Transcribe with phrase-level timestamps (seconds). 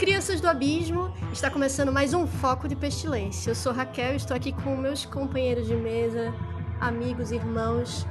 [0.00, 1.12] Crianças do abismo!
[1.30, 3.50] Está começando mais um Foco de Pestilência.
[3.50, 6.32] Eu sou Raquel e estou aqui com meus companheiros de mesa,
[6.80, 8.06] amigos, irmãos.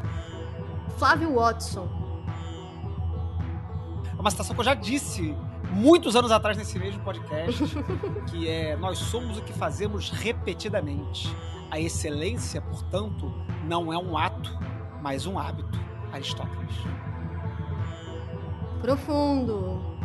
[1.00, 1.90] Flávio Watson.
[4.16, 5.36] É uma citação que eu já disse
[5.72, 7.64] muitos anos atrás nesse mesmo podcast,
[8.30, 11.36] que é nós somos o que fazemos repetidamente.
[11.72, 13.34] A excelência, portanto,
[13.66, 14.56] não é um ato,
[15.02, 15.80] mas um hábito.
[16.12, 16.76] Aristóteles.
[18.80, 19.99] Profundo.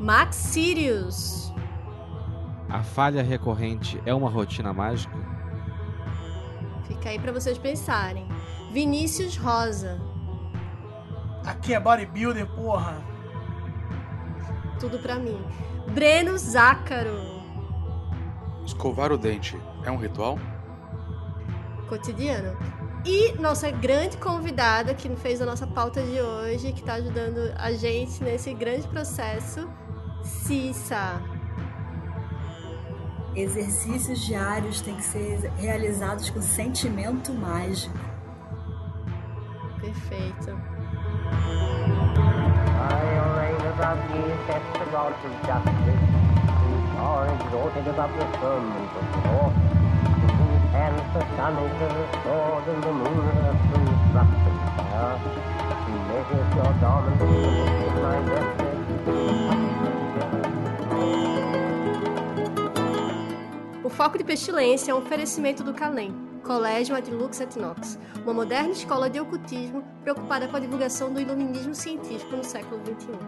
[0.00, 1.52] Max Sirius.
[2.70, 5.14] A falha recorrente é uma rotina mágica?
[6.88, 8.26] Fica aí para vocês pensarem.
[8.72, 10.00] Vinícius Rosa.
[11.44, 13.04] Aqui é bodybuilder, porra.
[14.78, 15.38] Tudo pra mim.
[15.92, 17.20] Breno Zácaro.
[18.64, 20.38] Escovar o dente é um ritual?
[21.90, 22.56] Cotidiano.
[23.04, 27.72] E nossa grande convidada que fez a nossa pauta de hoje, que está ajudando a
[27.72, 29.68] gente nesse grande processo,
[30.22, 31.20] Cissa.
[33.34, 37.96] Exercícios diários têm que ser realizados com sentimento mágico.
[39.80, 40.58] Perfeito.
[63.90, 68.70] O Foco de Pestilência é um oferecimento do Calem, Colégio Adlux et Nox, uma moderna
[68.70, 73.18] escola de ocultismo preocupada com a divulgação do iluminismo científico no século XXI.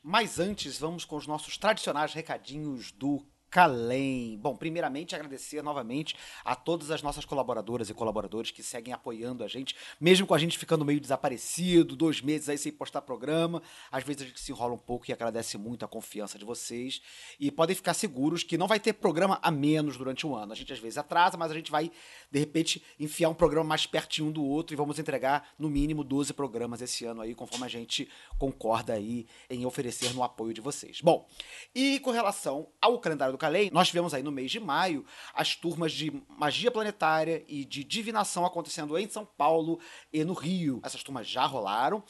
[0.00, 4.36] Mas antes, vamos com os nossos tradicionais recadinhos do Calem.
[4.38, 9.48] Bom, primeiramente agradecer novamente a todas as nossas colaboradoras e colaboradores que seguem apoiando a
[9.48, 13.62] gente, mesmo com a gente ficando meio desaparecido, dois meses aí sem postar programa.
[13.90, 17.00] Às vezes a gente se enrola um pouco e agradece muito a confiança de vocês.
[17.40, 20.52] E podem ficar seguros que não vai ter programa a menos durante o ano.
[20.52, 21.90] A gente às vezes atrasa, mas a gente vai,
[22.30, 26.02] de repente, enfiar um programa mais pertinho um do outro e vamos entregar no mínimo
[26.02, 28.08] 12 programas esse ano aí, conforme a gente
[28.38, 31.00] concorda aí em oferecer no apoio de vocês.
[31.00, 31.28] Bom,
[31.74, 35.54] e com relação ao calendário do Calem, nós tivemos aí no mês de maio as
[35.54, 39.78] turmas de magia planetária e de divinação acontecendo em São Paulo
[40.12, 40.80] e no Rio.
[40.82, 42.02] Essas turmas já rolaram.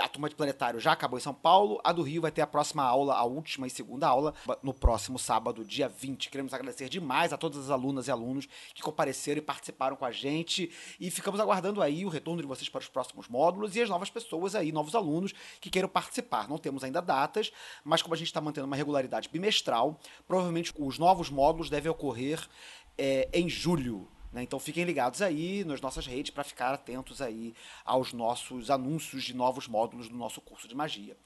[0.00, 1.80] A turma de planetário já acabou em São Paulo.
[1.84, 5.18] A do Rio vai ter a próxima aula, a última e segunda aula, no próximo
[5.18, 6.30] sábado, dia 20.
[6.30, 10.10] Queremos agradecer demais a todas as alunas e alunos que compareceram e participaram com a
[10.10, 10.70] gente.
[10.98, 14.10] E ficamos aguardando aí o retorno de vocês para os próximos módulos e as novas
[14.10, 16.48] pessoas aí, novos alunos que queiram participar.
[16.48, 17.52] Não temos ainda datas,
[17.84, 22.44] mas como a gente está mantendo uma regularidade bimestral, provavelmente os novos módulos devem ocorrer
[22.98, 24.08] é, em julho.
[24.34, 24.42] Né?
[24.42, 29.32] Então fiquem ligados aí nas nossas redes para ficar atentos aí aos nossos anúncios de
[29.34, 31.16] novos módulos do nosso curso de magia.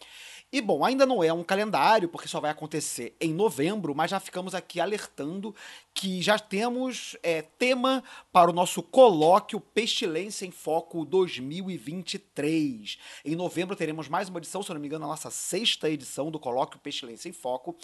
[0.51, 4.19] E bom, ainda não é um calendário, porque só vai acontecer em novembro, mas já
[4.19, 5.55] ficamos aqui alertando
[5.93, 12.99] que já temos é, tema para o nosso colóquio Pestilência em Foco 2023.
[13.27, 16.39] Em novembro teremos mais uma edição, se não me engano, a nossa sexta edição do
[16.39, 17.77] colóquio Pestilência em Foco,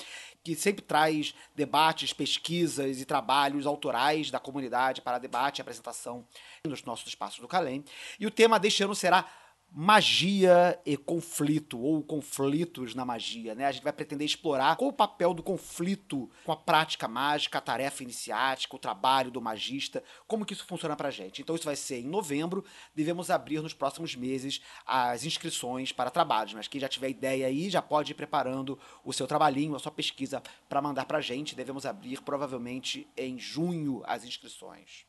[0.43, 6.27] que sempre traz debates, pesquisas e trabalhos autorais da comunidade para debate e apresentação
[6.67, 7.85] nos nossos espaços do Calem.
[8.19, 9.29] E o tema deste ano será
[9.77, 13.67] magia e conflito, ou conflitos na magia, né?
[13.67, 17.61] A gente vai pretender explorar qual o papel do conflito com a prática mágica, a
[17.61, 21.43] tarefa iniciática, o trabalho do magista, como que isso funciona pra gente.
[21.43, 22.65] Então isso vai ser em novembro,
[22.95, 27.69] devemos abrir nos próximos meses as inscrições para trabalhos, mas quem já tiver ideia aí
[27.69, 31.57] já pode ir preparando o seu trabalhinho, a sua pesquisa para mandar pra gente.
[31.57, 35.05] Devemos abrir provavelmente em junho as inscrições.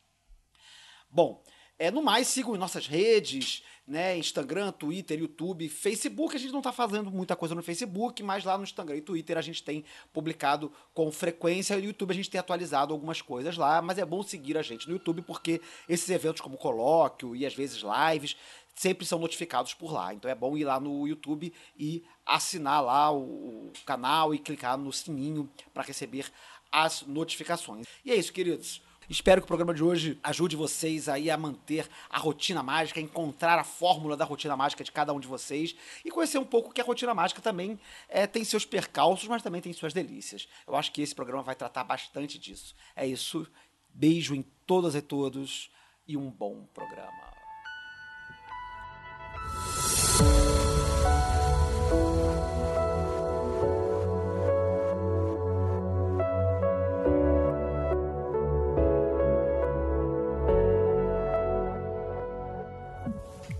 [1.08, 1.40] Bom,
[1.78, 4.16] é, no mais, sigam nossas redes, né?
[4.16, 6.34] Instagram, Twitter, YouTube, Facebook.
[6.34, 9.36] A gente não está fazendo muita coisa no Facebook, mas lá no Instagram e Twitter
[9.36, 11.76] a gente tem publicado com frequência.
[11.76, 14.88] No YouTube a gente tem atualizado algumas coisas lá, mas é bom seguir a gente
[14.88, 18.36] no YouTube porque esses eventos como colóquio e às vezes lives
[18.74, 20.14] sempre são notificados por lá.
[20.14, 24.76] Então é bom ir lá no YouTube e assinar lá o, o canal e clicar
[24.78, 26.26] no sininho para receber
[26.72, 27.86] as notificações.
[28.04, 28.85] E é isso, queridos.
[29.08, 33.58] Espero que o programa de hoje ajude vocês aí a manter a rotina mágica, encontrar
[33.58, 36.80] a fórmula da rotina mágica de cada um de vocês e conhecer um pouco que
[36.80, 40.48] a rotina mágica também é, tem seus percalços, mas também tem suas delícias.
[40.66, 42.74] Eu acho que esse programa vai tratar bastante disso.
[42.96, 43.46] É isso.
[43.94, 45.70] Beijo em todas e todos
[46.06, 47.36] e um bom programa.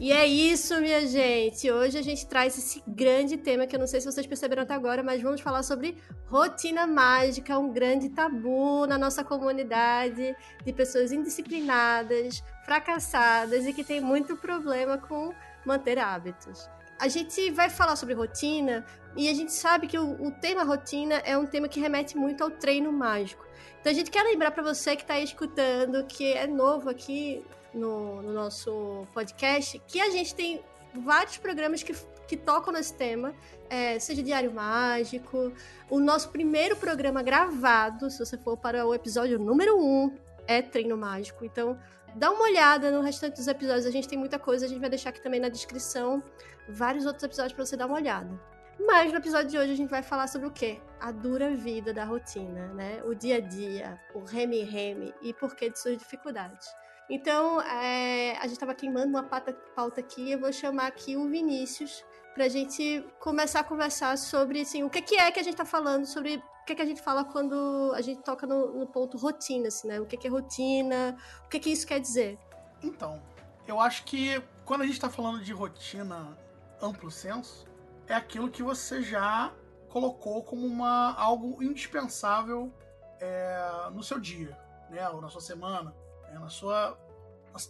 [0.06, 1.68] E é isso, minha gente.
[1.68, 4.72] Hoje a gente traz esse grande tema que eu não sei se vocês perceberam até
[4.72, 11.10] agora, mas vamos falar sobre rotina mágica, um grande tabu na nossa comunidade de pessoas
[11.10, 16.70] indisciplinadas, fracassadas e que tem muito problema com manter hábitos.
[17.00, 18.86] A gente vai falar sobre rotina
[19.16, 22.44] e a gente sabe que o, o tema rotina é um tema que remete muito
[22.44, 23.45] ao treino mágico.
[23.86, 28.20] Então a gente quer lembrar para você que está escutando, que é novo aqui no,
[28.20, 30.60] no, nosso podcast, que a gente tem
[30.92, 31.94] vários programas que,
[32.26, 33.32] que tocam nesse tema,
[33.70, 35.52] é, seja Diário Mágico,
[35.88, 40.12] o nosso primeiro programa gravado, se você for para o episódio número 1, um,
[40.48, 41.44] é Treino Mágico.
[41.44, 41.78] Então,
[42.16, 44.90] dá uma olhada no restante dos episódios, a gente tem muita coisa, a gente vai
[44.90, 46.20] deixar aqui também na descrição
[46.68, 48.55] vários outros episódios para você dar uma olhada.
[48.78, 50.80] Mas no episódio de hoje a gente vai falar sobre o quê?
[51.00, 53.02] A dura vida da rotina, né?
[53.04, 56.66] O dia a dia, o reme-reme e por que de suas dificuldades.
[57.08, 61.28] Então, é, a gente estava queimando uma pauta, pauta aqui, eu vou chamar aqui o
[61.28, 65.42] Vinícius para a gente começar a conversar sobre assim, o que, que é que a
[65.42, 68.74] gente está falando, sobre o que, que a gente fala quando a gente toca no,
[68.74, 70.00] no ponto rotina, assim, né?
[70.00, 72.38] O que, que é rotina, o que, que isso quer dizer.
[72.82, 73.22] Então,
[73.66, 76.36] eu acho que quando a gente está falando de rotina
[76.82, 77.64] amplo senso,
[78.08, 79.52] é aquilo que você já
[79.88, 82.72] colocou como uma, algo indispensável
[83.20, 84.56] é, no seu dia,
[84.90, 85.08] né?
[85.10, 85.94] Ou na sua semana
[86.28, 86.98] né, na sua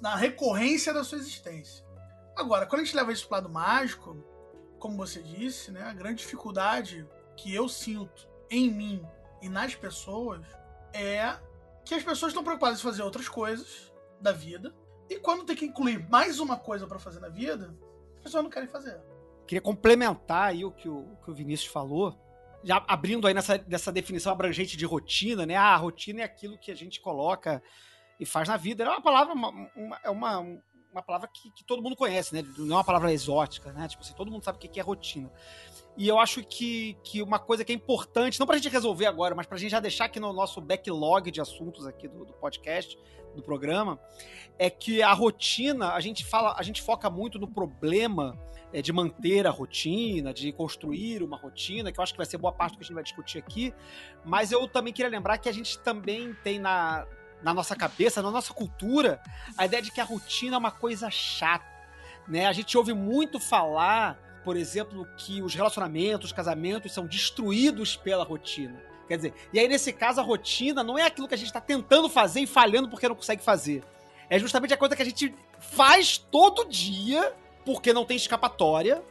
[0.00, 1.84] na recorrência da sua existência.
[2.34, 4.16] Agora, quando a gente leva isso para o lado mágico,
[4.80, 9.06] como você disse, né, a grande dificuldade que eu sinto em mim
[9.40, 10.44] e nas pessoas
[10.92, 11.36] é
[11.84, 14.74] que as pessoas estão preocupadas em fazer outras coisas da vida
[15.08, 17.72] e quando tem que incluir mais uma coisa para fazer na vida,
[18.16, 19.00] as pessoas não querem fazer.
[19.46, 22.14] Queria complementar aí o que o, que o Vinícius falou,
[22.64, 25.54] já abrindo aí nessa, nessa definição abrangente de rotina, né?
[25.54, 27.62] Ah, a rotina é aquilo que a gente coloca
[28.18, 28.84] e faz na vida.
[28.84, 30.38] É uma palavra, uma, uma, é uma,
[30.90, 32.42] uma palavra que, que, todo mundo conhece, né?
[32.58, 33.86] Não é uma palavra exótica, né?
[33.86, 35.30] Tipo assim, todo mundo sabe o que é rotina.
[35.96, 39.34] E eu acho que, que uma coisa que é importante, não pra gente resolver agora,
[39.34, 42.98] mas pra gente já deixar aqui no nosso backlog de assuntos aqui do, do podcast,
[43.34, 43.98] do programa,
[44.58, 48.38] é que a rotina, a gente fala, a gente foca muito no problema
[48.72, 52.38] é, de manter a rotina, de construir uma rotina, que eu acho que vai ser
[52.38, 53.74] boa parte do que a gente vai discutir aqui.
[54.24, 57.06] Mas eu também queria lembrar que a gente também tem na,
[57.42, 59.20] na nossa cabeça, na nossa cultura,
[59.56, 61.64] a ideia de que a rotina é uma coisa chata.
[62.28, 62.46] Né?
[62.46, 68.24] A gente ouve muito falar, por exemplo, que os relacionamentos, os casamentos são destruídos pela
[68.24, 68.82] rotina.
[69.06, 71.60] Quer dizer, e aí nesse caso a rotina não é aquilo que a gente está
[71.60, 73.84] tentando fazer e falhando porque não consegue fazer.
[74.28, 77.32] É justamente a coisa que a gente faz todo dia
[77.66, 79.02] porque não tem escapatória,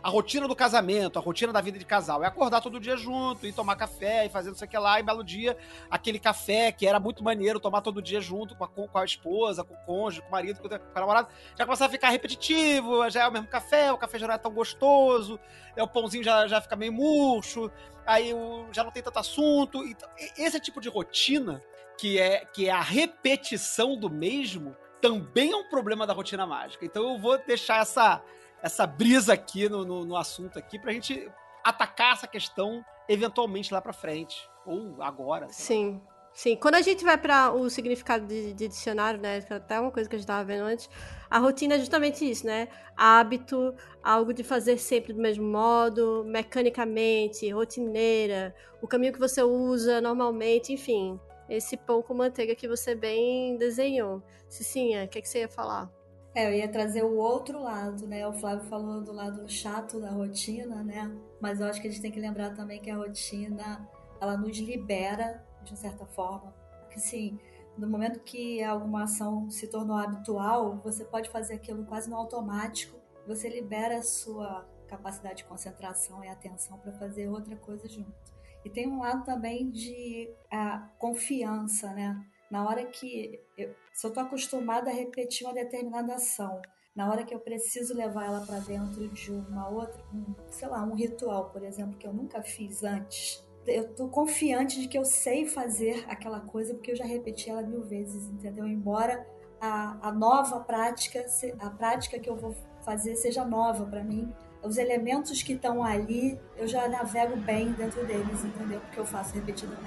[0.00, 3.46] a rotina do casamento, a rotina da vida de casal é acordar todo dia junto,
[3.46, 5.56] e tomar café, e fazer não sei o que lá, e belo dia,
[5.90, 9.64] aquele café que era muito maneiro tomar todo dia junto com a, com a esposa,
[9.64, 11.28] com o cônjuge, com o marido, com, o namorado,
[11.58, 14.38] já começa a ficar repetitivo, já é o mesmo café, o café já não é
[14.38, 15.40] tão gostoso,
[15.74, 17.68] é, o pãozinho já, já fica meio murcho,
[18.06, 19.84] aí o, já não tem tanto assunto.
[19.84, 21.60] Então, esse tipo de rotina,
[21.98, 26.82] que é, que é a repetição do mesmo, também é um problema da rotina mágica.
[26.82, 28.22] Então eu vou deixar essa
[28.62, 31.30] essa brisa aqui no, no, no assunto aqui pra gente
[31.62, 34.48] atacar essa questão eventualmente lá pra frente.
[34.64, 35.46] Ou agora.
[35.50, 36.00] Sim.
[36.32, 39.78] Sim, quando a gente vai para o significado de, de, dicionário, né, que é até
[39.78, 40.90] uma coisa que a gente estava vendo antes,
[41.30, 42.66] a rotina é justamente isso, né?
[42.96, 50.00] Hábito, algo de fazer sempre do mesmo modo, mecanicamente, rotineira, o caminho que você usa
[50.00, 54.22] normalmente, enfim, esse pão com manteiga que você bem desenhou.
[54.48, 55.90] Cicinha, o que, que você ia falar?
[56.34, 58.26] É, eu ia trazer o outro lado, né?
[58.26, 61.16] O Flávio falou do lado chato da rotina, né?
[61.40, 63.88] Mas eu acho que a gente tem que lembrar também que a rotina,
[64.20, 66.52] ela nos libera, de certa forma.
[66.80, 67.38] Porque, assim,
[67.78, 72.98] no momento que alguma ação se tornou habitual, você pode fazer aquilo quase no automático.
[73.28, 78.33] Você libera a sua capacidade de concentração e atenção para fazer outra coisa junto.
[78.64, 82.24] E tem um lado também de a confiança, né?
[82.50, 86.60] Na hora que eu, se eu estou acostumada a repetir uma determinada ação,
[86.94, 90.82] na hora que eu preciso levar ela para dentro de uma outra, um, sei lá,
[90.84, 95.04] um ritual, por exemplo, que eu nunca fiz antes, eu tô confiante de que eu
[95.04, 98.66] sei fazer aquela coisa porque eu já repeti ela mil vezes, entendeu?
[98.66, 99.26] Embora
[99.60, 101.24] a, a nova prática,
[101.58, 102.54] a prática que eu vou
[102.84, 104.32] fazer seja nova para mim,
[104.64, 108.80] os elementos que estão ali, eu já navego bem dentro deles, entendeu?
[108.80, 109.84] Porque eu faço repetidamente.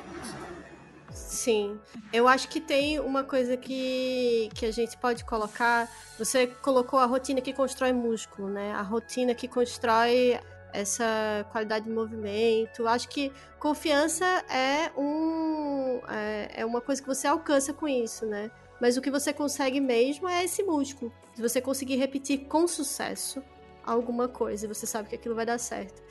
[1.10, 1.80] Sim.
[2.14, 5.90] Eu acho que tem uma coisa que, que a gente pode colocar.
[6.20, 8.72] Você colocou a rotina que constrói músculo, né?
[8.74, 10.40] A rotina que constrói
[10.72, 12.88] essa qualidade de movimento.
[12.88, 18.52] Acho que confiança é um é, é uma coisa que você alcança com isso, né?
[18.80, 21.12] Mas o que você consegue mesmo é esse músculo.
[21.34, 23.42] Se você conseguir repetir com sucesso
[23.88, 26.02] alguma coisa, você sabe que aquilo vai dar certo.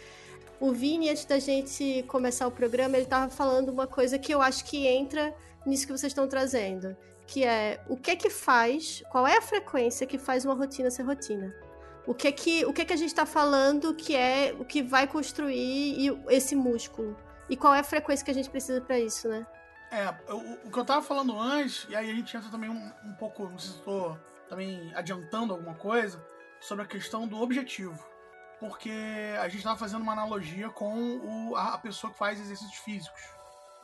[0.58, 4.40] O Vini, antes da gente começar o programa, ele estava falando uma coisa que eu
[4.40, 5.34] acho que entra
[5.66, 9.42] nisso que vocês estão trazendo, que é o que é que faz, qual é a
[9.42, 11.54] frequência que faz uma rotina ser rotina?
[12.06, 14.64] O que é que, o que, é que a gente está falando que é o
[14.64, 17.16] que vai construir esse músculo?
[17.50, 19.44] E qual é a frequência que a gente precisa para isso, né?
[19.90, 22.92] É, o, o, que eu tava falando antes, e aí a gente entra também um,
[23.04, 24.18] um pouco, não sei se estou
[24.48, 26.24] também adiantando alguma coisa,
[26.66, 28.04] sobre a questão do objetivo
[28.58, 28.90] porque
[29.38, 33.20] a gente estava fazendo uma analogia com o, a, pessoa que faz exercícios físicos.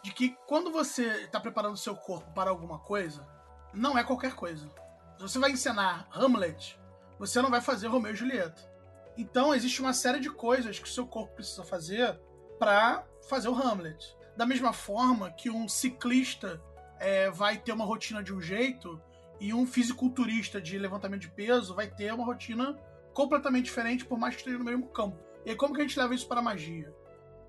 [0.02, 3.26] De que quando você está preparando seu corpo para alguma coisa,
[3.72, 4.68] não é qualquer coisa.
[5.16, 6.78] Se você vai encenar Hamlet,
[7.18, 8.70] você não vai fazer Romeu e Julieta.
[9.16, 12.18] Então existe uma série de coisas que o seu corpo precisa fazer
[12.58, 14.16] para fazer o Hamlet.
[14.36, 16.60] Da mesma forma que um ciclista
[16.98, 19.00] é, vai ter uma rotina de um jeito
[19.42, 22.78] e um fisiculturista de levantamento de peso vai ter uma rotina
[23.12, 25.18] completamente diferente, por mais que esteja no mesmo campo.
[25.44, 26.94] E como que a gente leva isso para a magia?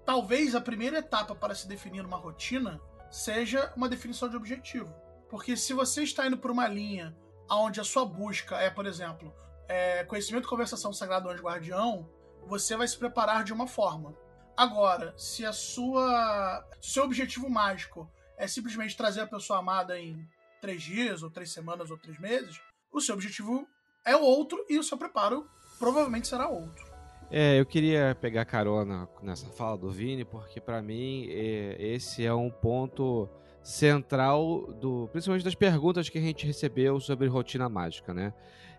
[0.03, 2.81] Talvez a primeira etapa para se definir uma rotina
[3.11, 4.91] seja uma definição de objetivo.
[5.29, 7.15] Porque se você está indo por uma linha
[7.47, 9.31] onde a sua busca é, por exemplo,
[9.67, 12.09] é conhecimento, conversação, sagrado, anjo, guardião,
[12.47, 14.17] você vai se preparar de uma forma.
[14.57, 20.27] Agora, se a sua, seu objetivo mágico é simplesmente trazer a pessoa amada em
[20.63, 23.67] três dias, ou três semanas, ou três meses, o seu objetivo
[24.05, 25.45] é outro e o seu preparo
[25.77, 26.85] provavelmente será outro.
[27.29, 32.33] É, eu queria pegar carona nessa fala do Vini, porque para mim é, esse é
[32.33, 33.27] um ponto
[33.61, 38.33] central do, principalmente das perguntas que a gente recebeu sobre rotina mágica, né?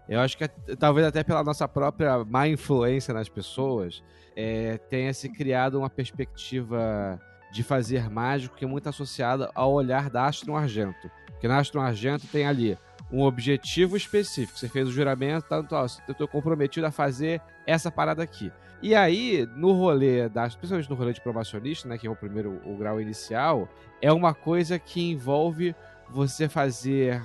[0.09, 0.49] Eu acho que
[0.79, 4.03] talvez até pela nossa própria má influência nas pessoas
[4.35, 7.21] é, tenha se criado uma perspectiva
[7.53, 11.11] de fazer mágico que é muito associada ao olhar da Astro Argento.
[11.45, 12.79] Porque na Astro Argento tem ali
[13.13, 14.59] um objetivo específico.
[14.59, 18.51] Você fez o juramento, tanto, ó, eu estou comprometido a fazer essa parada aqui.
[18.81, 22.63] E aí, no rolê, das, principalmente no rolê de promocionista, né, que é o primeiro
[22.65, 23.69] o grau inicial,
[24.01, 25.77] é uma coisa que envolve
[26.09, 27.21] você fazer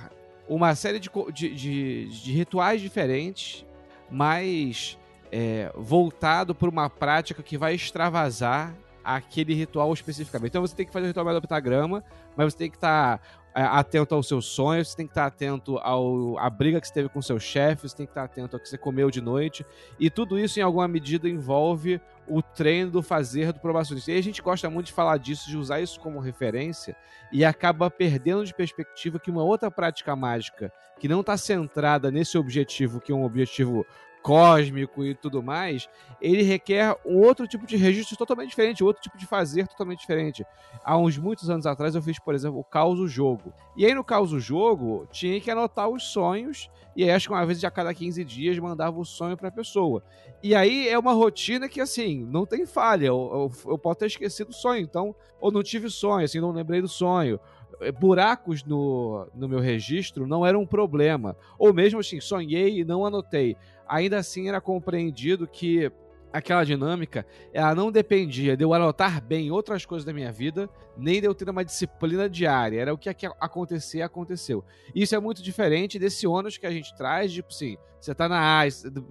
[0.46, 3.64] uma série de, de, de, de rituais diferentes,
[4.10, 4.98] mas
[5.32, 10.50] é, voltado para uma prática que vai extravasar aquele ritual especificamente.
[10.50, 12.04] Então você tem que fazer o ritual do pentagrama,
[12.36, 13.24] mas você tem que estar tá
[13.54, 17.08] atento aos seus sonhos, você tem que estar atento ao, à briga que você teve
[17.08, 19.64] com seu chefe, você tem que estar atento ao que você comeu de noite.
[19.98, 24.12] E tudo isso, em alguma medida, envolve o treino do fazer do probacionista.
[24.12, 26.96] E a gente gosta muito de falar disso, de usar isso como referência,
[27.32, 32.38] e acaba perdendo de perspectiva que uma outra prática mágica que não está centrada nesse
[32.38, 33.84] objetivo, que é um objetivo
[34.22, 35.88] cósmico e tudo mais,
[36.20, 40.44] ele requer um outro tipo de registro totalmente diferente, outro tipo de fazer totalmente diferente.
[40.84, 43.52] Há uns muitos anos atrás eu fiz, por exemplo, o Causo Jogo.
[43.76, 47.46] E aí no Causo Jogo tinha que anotar os sonhos, e aí acho que uma
[47.46, 50.02] vez a cada 15 dias mandava o sonho para a pessoa.
[50.42, 53.06] E aí é uma rotina que, assim, não tem falha.
[53.06, 56.50] Eu, eu, eu posso ter esquecido o sonho, então, ou não tive sonho, assim, não
[56.50, 57.38] lembrei do sonho
[57.80, 61.36] é, buracos no, no meu registro não eram um problema.
[61.58, 63.56] Ou mesmo assim, sonhei e não anotei
[63.90, 65.90] ainda assim era compreendido que
[66.32, 71.20] aquela dinâmica, ela não dependia de eu anotar bem outras coisas da minha vida, nem
[71.20, 72.80] de eu ter uma disciplina diária.
[72.80, 73.08] Era o que
[73.40, 74.64] acontecer, aconteceu.
[74.94, 78.62] Isso é muito diferente desse ônus que a gente traz, tipo assim, você tá na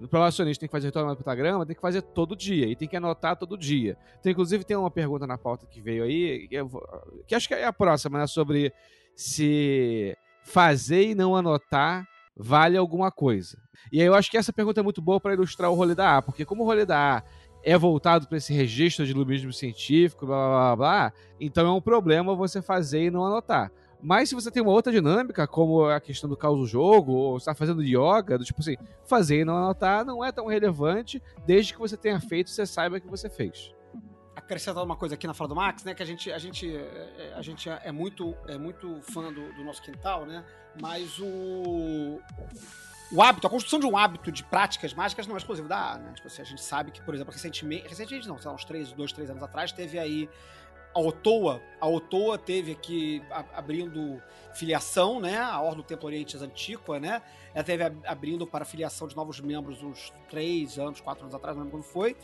[0.02, 2.88] o provacionista tem que fazer retorno do pentagrama, tem que fazer todo dia, e tem
[2.88, 3.96] que anotar todo dia.
[4.18, 6.68] Então, inclusive, tem uma pergunta na pauta que veio aí, que, eu,
[7.26, 8.72] que acho que é a próxima, né, sobre
[9.14, 13.58] se fazer e não anotar vale alguma coisa.
[13.92, 16.18] E aí eu acho que essa pergunta é muito boa para ilustrar o rolê da
[16.18, 17.22] A, porque como o rolê da A
[17.62, 21.80] é voltado para esse registro de iluminismo científico, blá, blá blá blá, então é um
[21.80, 23.70] problema você fazer e não anotar.
[24.02, 27.36] Mas se você tem uma outra dinâmica, como a questão do caos do jogo, ou
[27.36, 31.74] está fazendo yoga, do tipo assim, fazer e não anotar não é tão relevante, desde
[31.74, 33.74] que você tenha feito você saiba que você fez.
[34.50, 35.94] Acrescentar uma coisa aqui na fala do Max, né?
[35.94, 39.62] Que a gente, a gente, é, a gente é muito, é muito fã do, do
[39.62, 40.44] nosso quintal, né?
[40.80, 42.20] Mas o
[43.12, 45.98] o hábito, a construção de um hábito de práticas mágicas não é exclusivo da A,
[45.98, 46.12] né?
[46.14, 48.92] Tipo assim, a gente sabe que, por exemplo, recentemente, recentemente não, sei lá, uns três,
[48.92, 50.28] dois, três anos atrás, teve aí
[50.92, 53.22] a Otoa, a Otoa teve aqui
[53.54, 54.20] abrindo
[54.52, 55.38] filiação, né?
[55.38, 57.22] A Ordem do Templo Antiqua, né?
[57.54, 61.64] Ela teve abrindo para filiação de novos membros uns três anos, quatro anos atrás, não
[61.64, 62.16] lembro quando foi.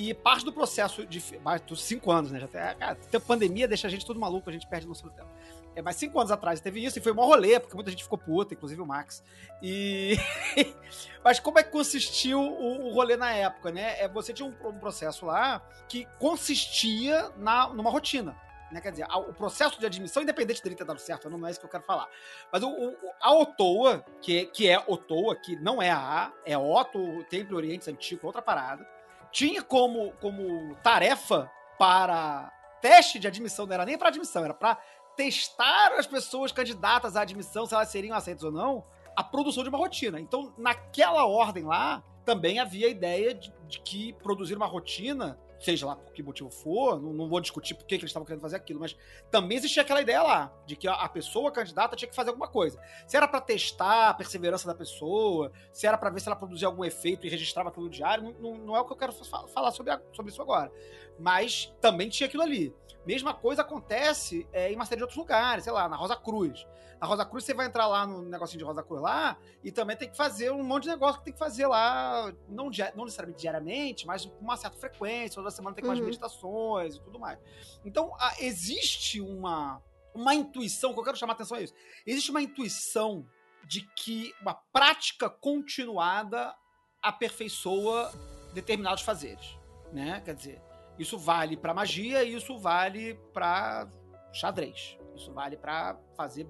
[0.00, 1.22] E parte do processo de.
[1.40, 2.40] Mais dos cinco anos, né?
[2.40, 5.14] Já tem, cara, a pandemia deixa a gente todo maluco, a gente perde noção do
[5.14, 5.28] tempo.
[5.76, 8.16] É, mas cinco anos atrás teve isso e foi um rolê, porque muita gente ficou
[8.16, 9.22] puta, inclusive o Max.
[9.62, 10.16] E.
[11.22, 14.00] mas como é que consistiu o, o rolê na época, né?
[14.00, 18.34] É, você tinha um, um processo lá que consistia na, numa rotina.
[18.72, 18.80] Né?
[18.80, 21.66] Quer dizer, o processo de admissão, independente dele ter dado certo, não é isso que
[21.66, 22.08] eu quero falar.
[22.50, 26.56] Mas o, o, a Otoa, que, que é Otoa, que não é a A, é
[26.56, 28.88] Otto, o Templo Oriente Antigo, outra parada,
[29.32, 34.78] tinha como, como tarefa para teste de admissão, não era nem para admissão, era para
[35.16, 38.84] testar as pessoas candidatas à admissão, se elas seriam aceitas ou não,
[39.14, 40.20] a produção de uma rotina.
[40.20, 45.86] Então, naquela ordem lá, também havia a ideia de, de que produzir uma rotina seja
[45.86, 48.56] lá por que motivo for, não, não vou discutir por que, eles estavam querendo fazer
[48.56, 48.96] aquilo, mas
[49.30, 52.48] também existia aquela ideia lá, de que a, a pessoa candidata tinha que fazer alguma
[52.48, 52.80] coisa.
[53.06, 56.66] Se era para testar a perseverança da pessoa, se era para ver se ela produzia
[56.66, 59.12] algum efeito e registrava aquilo no diário, não, não, não é o que eu quero
[59.12, 60.72] falar sobre, a, sobre isso agora.
[61.20, 62.74] Mas também tinha aquilo ali.
[63.06, 66.66] Mesma coisa acontece é, em uma série de outros lugares, sei lá, na Rosa Cruz.
[67.00, 69.96] Na Rosa Cruz você vai entrar lá no negocinho de Rosa Cruz lá e também
[69.96, 73.40] tem que fazer um monte de negócio que tem que fazer lá, não, não necessariamente
[73.40, 76.06] diariamente, mas com uma certa frequência, toda semana tem que fazer uhum.
[76.06, 77.38] meditações e tudo mais.
[77.86, 79.82] Então, a, existe uma,
[80.14, 81.74] uma intuição, que eu quero chamar a atenção é isso.
[82.06, 83.26] Existe uma intuição
[83.66, 86.54] de que uma prática continuada
[87.02, 88.12] aperfeiçoa
[88.52, 89.58] determinados fazeres,
[89.90, 90.20] né?
[90.22, 90.62] Quer dizer,
[91.00, 93.88] isso vale para magia e isso vale para
[94.32, 94.98] xadrez.
[95.16, 96.46] Isso vale para fazer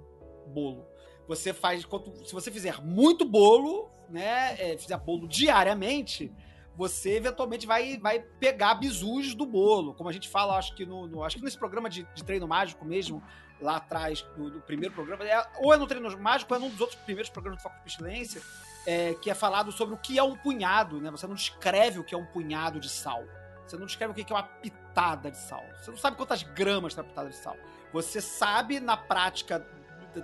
[0.49, 0.85] bolo.
[1.29, 1.87] Você faz
[2.25, 6.33] se você fizer muito bolo, né, é, fizer bolo diariamente,
[6.77, 11.07] você eventualmente vai, vai pegar bisus do bolo, como a gente fala, acho que no,
[11.07, 13.23] no acho que nesse programa de, de, treino mágico mesmo,
[13.61, 16.81] lá atrás do, primeiro programa, é, ou é no treino mágico, ou é num dos
[16.81, 18.43] outros primeiros programas do Foco de Pestilência,
[18.87, 21.11] é, que é falado sobre o que é um punhado, né?
[21.11, 23.23] Você não descreve o que é um punhado de sal.
[23.71, 25.65] Você não descreve o que é uma pitada de sal.
[25.81, 27.57] Você não sabe quantas gramas tem uma pitada de sal.
[27.93, 29.65] Você sabe, na prática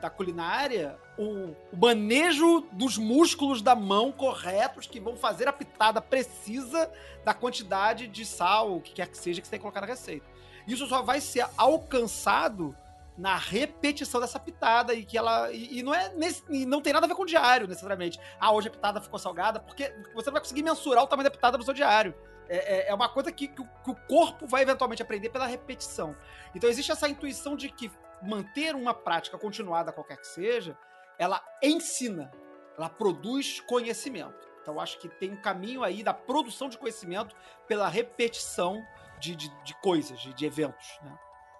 [0.00, 6.90] da culinária, o, manejo dos músculos da mão corretos que vão fazer a pitada precisa
[7.24, 9.86] da quantidade de sal, o que quer que seja que você tem que colocar na
[9.86, 10.26] receita.
[10.66, 12.76] Isso só vai ser alcançado
[13.16, 16.92] na repetição dessa pitada e que ela e, e não é nesse, e não tem
[16.92, 18.18] nada a ver com o diário necessariamente.
[18.40, 21.30] Ah, hoje a pitada ficou salgada porque você não vai conseguir mensurar o tamanho da
[21.30, 22.12] pitada no seu diário.
[22.48, 26.16] É, é, é uma coisa que, que, o corpo vai eventualmente aprender pela repetição.
[26.54, 27.90] Então existe essa intuição de que
[28.22, 30.76] manter uma prática continuada, qualquer que seja,
[31.18, 32.30] ela ensina,
[32.76, 34.48] ela produz conhecimento.
[34.62, 37.34] Então acho que tem um caminho aí da produção de conhecimento
[37.66, 38.82] pela repetição
[39.20, 40.98] de, de, de coisas, de, de eventos.
[41.02, 41.18] Né?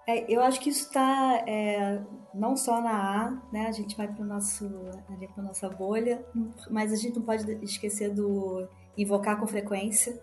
[0.09, 2.01] É, eu acho que isso está é,
[2.33, 3.67] não só na A, né?
[3.67, 4.69] A gente vai para nosso
[5.35, 6.25] para nossa bolha,
[6.71, 10.23] mas a gente não pode esquecer do invocar com frequência,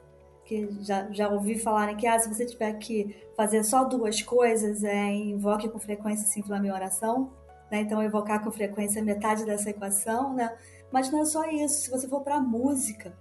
[0.53, 4.83] que já, já ouvi falarem que ah, se você tiver que fazer só duas coisas,
[4.83, 7.31] é invoque com frequência se inflame em oração,
[7.71, 7.81] né?
[7.81, 10.55] Então evocar com frequência metade dessa equação, né?
[10.91, 11.81] Mas não é só isso.
[11.81, 13.17] Se você for para música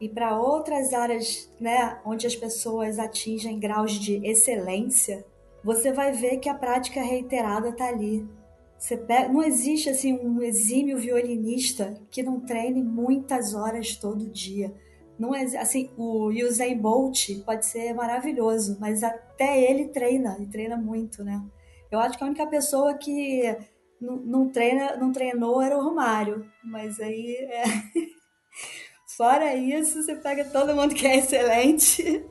[0.00, 5.24] e para outras áreas, né, onde as pessoas atingem graus de excelência,
[5.64, 8.28] você vai ver que a prática reiterada está ali.
[9.06, 14.72] Pega, não existe assim um exímio violinista que não treine muitas horas todo dia
[15.22, 20.76] não é assim, o Usain Bolt pode ser maravilhoso, mas até ele treina, e treina
[20.76, 21.40] muito, né?
[21.92, 23.56] Eu acho que a única pessoa que
[24.00, 27.62] não, não treina, não treinou era o Romário, mas aí é...
[29.16, 32.24] fora isso, você pega todo mundo que é excelente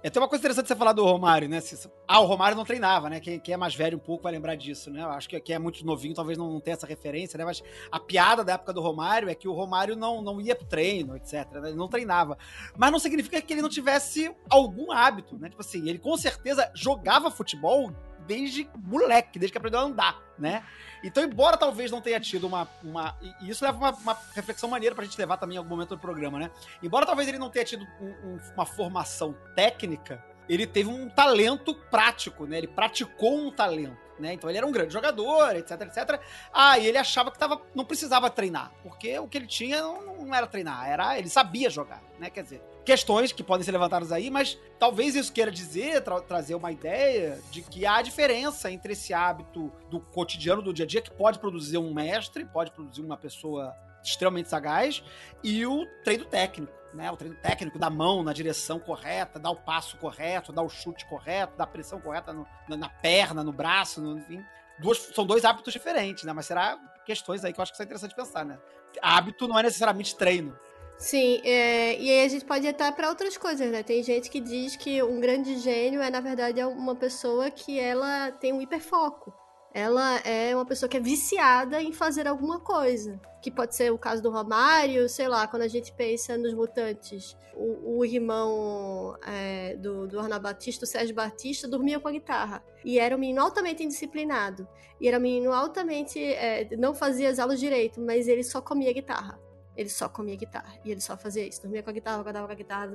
[0.00, 1.60] é, tem uma coisa interessante você falar do Romário, né?
[2.06, 3.18] Ah, o Romário não treinava, né?
[3.18, 5.02] Quem, quem, é mais velho um pouco vai lembrar disso, né?
[5.02, 7.44] Eu acho que quem é muito novinho talvez não, não tenha essa referência, né?
[7.44, 10.66] Mas a piada da época do Romário é que o Romário não, não ia pro
[10.66, 11.50] treino, etc.
[11.54, 11.70] Né?
[11.70, 12.38] Ele não treinava.
[12.76, 15.48] Mas não significa que ele não tivesse algum hábito, né?
[15.48, 17.92] Tipo assim, ele com certeza jogava futebol
[18.28, 20.62] desde moleque, desde que aprendeu a andar, né?
[21.02, 22.68] Então, embora talvez não tenha tido uma.
[22.84, 25.90] uma e isso leva uma, uma reflexão maneira pra gente levar também em algum momento
[25.90, 26.50] do programa, né?
[26.82, 31.74] Embora talvez ele não tenha tido um, um, uma formação técnica, ele teve um talento
[31.74, 32.58] prático, né?
[32.58, 34.08] Ele praticou um talento.
[34.18, 34.32] Né?
[34.32, 36.20] Então ele era um grande jogador, etc, etc.
[36.52, 40.24] Ah, e ele achava que tava, não precisava treinar, porque o que ele tinha não,
[40.24, 42.28] não era treinar, era ele sabia jogar, né?
[42.28, 46.54] Quer dizer, questões que podem ser levantadas aí, mas talvez isso queira dizer, tra trazer
[46.54, 51.02] uma ideia de que há diferença entre esse hábito do cotidiano, do dia a dia,
[51.02, 55.04] que pode produzir um mestre, pode produzir uma pessoa extremamente sagaz,
[55.44, 56.72] e o treino técnico.
[56.94, 60.70] Né, o treino técnico da mão na direção correta, dar o passo correto, dar o
[60.70, 64.42] chute correto, dar a pressão correta no, na, na, perna, no braço, no, enfim.
[64.78, 66.32] Duas, são dois hábitos diferentes, né?
[66.32, 68.58] Mas será questões aí que eu acho que são interessantes pensar, né?
[69.02, 70.58] Hábito não é necessariamente treino.
[70.98, 73.82] Sim, é, e aí a gente pode ir até para outras coisas, né?
[73.82, 78.32] Tem gente que diz que um grande gênio é, na verdade, uma pessoa que ela
[78.32, 79.32] tem um hiperfoco
[79.72, 83.20] ela é uma pessoa que é viciada em fazer alguma coisa.
[83.40, 87.36] Que pode ser o caso do Romário, sei lá, quando a gente pensa nos mutantes.
[87.54, 92.64] O, o irmão é, do, do Arnaldo Batista, o Sérgio Batista, dormia com a guitarra.
[92.84, 94.66] E era um menino altamente indisciplinado.
[95.00, 96.20] E era um menino altamente.
[96.20, 99.38] É, não fazia as aulas direito, mas ele só comia guitarra.
[99.78, 100.76] Ele só comia guitarra.
[100.84, 101.62] E ele só fazia isso.
[101.62, 102.92] Dormia com a guitarra, acordava com a guitarra.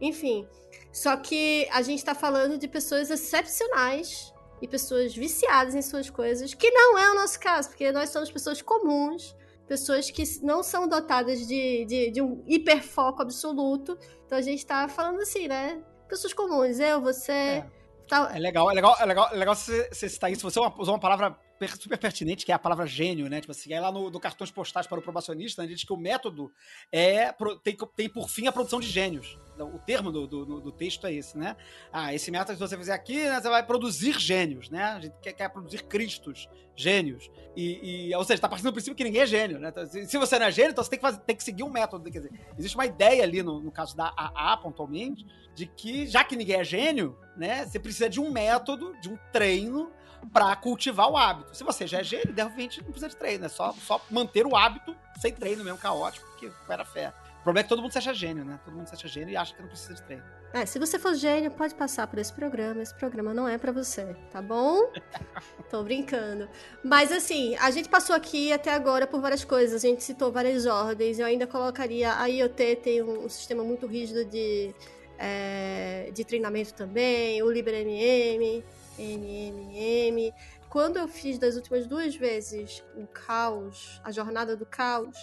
[0.00, 0.48] Enfim.
[0.92, 6.52] Só que a gente tá falando de pessoas excepcionais e pessoas viciadas em suas coisas,
[6.52, 9.36] que não é o nosso caso, porque nós somos pessoas comuns,
[9.68, 13.96] pessoas que não são dotadas de, de, de um hiperfoco absoluto.
[14.26, 15.80] Então a gente tá falando assim, né?
[16.08, 17.32] Pessoas comuns, eu, você.
[17.32, 17.66] É,
[18.08, 18.32] tá...
[18.34, 20.50] é legal, é legal, é legal, é legal você, você citar isso.
[20.50, 21.38] Você usou uma palavra
[21.78, 23.40] super pertinente, que é a palavra gênio, né?
[23.40, 25.96] Tipo assim, aí lá no, no cartões postais para o probacionista, né, diz que o
[25.96, 26.52] método
[26.92, 29.38] é tem, tem por fim a produção de gênios.
[29.58, 31.56] O termo do, do, do, texto é esse, né?
[31.90, 34.84] Ah, esse método, se você fizer aqui, né, você vai produzir gênios, né?
[34.84, 37.30] A gente quer, quer produzir cristos, gênios.
[37.56, 39.70] E, e, ou seja, tá partindo do princípio que ninguém é gênio, né?
[39.70, 41.62] Então, se, se, você não é gênio, então você tem que, fazer, tem que seguir
[41.62, 42.10] um método.
[42.10, 46.22] Quer dizer, existe uma ideia ali, no, no caso da AA, pontualmente, de que, já
[46.22, 47.64] que ninguém é gênio, né?
[47.64, 49.90] Você precisa de um método, de um treino
[50.32, 51.56] para cultivar o hábito.
[51.56, 54.46] Se você já é gênio, de repente não precisa de treino, é só, só manter
[54.46, 57.12] o hábito sem treino mesmo, caótico, porque era fé.
[57.40, 58.58] O problema é que todo mundo se acha gênio, né?
[58.64, 60.24] Todo mundo se acha gênio e acha que não precisa de treino.
[60.52, 62.82] É, se você for gênio, pode passar por esse programa.
[62.82, 64.90] Esse programa não é para você, tá bom?
[65.70, 66.48] Tô brincando.
[66.82, 69.84] Mas assim, a gente passou aqui até agora por várias coisas.
[69.84, 71.18] A gente citou várias ordens.
[71.18, 72.14] Eu ainda colocaria.
[72.14, 74.74] A IoT tem um, um sistema muito rígido de,
[75.18, 77.42] é, de treinamento também.
[77.42, 78.64] O LibreMM.
[78.98, 80.32] MMM.
[80.68, 85.16] Quando eu fiz das últimas duas vezes o caos, a jornada do caos,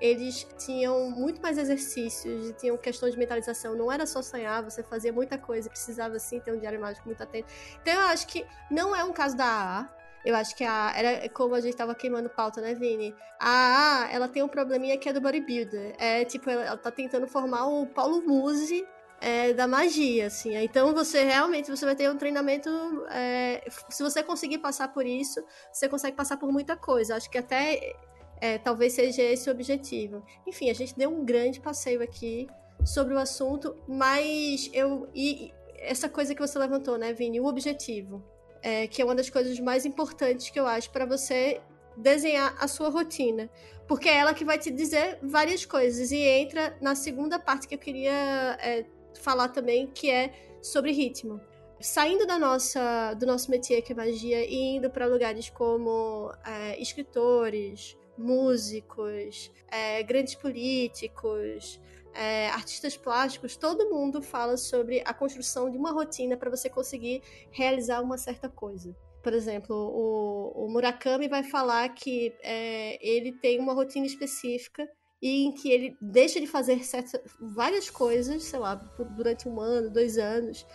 [0.00, 3.74] eles tinham muito mais exercícios e tinham questões de mentalização.
[3.74, 7.22] Não era só sonhar, você fazia muita coisa, precisava sim ter um diário mágico muito
[7.22, 7.48] atento.
[7.82, 10.00] Então eu acho que não é um caso da AA.
[10.22, 13.14] Eu acho que a era como a gente tava queimando pauta, né, Vini?
[13.38, 15.94] A AA, ela tem um probleminha que é do bodybuilder.
[15.98, 18.86] É tipo, ela, ela tá tentando formar o Paulo Musi
[19.20, 20.56] é, da magia, assim.
[20.56, 22.70] Então você realmente você vai ter um treinamento.
[23.10, 27.16] É, se você conseguir passar por isso, você consegue passar por muita coisa.
[27.16, 27.94] Acho que até
[28.40, 30.24] é, talvez seja esse o objetivo.
[30.46, 32.48] Enfim, a gente deu um grande passeio aqui
[32.84, 35.08] sobre o assunto, mas eu.
[35.14, 37.40] E essa coisa que você levantou, né, Vini?
[37.40, 38.24] O objetivo.
[38.62, 41.60] É, que é uma das coisas mais importantes que eu acho para você
[41.96, 43.50] desenhar a sua rotina.
[43.86, 46.10] Porque é ela que vai te dizer várias coisas.
[46.10, 48.84] E entra na segunda parte que eu queria é,
[49.18, 51.40] falar também, que é sobre ritmo.
[51.80, 56.80] Saindo da nossa, do nosso métier, que é magia, e indo para lugares como é,
[56.80, 61.80] escritores, músicos, é, grandes políticos,
[62.12, 67.22] é, artistas plásticos, todo mundo fala sobre a construção de uma rotina para você conseguir
[67.50, 68.94] realizar uma certa coisa.
[69.22, 74.88] Por exemplo, o, o Murakami vai falar que é, ele tem uma rotina específica
[75.22, 79.90] e em que ele deixa de fazer certas, várias coisas, sei lá, durante um ano,
[79.90, 80.66] dois anos,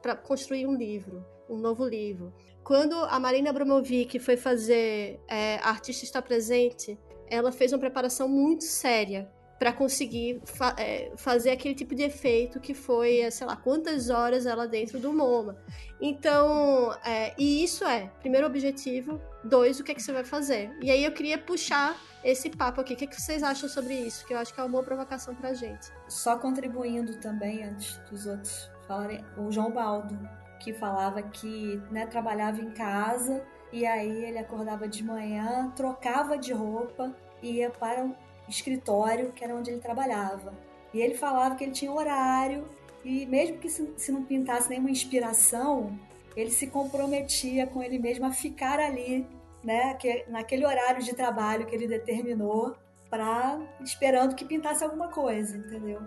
[0.00, 2.32] para construir um livro, um novo livro.
[2.62, 6.98] Quando a Marina Abramovic foi fazer é, Artista Está Presente,
[7.30, 12.60] ela fez uma preparação muito séria para conseguir fa é, fazer aquele tipo de efeito
[12.60, 15.56] que foi, é, sei lá, quantas horas ela dentro do MoMA.
[16.00, 20.70] Então, é, e isso é, primeiro objetivo, dois, o que é que você vai fazer?
[20.80, 22.94] E aí eu queria puxar esse papo aqui.
[22.94, 24.26] O que, que vocês acham sobre isso?
[24.26, 25.88] Que eu acho que é uma boa provocação pra gente.
[26.08, 30.18] Só contribuindo também, antes dos outros falarem, o João Baldo,
[30.60, 36.52] que falava que né, trabalhava em casa e aí ele acordava de manhã, trocava de
[36.52, 38.14] roupa e ia para o
[38.48, 40.52] escritório, que era onde ele trabalhava.
[40.92, 42.66] E ele falava que ele tinha horário
[43.04, 45.98] e mesmo que se, se não pintasse nenhuma inspiração,
[46.34, 49.26] ele se comprometia com ele mesmo a ficar ali
[49.62, 52.76] né, que, naquele horário de trabalho que ele determinou
[53.10, 56.02] para esperando que pintasse alguma coisa, entendeu?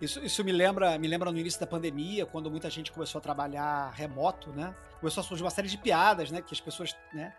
[0.00, 3.22] Isso, isso me lembra me lembra no início da pandemia, quando muita gente começou a
[3.22, 4.74] trabalhar remoto, né?
[4.98, 6.40] Começou a surgir uma série de piadas, né?
[6.40, 7.34] Que as pessoas, né?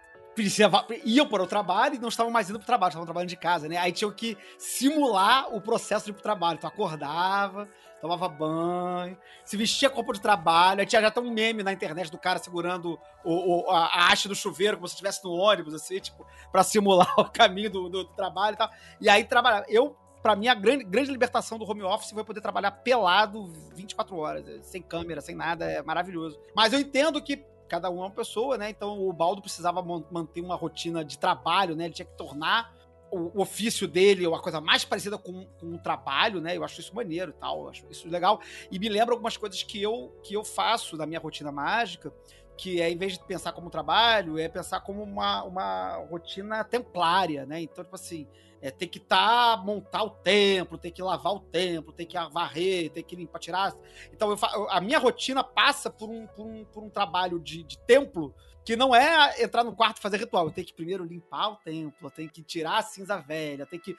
[1.03, 3.35] iam para o trabalho e não estavam mais indo para o trabalho, estavam trabalhando de
[3.35, 3.77] casa, né?
[3.77, 6.57] Aí tinham que simular o processo de ir para o trabalho.
[6.57, 7.67] Então acordava,
[8.01, 10.79] tomava banho, se vestia com roupa de trabalho.
[10.79, 14.27] Aí tinha já até um meme na internet do cara segurando o, o, a, haste
[14.27, 18.03] do chuveiro, como se estivesse no ônibus, assim, tipo, para simular o caminho do, do,
[18.03, 18.69] do, trabalho e tal.
[18.99, 19.65] E aí trabalhava.
[19.69, 24.17] Eu, para mim, a grande, grande libertação do home office foi poder trabalhar pelado 24
[24.17, 26.39] horas, sem câmera, sem nada, é maravilhoso.
[26.55, 28.69] Mas eu entendo que cada um é uma pessoa, né?
[28.69, 31.85] Então o Baldo precisava manter uma rotina de trabalho, né?
[31.85, 32.80] Ele tinha que tornar
[33.11, 36.55] o, ofício dele uma coisa mais parecida com, com o trabalho, né?
[36.55, 38.39] Eu acho isso maneiro e tal, acho isso legal.
[38.71, 42.13] E me lembra algumas coisas que eu, que eu faço na minha rotina mágica,
[42.57, 47.45] que é, em vez de pensar como trabalho, é pensar como uma, uma rotina templária,
[47.45, 47.61] né?
[47.61, 48.27] Então, tipo assim,
[48.61, 52.91] é, tem que tá, montar o templo, tem que lavar o templo, tem que varrer,
[52.91, 53.75] tem que limpar, tirar.
[54.13, 57.77] Então, eu, a minha rotina passa por um, por um, por um trabalho de, de
[57.79, 58.33] templo
[58.71, 60.45] que não é entrar no quarto e fazer ritual.
[60.45, 63.81] Eu tenho que primeiro limpar o templo, eu tenho que tirar a cinza velha, tenho
[63.81, 63.97] que.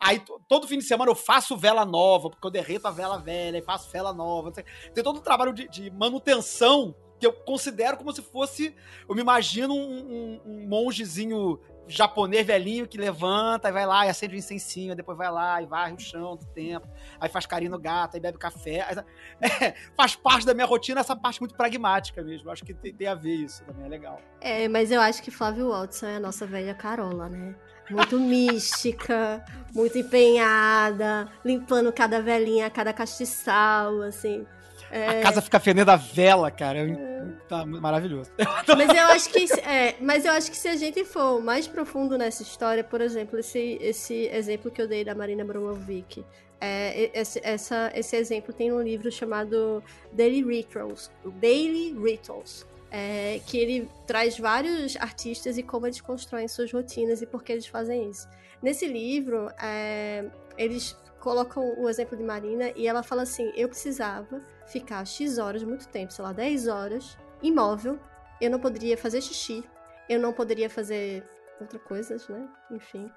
[0.00, 3.58] Aí todo fim de semana eu faço vela nova, porque eu derreto a vela velha
[3.58, 4.50] e faço vela nova.
[4.50, 8.74] Tem todo um trabalho de, de manutenção que eu considero como se fosse.
[9.08, 14.10] Eu me imagino um, um, um mongezinho japonês velhinho que levanta e vai lá e
[14.10, 16.86] acende o incensinho, depois vai lá e varre o chão do tempo,
[17.20, 18.82] aí faz carinho no gato, aí bebe café.
[18.82, 18.96] Aí,
[19.64, 22.50] é, faz parte da minha rotina essa parte muito pragmática mesmo.
[22.50, 24.20] Acho que tem, tem, a ver isso também, é legal.
[24.40, 27.54] É, mas eu acho que Flávio Watson é a nossa velha Carola, né?
[27.90, 34.46] Muito mística, muito empenhada, limpando cada velhinha, cada castiçal, assim.
[34.90, 35.20] É...
[35.20, 36.78] A casa fica fedendo a vela, cara.
[36.78, 37.18] É...
[37.48, 38.30] Tá maravilhoso.
[38.76, 42.16] Mas eu acho que é, mas eu acho que se a gente for mais profundo
[42.16, 46.24] nessa história, por exemplo, esse, esse exemplo que eu dei da Marina Bromovic,
[46.60, 53.58] é, esse, essa, esse exemplo tem um livro chamado Daily Rituals, Daily Rituals, é, que
[53.58, 58.10] ele traz vários artistas e como eles constroem suas rotinas e por que eles fazem
[58.10, 58.28] isso.
[58.62, 60.24] Nesse livro, é,
[60.56, 65.62] eles colocam o exemplo de Marina e ela fala assim: eu precisava ficar X horas,
[65.62, 67.98] muito tempo, sei lá, 10 horas, imóvel,
[68.40, 69.64] eu não poderia fazer xixi,
[70.08, 71.28] eu não poderia fazer
[71.60, 72.48] outras coisas, né?
[72.70, 73.10] Enfim.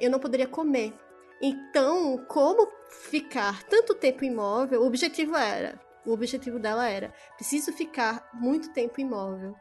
[0.00, 0.92] Eu não poderia comer.
[1.40, 8.28] Então, como ficar tanto tempo imóvel, o objetivo era, o objetivo dela era, preciso ficar
[8.32, 9.54] muito tempo imóvel.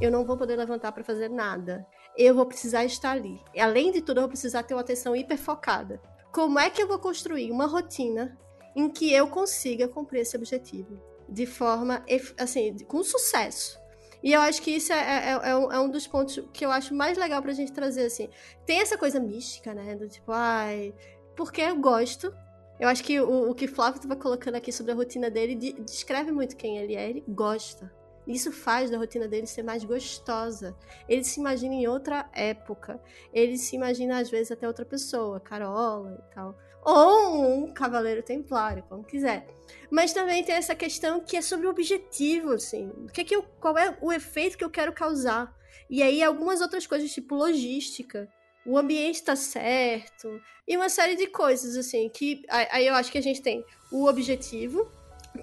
[0.00, 1.86] Eu não vou poder levantar para fazer nada.
[2.16, 3.40] Eu vou precisar estar ali.
[3.58, 6.00] Além de tudo, eu vou precisar ter uma atenção hiperfocada.
[6.32, 8.36] Como é que eu vou construir uma rotina
[8.74, 12.04] em que eu consiga cumprir esse objetivo de forma,
[12.38, 13.80] assim, com sucesso.
[14.22, 16.94] E eu acho que isso é, é, é, é, um dos pontos que eu acho
[16.94, 18.28] mais legal pra gente trazer, assim.
[18.64, 19.96] Tem essa coisa mística, né?
[19.96, 20.94] Do tipo, ai,
[21.34, 22.32] porque eu gosto.
[22.78, 25.72] Eu acho que o, o que Flávio estava colocando aqui sobre a rotina dele de,
[25.72, 27.10] descreve muito quem ele é.
[27.10, 27.92] Ele gosta.
[28.24, 30.76] Isso faz da rotina dele ser mais gostosa.
[31.08, 33.02] Ele se imagina em outra época.
[33.32, 38.84] Ele se imagina, às vezes, até outra pessoa, Carola e tal ou um cavaleiro templário,
[38.88, 39.46] como quiser.
[39.90, 43.36] Mas também tem essa questão que é sobre o objetivo, assim, o que é que
[43.36, 45.54] eu, qual é o efeito que eu quero causar.
[45.88, 48.28] E aí algumas outras coisas, tipo logística,
[48.64, 53.18] o ambiente está certo, e uma série de coisas, assim, que aí eu acho que
[53.18, 54.90] a gente tem o objetivo,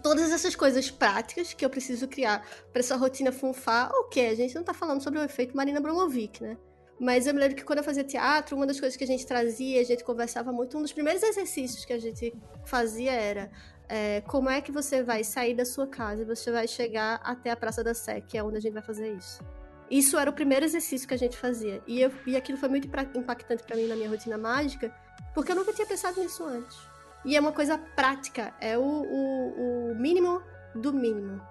[0.01, 4.55] todas essas coisas práticas que eu preciso criar para essa rotina funfar, ok, a gente
[4.55, 6.57] não está falando sobre o efeito Marina Bromovic, né?
[6.99, 9.25] Mas eu me lembro que quando eu fazia teatro, uma das coisas que a gente
[9.25, 12.33] trazia, a gente conversava muito, um dos primeiros exercícios que a gente
[12.65, 13.49] fazia era
[13.87, 17.51] é, como é que você vai sair da sua casa e você vai chegar até
[17.51, 19.41] a Praça da Sé, que é onde a gente vai fazer isso.
[19.89, 21.81] Isso era o primeiro exercício que a gente fazia.
[21.87, 24.93] E, eu, e aquilo foi muito impactante para mim na minha rotina mágica,
[25.33, 26.77] porque eu nunca tinha pensado nisso antes.
[27.23, 30.41] E é uma coisa prática, é o, o, o mínimo
[30.75, 31.41] do mínimo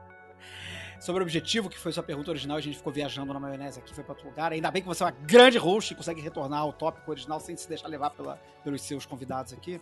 [1.01, 3.95] sobre o objetivo, que foi sua pergunta original, a gente ficou viajando na maionese aqui,
[3.95, 4.53] foi para outro lugar.
[4.53, 7.57] Ainda bem que você é uma grande host e consegue retornar ao tópico original sem
[7.57, 9.81] se deixar levar pela, pelos seus convidados aqui.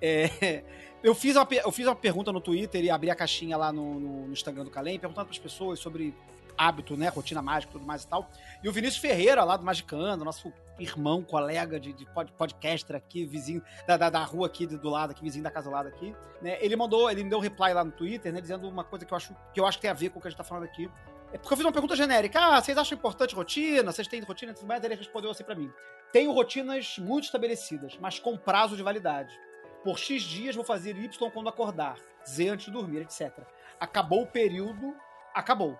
[0.00, 0.64] É,
[1.02, 4.00] eu, fiz uma, eu fiz uma pergunta no Twitter e abri a caixinha lá no,
[4.00, 6.14] no, no Instagram do Calem, perguntando para as pessoas sobre
[6.58, 7.08] hábito, né?
[7.08, 8.30] Rotina mágica tudo mais e tal.
[8.62, 13.62] E o Vinícius Ferreira, lá do Magicando, nosso irmão, colega de, de podcaster aqui, vizinho
[13.86, 16.58] da, da, da, rua aqui do lado, aqui, vizinho da casa do lado aqui, né?
[16.60, 18.40] Ele mandou, ele me deu um reply lá no Twitter, né?
[18.40, 20.22] Dizendo uma coisa que eu acho que eu acho que tem a ver com o
[20.22, 20.90] que a gente tá falando aqui.
[21.32, 22.38] É porque eu fiz uma pergunta genérica.
[22.38, 23.90] Ah, vocês acham importante rotina?
[23.90, 24.82] Vocês têm rotina tudo mais?
[24.84, 25.72] Ele respondeu assim para mim.
[26.12, 29.38] Tenho rotinas muito estabelecidas, mas com prazo de validade.
[29.82, 33.32] Por X dias vou fazer Y quando acordar, Z antes de dormir, etc.
[33.78, 34.94] Acabou o período,
[35.34, 35.78] acabou.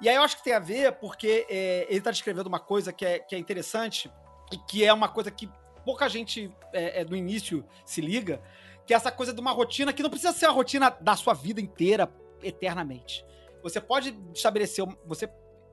[0.00, 2.92] E aí eu acho que tem a ver porque é, ele está descrevendo uma coisa
[2.92, 4.10] que é, que é interessante
[4.52, 5.48] e que é uma coisa que
[5.84, 8.40] pouca gente é, é, do início se liga,
[8.86, 11.34] que é essa coisa de uma rotina que não precisa ser a rotina da sua
[11.34, 12.10] vida inteira
[12.42, 13.24] eternamente.
[13.62, 15.28] Você pode estabelecer, você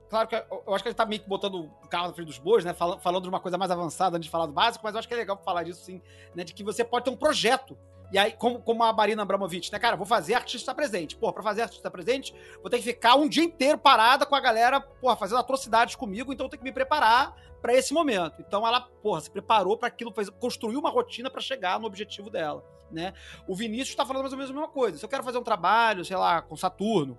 [0.08, 2.28] claro que eu, acho que a gente tá meio que botando o carro na frente
[2.28, 2.72] dos bois, né?
[2.72, 5.08] Falando, falando de uma coisa mais avançada antes de falar do básico, mas eu acho
[5.08, 6.00] que é legal falar disso sim,
[6.34, 6.44] né?
[6.44, 7.76] De que você pode ter um projeto.
[8.14, 11.16] E aí, como, como a Marina Abramovic, né, cara, vou fazer artista presente.
[11.16, 14.40] Pô, pra fazer artista presente, vou ter que ficar um dia inteiro parada com a
[14.40, 18.36] galera, porra, fazendo atrocidades comigo, então eu tenho que me preparar para esse momento.
[18.38, 22.30] Então ela, porra, se preparou para aquilo, fez, construiu uma rotina para chegar no objetivo
[22.30, 23.12] dela né?
[23.46, 24.98] O Vinícius está falando mais ou menos a mesma coisa.
[24.98, 27.18] Se eu quero fazer um trabalho, sei lá, com Saturno,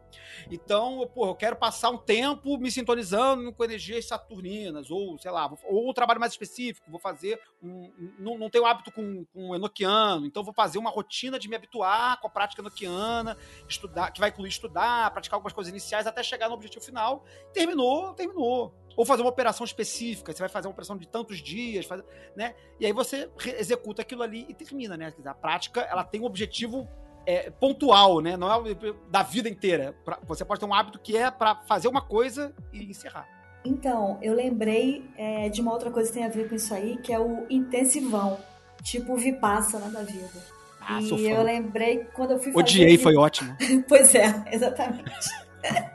[0.50, 5.52] então, pô, eu quero passar um tempo me sintonizando com energias saturninas, ou, sei lá,
[5.66, 10.26] ou um trabalho mais específico, vou fazer um, não, não tenho hábito com, com enoquiano,
[10.26, 14.30] então vou fazer uma rotina de me habituar com a prática enoquiana, estudar, que vai
[14.30, 17.24] incluir estudar, praticar algumas coisas iniciais até chegar no objetivo final.
[17.54, 21.86] Terminou, terminou ou fazer uma operação específica, você vai fazer uma operação de tantos dias,
[21.86, 22.02] faz,
[22.36, 22.56] né?
[22.80, 25.14] E aí você executa aquilo ali e termina, né?
[25.26, 26.88] A prática, ela tem um objetivo
[27.26, 28.38] é, pontual, né?
[28.38, 28.76] Não é
[29.10, 29.96] da vida inteira.
[30.28, 33.28] Você pode ter um hábito que é para fazer uma coisa e encerrar.
[33.66, 36.98] Então, eu lembrei é, de uma outra coisa que tem a ver com isso aí,
[36.98, 38.38] que é o intensivão,
[38.84, 40.56] tipo o Vipassana da vida.
[40.80, 42.60] Ah, e eu lembrei quando eu fui fazer...
[42.60, 43.58] Odiei, foi ótimo.
[43.90, 45.30] pois é, exatamente.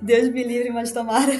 [0.00, 1.32] Deus me livre, mas tomara.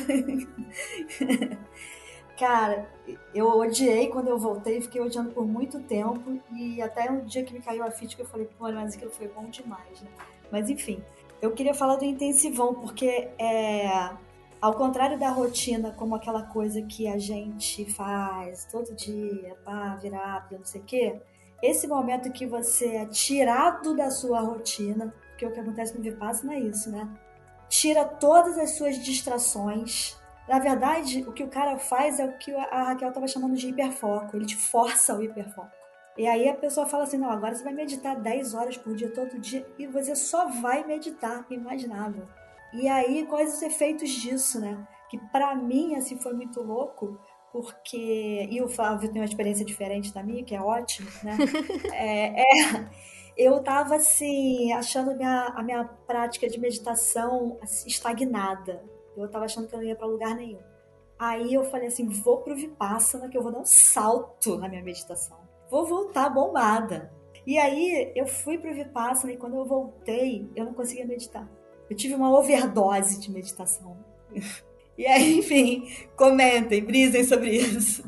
[2.39, 2.89] Cara,
[3.35, 6.41] eu odiei quando eu voltei, fiquei odiando por muito tempo.
[6.55, 9.11] E até um dia que me caiu a ficha que eu falei, pô, mas aquilo
[9.11, 10.11] foi bom demais, né?
[10.51, 11.03] Mas enfim,
[11.43, 14.11] eu queria falar do intensivão, porque é.
[14.61, 20.47] Ao contrário da rotina, como aquela coisa que a gente faz todo dia, pá, virar,
[20.53, 21.19] não sei o quê,
[21.63, 26.55] esse momento que você é tirado da sua rotina, porque o que acontece no Vipassana
[26.55, 27.09] é isso, né?
[27.71, 30.19] Tira todas as suas distrações.
[30.49, 33.69] Na verdade, o que o cara faz é o que a Raquel estava chamando de
[33.69, 34.37] hiperfoco.
[34.37, 35.71] Ele te força o hiperfoco.
[36.19, 39.11] E aí a pessoa fala assim: não, agora você vai meditar 10 horas por dia,
[39.11, 42.27] todo dia, e você só vai meditar, imaginável.
[42.73, 44.87] E aí, quais os efeitos disso, né?
[45.09, 47.19] Que para mim, assim, foi muito louco,
[47.53, 48.49] porque.
[48.51, 51.37] E o Flávio tem uma experiência diferente da minha, que é ótimo, né?
[51.95, 52.89] é, é
[53.37, 58.83] eu tava assim, achando a minha, a minha prática de meditação assim, estagnada.
[59.17, 60.61] Eu tava achando que eu não ia para lugar nenhum.
[61.19, 64.83] Aí eu falei assim, vou pro Vipassana que eu vou dar um salto na minha
[64.83, 65.37] meditação.
[65.71, 67.13] Vou voltar bombada.
[67.47, 71.49] E aí eu fui pro Vipassana e quando eu voltei, eu não conseguia meditar.
[71.89, 73.97] Eu tive uma overdose de meditação.
[74.99, 78.05] E aí, enfim, comentem, brisem sobre isso.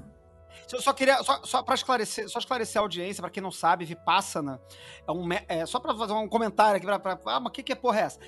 [0.80, 4.60] Só queria, só, só para esclarecer, só esclarecer a audiência, para quem não sabe, Vipassana
[5.06, 5.28] é um.
[5.48, 7.76] É, só para fazer um comentário aqui, pra, pra ah, mas o que, que é
[7.76, 8.20] porra é essa?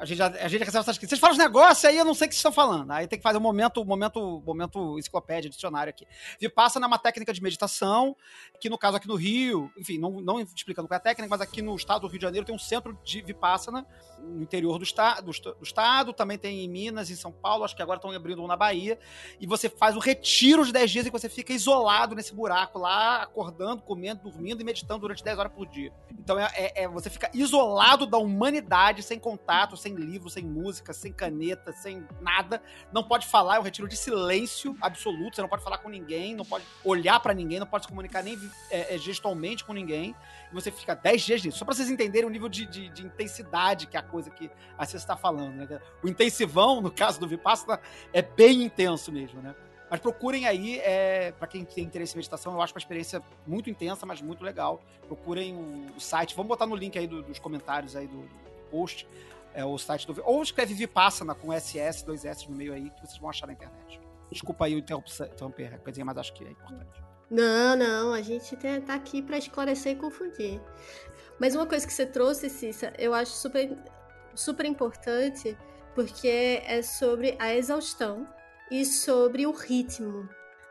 [0.00, 2.28] A gente, a gente recebe essas Vocês falam os negócios aí, eu não sei o
[2.30, 2.90] que vocês estão falando.
[2.90, 6.06] Aí tem que fazer um momento, momento, momento enciclopédia, dicionário aqui.
[6.40, 8.16] Vipassana é uma técnica de meditação,
[8.58, 11.42] que no caso aqui no Rio, enfim, não, não explicando qual é a técnica, mas
[11.42, 13.86] aqui no estado do Rio de Janeiro tem um centro de Vipassana,
[14.18, 17.76] no interior do, esta, do, do estado, também tem em Minas, em São Paulo, acho
[17.76, 18.98] que agora estão abrindo um na Bahia,
[19.38, 23.22] e você faz o retiro de 10 dias e você fica isolado nesse buraco lá,
[23.22, 25.92] acordando, comendo, dormindo e meditando durante 10 horas por dia.
[26.18, 30.44] Então é, é, é você fica isolado da humanidade, sem contato, sem sem livro, sem
[30.44, 32.62] música, sem caneta, sem nada.
[32.92, 35.36] Não pode falar, é um retiro de silêncio absoluto.
[35.36, 38.22] Você não pode falar com ninguém, não pode olhar para ninguém, não pode se comunicar
[38.22, 38.38] nem
[38.70, 40.14] é, é, gestualmente com ninguém.
[40.50, 41.58] E você fica 10 dias nisso.
[41.58, 44.50] Só pra vocês entenderem o nível de, de, de intensidade que é a coisa que
[44.78, 45.54] a você está falando.
[45.54, 45.80] Né?
[46.02, 47.80] O intensivão, no caso do Vipassana,
[48.12, 49.54] é bem intenso mesmo, né?
[49.90, 53.68] Mas procurem aí, é, para quem tem interesse em meditação, eu acho uma experiência muito
[53.68, 54.80] intensa, mas muito legal.
[55.08, 56.36] Procurem o, o site.
[56.36, 59.04] Vamos botar no link aí do, dos comentários aí do, do post
[59.54, 60.22] é o site do.
[60.24, 63.52] Ou escreve Vipassana com SS, dois S no meio aí, que vocês vão achar na
[63.52, 64.00] internet.
[64.30, 67.02] Desculpa aí interromper, coisinha, mas acho que é importante.
[67.30, 70.60] Não, não, a gente tá aqui para esclarecer e confundir.
[71.38, 73.76] Mas uma coisa que você trouxe, Cissa, eu acho super,
[74.34, 75.56] super importante,
[75.94, 78.28] porque é sobre a exaustão
[78.70, 80.28] e sobre o ritmo.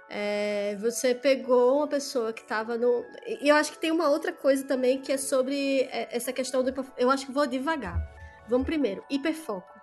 [0.10, 3.06] É, você pegou uma pessoa que estava no.
[3.28, 6.64] E eu acho que tem uma outra coisa também que é sobre é, essa questão
[6.64, 6.74] do.
[6.98, 8.19] Eu acho que vou devagar.
[8.50, 9.80] Vamos primeiro, hiperfoco.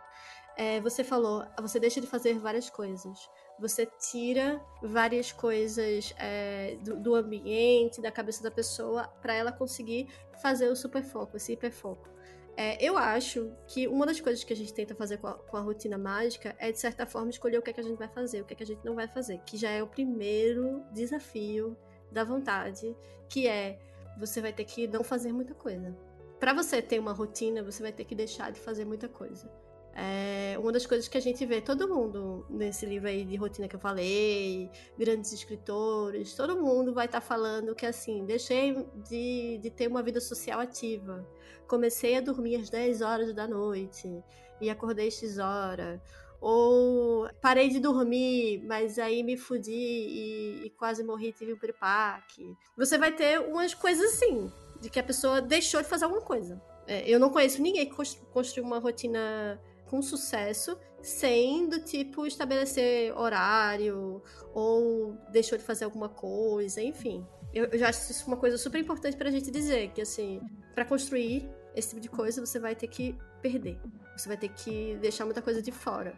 [0.56, 3.30] É, você falou, você deixa de fazer várias coisas.
[3.60, 10.08] Você tira várias coisas é, do, do, ambiente, da cabeça da pessoa, para ela conseguir
[10.42, 12.08] fazer o superfoco, esse hiperfoco.
[12.56, 15.56] É, eu acho que uma das coisas que a gente tenta fazer com a, com
[15.58, 18.08] a, rotina mágica é, de certa forma, escolher o que, é que a gente vai
[18.08, 20.82] fazer, o que, é que a gente não vai fazer, que já é o primeiro
[20.90, 21.76] desafio
[22.10, 22.96] da vontade,
[23.28, 23.78] que é
[24.18, 25.94] você vai ter que não fazer muita coisa
[26.38, 29.50] para você ter uma rotina, você vai ter que deixar de fazer muita coisa.
[29.98, 33.66] É uma das coisas que a gente vê, todo mundo nesse livro aí de rotina
[33.66, 39.58] que eu falei, grandes escritores, todo mundo vai estar tá falando que assim, deixei de,
[39.62, 41.26] de ter uma vida social ativa.
[41.66, 44.22] Comecei a dormir às 10 horas da noite
[44.60, 46.02] e acordei X hora.
[46.42, 52.54] Ou parei de dormir, mas aí me fudi e, e quase morri, tive um piripaque.
[52.76, 54.52] Você vai ter umas coisas assim,
[54.86, 56.62] de que a pessoa deixou de fazer alguma coisa.
[56.86, 57.94] É, eu não conheço ninguém que
[58.32, 64.22] construiu uma rotina com sucesso sem do tipo estabelecer horário
[64.54, 67.26] ou deixou de fazer alguma coisa, enfim.
[67.52, 70.40] Eu, eu já acho isso uma coisa super importante pra gente dizer, que assim,
[70.72, 73.78] para construir esse tipo de coisa você vai ter que perder.
[74.16, 76.14] Você vai ter que deixar muita coisa de fora.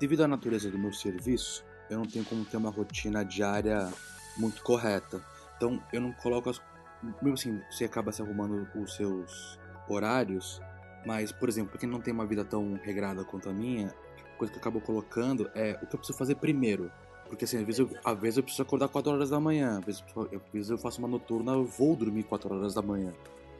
[0.00, 3.92] Devido à natureza do meu serviço, eu não tenho como ter uma rotina diária
[4.38, 5.22] muito correta.
[5.56, 6.60] Então eu não coloco as.
[7.02, 10.60] Mesmo assim, você acaba se arrumando os seus horários,
[11.04, 14.52] mas, por exemplo, quem não tem uma vida tão regrada quanto a minha, a coisa
[14.52, 16.90] que eu acabo colocando é o que eu preciso fazer primeiro.
[17.28, 19.84] Porque assim, às vezes eu, às vezes eu preciso acordar 4 horas da manhã, às
[19.84, 23.12] vezes, eu, às vezes eu faço uma noturna, eu vou dormir 4 horas da manhã.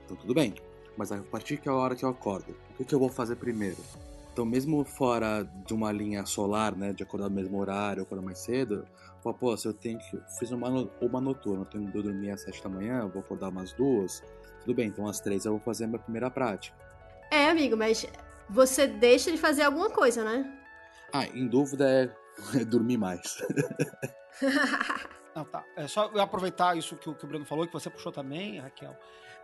[0.04, 0.54] Então tudo bem.
[0.96, 3.08] Mas a partir que é a hora que eu acordo, o que, que eu vou
[3.08, 3.78] fazer primeiro?
[4.32, 8.38] Então, mesmo fora de uma linha solar, né, de acordar no mesmo horário, acordar mais
[8.38, 8.86] cedo,
[9.22, 10.20] eu falo, pô, se eu tenho que.
[10.36, 10.68] Fiz uma,
[11.00, 14.20] uma noturna, eu tenho que dormir às 7 da manhã, vou acordar umas duas,
[14.60, 16.76] tudo bem, então às 3 eu vou fazer a minha primeira prática.
[17.30, 18.04] É, amigo, mas
[18.50, 20.58] você deixa de fazer alguma coisa, né?
[21.12, 22.10] Ah, em dúvida é,
[22.60, 23.38] é dormir mais.
[25.34, 25.64] Não, tá.
[25.76, 28.58] É só eu aproveitar isso que o, que o Bruno falou, que você puxou também,
[28.58, 28.94] Raquel.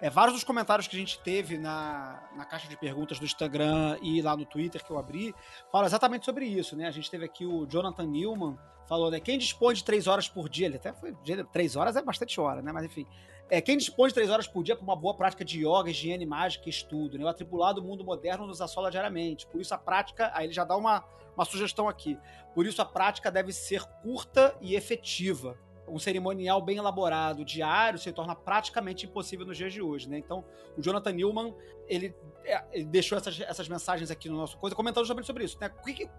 [0.01, 3.99] É, vários dos comentários que a gente teve na, na caixa de perguntas do Instagram
[4.01, 5.35] e lá no Twitter que eu abri
[5.73, 6.87] falam exatamente sobre isso, né?
[6.87, 9.19] A gente teve aqui o Jonathan Newman falou, né?
[9.19, 11.13] Quem dispõe de três horas por dia, ele até foi.
[11.53, 12.71] Três horas é bastante hora, né?
[12.71, 13.07] Mas enfim.
[13.51, 16.27] É, quem dispõe de três horas por dia para uma boa prática de yoga, higiene
[16.27, 17.25] mágica e estudo, né?
[17.25, 19.49] O atribulado mundo moderno nos assola diariamente.
[19.49, 22.17] Por isso a prática, aí ele já dá uma, uma sugestão aqui.
[22.55, 25.59] Por isso a prática deve ser curta e efetiva
[25.89, 30.19] um cerimonial bem elaborado, diário, se torna praticamente impossível nos dias de hoje, né?
[30.19, 30.45] Então,
[30.77, 31.55] o Jonathan Newman,
[31.89, 32.15] ele,
[32.45, 35.69] é, ele deixou essas, essas mensagens aqui no nosso coisa, comentando justamente sobre isso, né?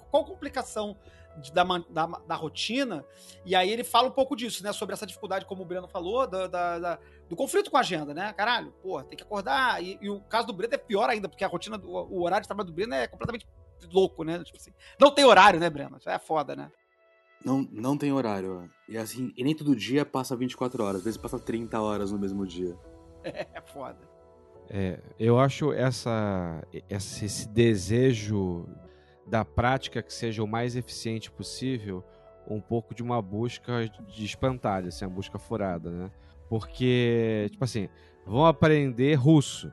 [0.10, 0.98] Qual a complicação
[1.38, 3.06] de, da, da, da, rotina?
[3.46, 4.74] E aí ele fala um pouco disso, né?
[4.74, 8.34] Sobre essa dificuldade, como o Breno falou, da, da, do conflito com a agenda, né?
[8.34, 9.82] Caralho, pô, tem que acordar.
[9.84, 12.44] E, e, o caso do Breno é pior ainda, porque a rotina, do, o horário
[12.44, 13.48] de trabalho do Breno é completamente
[13.92, 14.44] louco, né?
[14.44, 15.98] Tipo assim, não tem horário, né, Breno?
[15.98, 16.72] Isso é foda, né?
[17.44, 18.70] Não, não tem horário.
[18.88, 22.20] E assim, e nem todo dia passa 24 horas, às vezes passa 30 horas no
[22.20, 22.76] mesmo dia.
[23.54, 24.00] É foda.
[24.70, 28.66] É, eu acho essa, esse desejo
[29.28, 32.04] da prática que seja o mais eficiente possível
[32.48, 36.12] um pouco de uma busca de espantalho, assim, uma busca furada, né?
[36.48, 37.90] Porque, tipo assim,
[38.26, 39.72] vão aprender russo.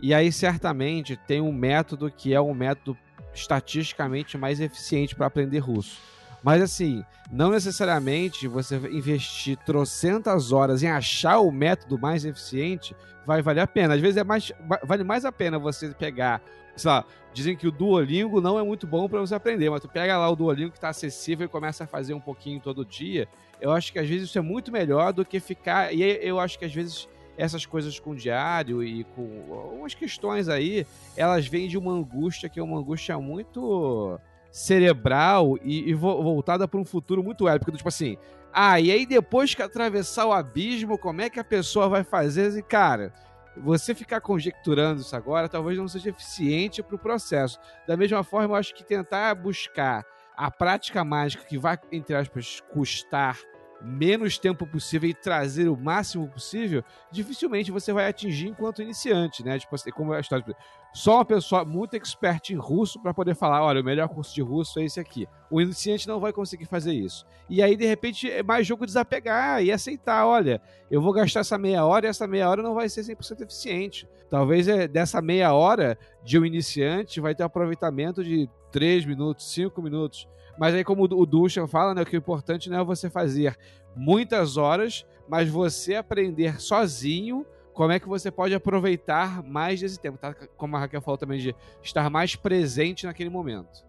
[0.00, 2.96] E aí, certamente, tem um método que é um método
[3.34, 10.88] estatisticamente mais eficiente para aprender russo mas assim, não necessariamente você investir trocentas horas em
[10.88, 12.94] achar o método mais eficiente
[13.26, 13.94] vai valer a pena.
[13.94, 14.52] Às vezes é mais,
[14.84, 16.40] vale mais a pena você pegar,
[16.76, 19.88] sei lá, dizem que o Duolingo não é muito bom para você aprender, mas tu
[19.88, 23.28] pega lá o Duolingo que está acessível e começa a fazer um pouquinho todo dia.
[23.60, 25.92] Eu acho que às vezes isso é muito melhor do que ficar.
[25.92, 30.86] E eu acho que às vezes essas coisas com diário e com algumas questões aí,
[31.16, 34.18] elas vêm de uma angústia que é uma angústia muito
[34.56, 37.70] cerebral e, e voltada para um futuro muito épico.
[37.70, 38.16] Tipo assim,
[38.50, 42.56] ah, e aí depois que atravessar o abismo, como é que a pessoa vai fazer?
[42.56, 43.12] E, cara,
[43.54, 47.60] você ficar conjecturando isso agora talvez não seja eficiente para o processo.
[47.86, 52.62] Da mesma forma, eu acho que tentar buscar a prática mágica que vai, entre aspas,
[52.72, 53.38] custar
[53.82, 59.58] menos tempo possível e trazer o máximo possível, dificilmente você vai atingir enquanto iniciante, né?
[59.58, 60.44] Tipo assim, como é a história.
[60.92, 64.40] Só uma pessoa muito expert em russo para poder falar, olha, o melhor curso de
[64.40, 65.28] russo é esse aqui.
[65.50, 67.26] O iniciante não vai conseguir fazer isso.
[67.50, 70.60] E aí, de repente, é mais jogo desapegar e aceitar, olha,
[70.90, 74.08] eu vou gastar essa meia hora e essa meia hora não vai ser 100% eficiente.
[74.30, 79.52] Talvez é, dessa meia hora de um iniciante vai ter um aproveitamento de 3 minutos,
[79.52, 80.26] 5 minutos.
[80.58, 83.56] Mas aí, como o Duchan fala, né, que o importante não é você fazer
[83.94, 90.16] muitas horas, mas você aprender sozinho como é que você pode aproveitar mais desse tempo,
[90.16, 90.34] tá?
[90.56, 93.84] Como a Raquel falou também, de estar mais presente naquele momento.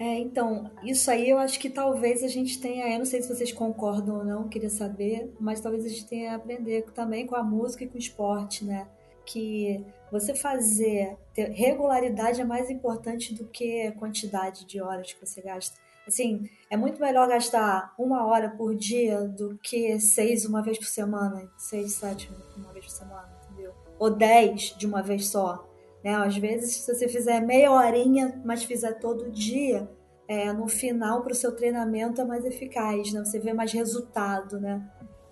[0.00, 3.28] É, então, isso aí eu acho que talvez a gente tenha, eu não sei se
[3.28, 7.36] vocês concordam ou não, queria saber, mas talvez a gente tenha a aprender também com
[7.36, 8.88] a música e com o esporte, né?
[9.24, 15.40] Que você fazer, regularidade é mais importante do que a quantidade de horas que você
[15.40, 15.78] gasta.
[16.06, 20.86] Assim, é muito melhor gastar uma hora por dia do que seis uma vez por
[20.86, 23.72] semana, seis, sete uma vez por semana, entendeu?
[23.98, 25.68] Ou dez de uma vez só.
[26.02, 26.14] Né?
[26.14, 29.88] Às vezes, se você fizer meia horinha, mas fizer todo dia,
[30.26, 33.24] é, no final para o seu treinamento é mais eficaz, né?
[33.24, 34.80] Você vê mais resultado, né?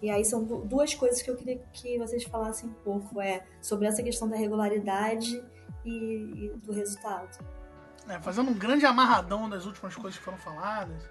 [0.01, 3.87] E aí são duas coisas que eu queria que vocês falassem um pouco, é sobre
[3.87, 5.43] essa questão da regularidade
[5.85, 7.39] e, e do resultado.
[8.09, 11.03] Né, fazendo um grande amarradão das últimas coisas que foram faladas,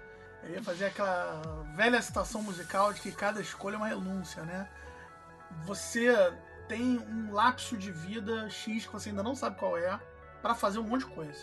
[0.42, 1.40] eu ia fazer aquela
[1.76, 4.68] velha citação musical de que cada escolha é uma renúncia, né?
[5.64, 6.12] Você
[6.66, 9.98] tem um lapso de vida X que você ainda não sabe qual é
[10.42, 11.38] para fazer um monte de coisa.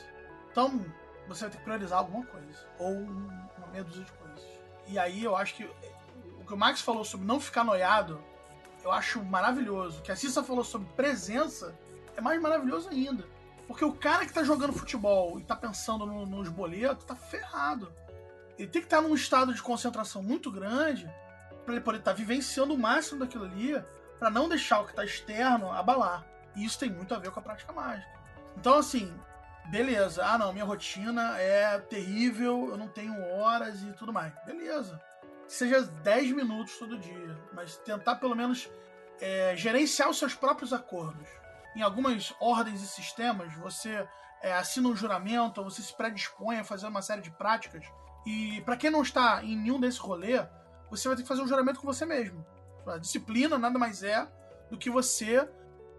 [0.52, 0.86] Então,
[1.26, 2.68] você vai ter que priorizar alguma coisa.
[2.78, 4.46] Ou uma meia dúzia de coisas.
[4.88, 5.64] E aí eu acho que
[6.38, 8.22] o que o Max falou sobre não ficar noiado,
[8.84, 10.00] eu acho maravilhoso.
[10.00, 11.74] O que a Cissa falou sobre presença
[12.16, 13.26] é mais maravilhoso ainda.
[13.68, 17.92] Porque o cara que tá jogando futebol e tá pensando no, nos boletos, tá ferrado.
[18.58, 21.12] Ele tem que estar tá num estado de concentração muito grande
[21.64, 23.84] para ele poder estar tá vivenciando o máximo daquilo ali,
[24.20, 26.26] para não deixar o que tá externo abalar.
[26.56, 28.10] E isso tem muito a ver com a prática mágica.
[28.56, 29.14] Então, assim,
[29.66, 30.24] beleza.
[30.24, 34.32] Ah, não, minha rotina é terrível, eu não tenho horas e tudo mais.
[34.46, 35.02] Beleza.
[35.48, 38.70] seja 10 minutos todo dia, mas tentar pelo menos
[39.20, 41.28] é, gerenciar os seus próprios acordos
[41.76, 44.08] em algumas ordens e sistemas, você
[44.42, 47.86] é, assina um juramento, você se predispõe a fazer uma série de práticas.
[48.26, 50.46] E para quem não está em nenhum desse rolê,
[50.90, 52.46] você vai ter que fazer um juramento com você mesmo.
[52.88, 54.28] A disciplina nada mais é
[54.70, 55.48] do que você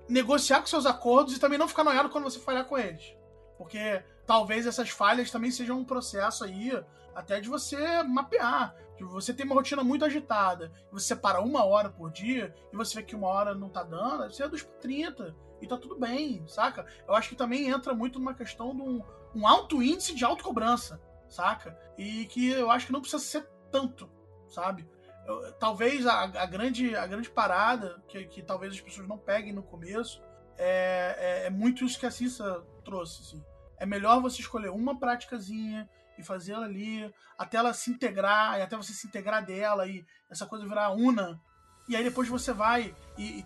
[0.09, 3.14] negociar com seus acordos e também não ficar noiado quando você falhar com eles.
[3.59, 6.72] Porque talvez essas falhas também sejam um processo aí
[7.14, 8.74] até de você mapear.
[8.97, 12.97] De você ter uma rotina muito agitada, você para uma hora por dia, e você
[12.97, 16.47] vê que uma hora não tá dando, você reduz para 30 e tá tudo bem,
[16.47, 16.87] saca?
[17.07, 19.03] Eu acho que também entra muito numa questão de um,
[19.35, 21.79] um alto índice de autocobrança, saca?
[21.97, 24.11] E que eu acho que não precisa ser tanto,
[24.49, 24.89] sabe?
[25.27, 29.53] Eu, talvez a, a, grande, a grande parada, que, que talvez as pessoas não peguem
[29.53, 30.23] no começo,
[30.57, 33.45] é, é, é muito isso que a Cissa trouxe, assim.
[33.79, 35.89] É melhor você escolher uma práticazinha
[36.19, 40.05] e fazer ela ali, até ela se integrar, e até você se integrar dela e
[40.31, 41.41] essa coisa virar una.
[41.89, 43.43] E aí depois você vai e, e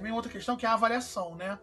[0.00, 1.58] também outra questão que é a avaliação, né?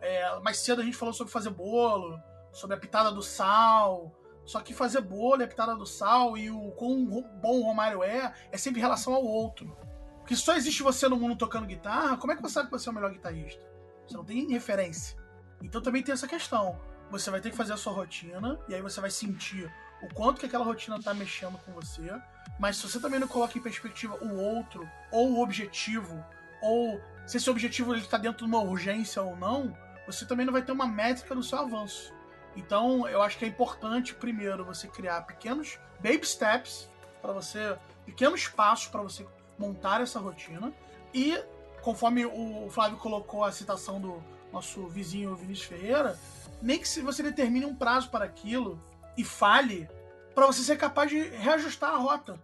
[0.00, 2.20] É, mais cedo a gente falou sobre fazer bolo,
[2.52, 4.12] sobre a pitada do sal.
[4.44, 8.32] Só que fazer bolo a pitada do sal e o quão bom o Romário é,
[8.50, 9.76] é sempre em relação ao outro.
[10.18, 12.88] Porque só existe você no mundo tocando guitarra, como é que você sabe que você
[12.88, 13.64] é o melhor guitarrista?
[14.06, 15.16] Você não tem referência.
[15.62, 16.80] Então também tem essa questão.
[17.10, 19.72] Você vai ter que fazer a sua rotina, e aí você vai sentir
[20.02, 22.12] o quanto que aquela rotina tá mexendo com você.
[22.58, 26.24] Mas se você também não coloca em perspectiva o outro, ou o objetivo,
[26.60, 30.62] ou se esse objetivo está dentro de uma urgência ou não, você também não vai
[30.62, 32.14] ter uma métrica do seu avanço.
[32.54, 36.88] Então, eu acho que é importante, primeiro, você criar pequenos baby steps
[37.20, 39.26] para você, pequenos passos para você
[39.58, 40.72] montar essa rotina.
[41.12, 41.36] E,
[41.82, 44.22] conforme o Flávio colocou a citação do
[44.52, 46.18] nosso vizinho Vinícius Ferreira,
[46.62, 48.80] nem que você determine um prazo para aquilo
[49.16, 49.88] e fale,
[50.34, 52.40] para você ser capaz de reajustar a rota.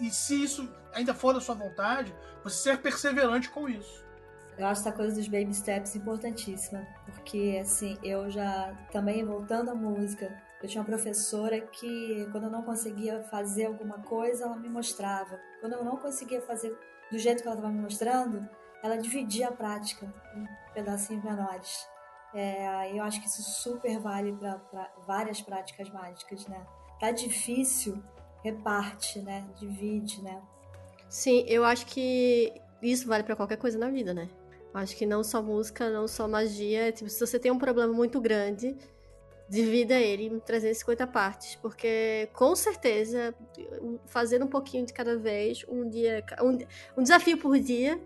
[0.00, 4.05] E se isso ainda for da sua vontade, você ser perseverante com isso.
[4.58, 9.74] Eu acho essa coisa dos baby steps importantíssima, porque assim, eu já também voltando à
[9.74, 14.68] música, eu tinha uma professora que quando eu não conseguia fazer alguma coisa, ela me
[14.68, 15.38] mostrava.
[15.60, 16.76] Quando eu não conseguia fazer
[17.10, 18.48] do jeito que ela estava me mostrando,
[18.82, 21.86] ela dividia a prática em pedacinhos menores.
[22.34, 24.60] É, eu acho que isso super vale para
[25.06, 26.66] várias práticas mágicas, né?
[26.98, 28.02] Tá difícil,
[28.42, 29.46] reparte, né?
[29.58, 30.40] Divide, né?
[31.08, 32.52] Sim, eu acho que
[32.82, 34.28] isso vale para qualquer coisa na vida, né?
[34.76, 36.92] Acho que não só música, não só magia.
[36.92, 38.76] Tipo, se você tem um problema muito grande,
[39.48, 41.54] divida ele em 350 partes.
[41.56, 43.34] Porque, com certeza,
[44.04, 46.22] fazendo um pouquinho de cada vez, um dia.
[46.42, 46.58] Um,
[47.00, 47.98] um desafio por dia,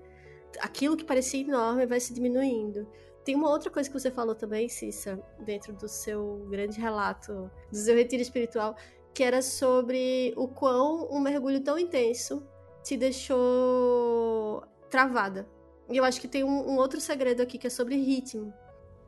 [0.61, 2.87] aquilo que parecia enorme vai se diminuindo.
[3.25, 7.77] Tem uma outra coisa que você falou também, Cissa, dentro do seu grande relato, do
[7.77, 8.77] seu retiro espiritual,
[9.13, 12.47] que era sobre o quão um mergulho tão intenso
[12.83, 15.47] te deixou travada
[15.91, 18.53] e eu acho que tem um, um, outro segredo aqui que é sobre ritmo.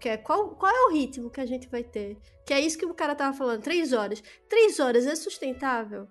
[0.01, 2.19] Que é qual, qual é o ritmo que a gente vai ter?
[2.45, 4.23] Que é isso que o cara tava falando, três horas.
[4.49, 6.09] Três horas é sustentável?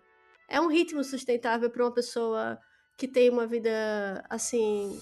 [0.49, 2.57] É um ritmo sustentável para uma pessoa
[2.97, 4.97] que tem uma vida assim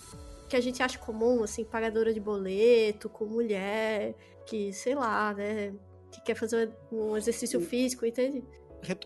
[0.49, 4.15] que a gente acha comum, assim, pagadora de boleto, com mulher,
[4.47, 5.71] que, sei lá, né,
[6.11, 8.43] que quer fazer um exercício físico, entende?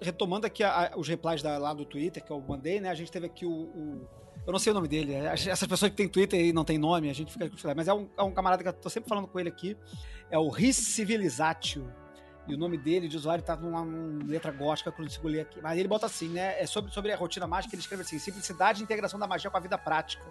[0.02, 2.94] Retomando aqui a, a, os replies da, lá do Twitter que eu mandei, né, a
[2.94, 4.08] gente teve aqui o, o
[4.46, 5.14] eu não sei o nome dele.
[5.14, 7.50] É, essas pessoas que têm Twitter e não tem nome, a gente fica.
[7.76, 9.78] Mas é um, é um camarada que eu tô sempre falando com ele aqui.
[10.30, 11.92] É o Ricivilizatio.
[12.46, 15.30] E o nome dele, de usuário, tá numa, numa letra gótica que eu não consigo
[15.30, 15.62] ler aqui.
[15.62, 16.62] Mas ele bota assim, né?
[16.62, 19.56] É sobre, sobre a rotina mágica, ele escreve assim: simplicidade e integração da magia com
[19.56, 20.26] a vida prática.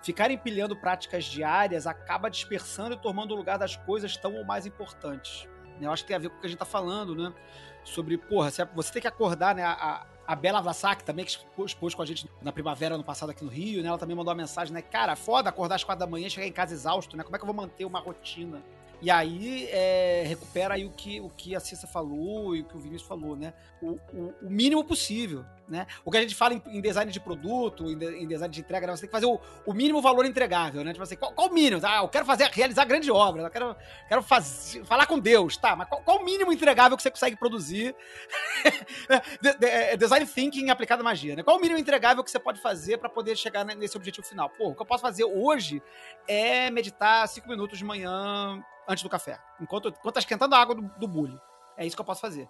[0.00, 4.64] Ficar empilhando práticas diárias acaba dispersando e tomando o lugar das coisas tão ou mais
[4.64, 5.48] importantes.
[5.80, 7.34] Eu acho que tem a ver com o que a gente tá falando, né?
[7.82, 9.64] Sobre, porra, você tem que acordar, né?
[9.64, 13.44] A, a Bela Vassak também, que expôs com a gente na primavera no passado aqui
[13.44, 13.88] no Rio, né?
[13.88, 14.82] Ela também mandou uma mensagem, né?
[14.82, 17.22] Cara, foda acordar às quatro da manhã chegar em casa exausto, né?
[17.22, 18.62] Como é que eu vou manter uma rotina?
[19.00, 22.76] E aí é, recupera aí o que, o que a Cissa falou e o que
[22.76, 23.52] o Vinícius falou, né?
[23.82, 25.86] O, o, o mínimo possível, né?
[26.02, 28.60] O que a gente fala em, em design de produto, em, de, em, design de
[28.60, 28.96] entrega, né?
[28.96, 30.92] você tem que fazer o, o mínimo valor entregável, né?
[30.92, 31.80] Tipo assim, qual, qual, o mínimo?
[31.84, 33.76] Ah, eu quero fazer, realizar grande obra, eu quero,
[34.08, 35.76] quero fazer, falar com Deus, tá?
[35.76, 37.94] Mas qual, qual o mínimo entregável que você consegue produzir?
[39.42, 41.42] de, de, é, design thinking aplicado à magia, né?
[41.42, 44.48] Qual o mínimo entregável que você pode fazer para poder chegar nesse objetivo final?
[44.48, 45.82] Pô, o que eu posso fazer hoje
[46.26, 49.38] é meditar cinco minutos de manhã antes do café.
[49.60, 51.38] Enquanto, enquanto tá esquentando a água do, do bule.
[51.76, 52.48] É isso que eu posso fazer.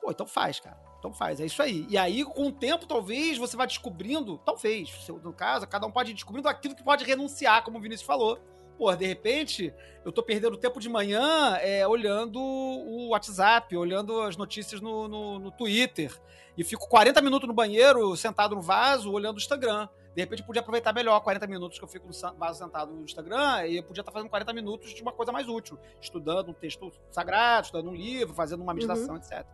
[0.00, 0.78] Pô, então faz, cara.
[0.98, 1.40] Então faz.
[1.40, 1.86] É isso aí.
[1.88, 6.10] E aí, com o tempo, talvez você vá descobrindo, talvez, no caso, cada um pode
[6.10, 8.38] ir descobrindo aquilo que pode renunciar, como o Vinícius falou.
[8.76, 9.72] Pô, de repente,
[10.04, 15.38] eu tô perdendo tempo de manhã é, olhando o WhatsApp, olhando as notícias no, no,
[15.38, 16.12] no Twitter.
[16.58, 19.88] E fico 40 minutos no banheiro, sentado no vaso, olhando o Instagram.
[20.16, 23.04] De repente eu podia aproveitar melhor 40 minutos que eu fico no vaso sentado no
[23.04, 25.78] Instagram e eu podia estar fazendo 40 minutos de uma coisa mais útil.
[26.00, 29.16] Estudando um texto sagrado, estudando um livro, fazendo uma meditação, uhum.
[29.16, 29.44] etc.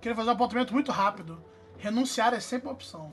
[0.00, 1.40] Queria fazer um apontamento muito rápido.
[1.78, 3.12] Renunciar é sempre uma opção.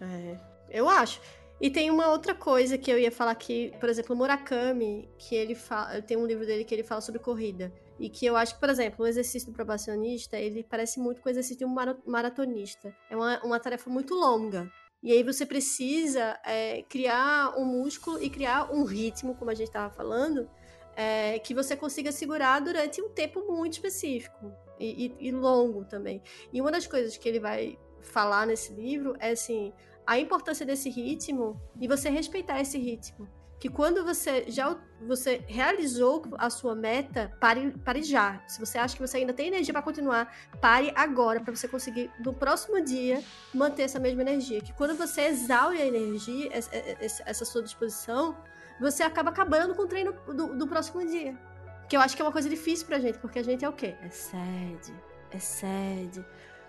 [0.00, 0.38] É,
[0.70, 1.20] eu acho.
[1.60, 5.34] E tem uma outra coisa que eu ia falar aqui, por exemplo, o Murakami, que
[5.34, 7.70] ele fala, tem um livro dele que ele fala sobre corrida.
[7.98, 11.28] E que eu acho que, por exemplo, o exercício do probacionista, ele parece muito com
[11.28, 11.76] o exercício de um
[12.06, 12.96] maratonista.
[13.10, 14.72] É uma, uma tarefa muito longa.
[15.02, 19.68] E aí você precisa é, criar um músculo e criar um ritmo, como a gente
[19.68, 20.48] estava falando,
[20.94, 26.22] é, que você consiga segurar durante um tempo muito específico e, e, e, longo também.
[26.52, 29.72] E uma das coisas que ele vai falar nesse livro é assim
[30.06, 33.28] a importância desse ritmo e você respeitar esse ritmo
[33.60, 38.42] que quando você já você realizou a sua meta, pare, pare já.
[38.48, 42.10] Se você acha que você ainda tem energia para continuar, pare agora para você conseguir
[42.24, 44.62] no próximo dia manter essa mesma energia.
[44.62, 48.34] Que quando você exaure a energia, essa, sua disposição,
[48.80, 51.38] você acaba acabando com o treino do, do próximo dia.
[51.86, 53.74] Que eu acho que é uma coisa difícil pra gente, porque a gente é o
[53.74, 53.94] quê?
[54.02, 54.94] É sede,
[55.30, 56.24] é sede.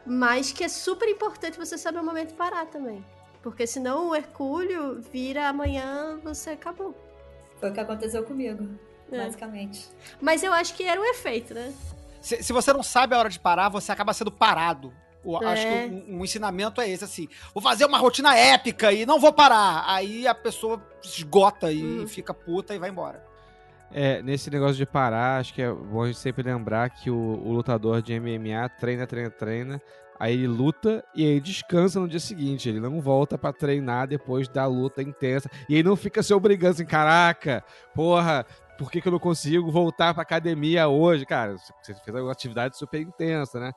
[0.06, 3.06] Mas que é super importante você saber o momento parar também.
[3.42, 6.96] Porque senão o Hercúleo vira amanhã, você acabou.
[7.60, 8.68] Foi o que aconteceu comigo,
[9.12, 9.18] é.
[9.18, 9.88] basicamente.
[10.20, 11.74] Mas eu acho que era um efeito, né?
[12.22, 14.94] Se, se, você não sabe a hora de parar, você acaba sendo parado.
[15.24, 15.46] Eu é.
[15.46, 17.28] Acho que um, um, ensinamento é esse, assim.
[17.54, 19.84] Vou fazer uma rotina épica e não vou parar.
[19.88, 22.08] Aí a pessoa esgota e hum.
[22.08, 23.31] fica puta e vai embora.
[23.94, 27.16] É, nesse negócio de parar, acho que é bom a gente sempre lembrar que o,
[27.16, 29.82] o lutador de MMA treina, treina, treina,
[30.22, 32.70] Aí ele luta e aí descansa no dia seguinte.
[32.70, 35.50] Ele não volta para treinar depois da luta intensa.
[35.68, 37.66] E aí não fica se obrigando assim, caraca,
[37.96, 38.46] porra,
[38.78, 41.26] por que, que eu não consigo voltar pra academia hoje?
[41.26, 43.72] Cara, você fez uma atividade super intensa, né?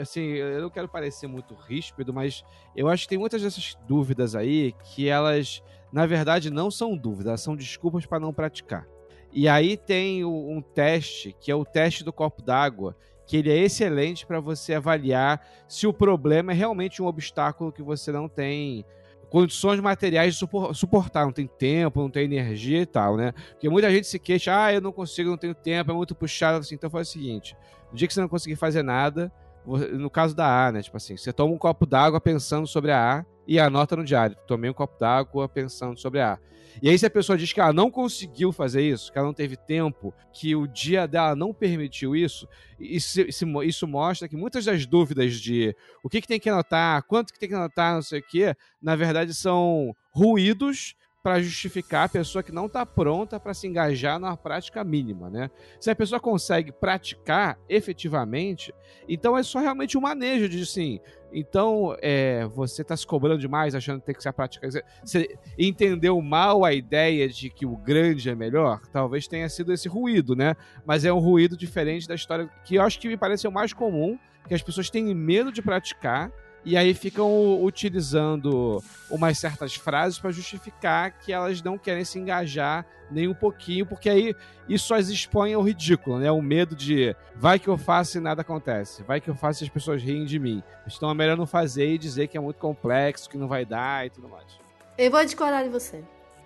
[0.00, 2.44] Assim, eu não quero parecer muito ríspido, mas
[2.76, 5.60] eu acho que tem muitas dessas dúvidas aí que elas,
[5.92, 8.86] na verdade, não são dúvidas, são desculpas para não praticar.
[9.32, 12.94] E aí tem um teste, que é o teste do copo d'água,
[13.26, 17.82] que ele é excelente para você avaliar se o problema é realmente um obstáculo que
[17.82, 18.84] você não tem
[19.30, 23.32] condições materiais de suportar, não tem tempo, não tem energia e tal, né?
[23.52, 26.58] Porque muita gente se queixa, ah, eu não consigo, não tenho tempo, é muito puxado,
[26.58, 26.74] assim.
[26.74, 27.56] Então faz o seguinte,
[27.90, 29.32] no dia que você não conseguir fazer nada,
[29.64, 30.82] no caso da A, né?
[30.82, 34.36] Tipo assim, você toma um copo d'água pensando sobre a A e anota no diário.
[34.46, 36.38] Tomei um copo d'água pensando sobre a.
[36.80, 39.34] E aí, se a pessoa diz que ela não conseguiu fazer isso, que ela não
[39.34, 42.48] teve tempo, que o dia dela não permitiu isso,
[42.80, 43.20] isso,
[43.62, 47.38] isso mostra que muitas das dúvidas de o que, que tem que anotar, quanto que
[47.38, 52.42] tem que anotar, não sei o quê, na verdade são ruídos para justificar a pessoa
[52.42, 55.50] que não está pronta para se engajar na prática mínima, né?
[55.78, 58.74] Se a pessoa consegue praticar efetivamente,
[59.08, 61.00] então é só realmente um manejo de assim.
[61.32, 64.68] Então, é, você está se cobrando demais, achando que tem que se praticar.
[65.02, 68.80] Você entendeu mal a ideia de que o grande é melhor?
[68.92, 70.56] Talvez tenha sido esse ruído, né?
[70.84, 73.72] Mas é um ruído diferente da história que eu acho que me parece o mais
[73.72, 76.30] comum, que as pessoas têm medo de praticar
[76.64, 82.86] e aí ficam utilizando umas certas frases para justificar que elas não querem se engajar
[83.10, 84.34] nem um pouquinho, porque aí
[84.68, 86.30] isso as expõe ao ridículo, né?
[86.30, 89.66] O medo de vai que eu faço e nada acontece, vai que eu faço e
[89.66, 90.62] as pessoas riem de mim.
[90.86, 94.06] Então é melhor não fazer e dizer que é muito complexo, que não vai dar
[94.06, 94.58] e tudo mais.
[94.96, 96.02] Eu vou discordar de você,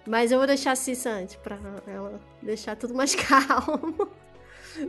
[0.06, 4.08] mas eu vou deixar a Cissa antes, pra ela deixar tudo mais calmo.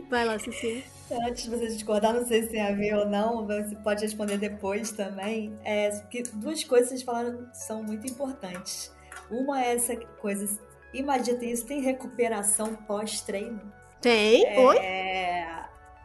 [0.08, 0.84] Vai lá, Ceci.
[1.10, 4.36] Antes de você discordar, não sei se tem a ver ou não, você pode responder
[4.36, 5.58] depois também.
[5.64, 8.92] É, que duas coisas que vocês falaram são muito importantes.
[9.30, 10.58] Uma é essa coisa.
[10.92, 13.60] Imagina isso, tem recuperação pós-treino?
[14.00, 14.44] Tem?
[14.46, 14.60] É...
[14.60, 14.78] Oi?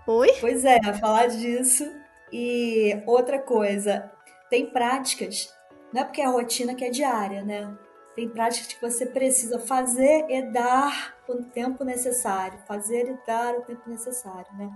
[0.07, 0.37] Oi?
[0.39, 1.85] Pois é, falar disso.
[2.31, 4.11] E outra coisa,
[4.49, 5.53] tem práticas,
[5.93, 7.71] não é porque é a rotina que é diária, né?
[8.15, 12.59] Tem práticas que você precisa fazer e dar o tempo necessário.
[12.67, 14.71] Fazer e dar o tempo necessário, né?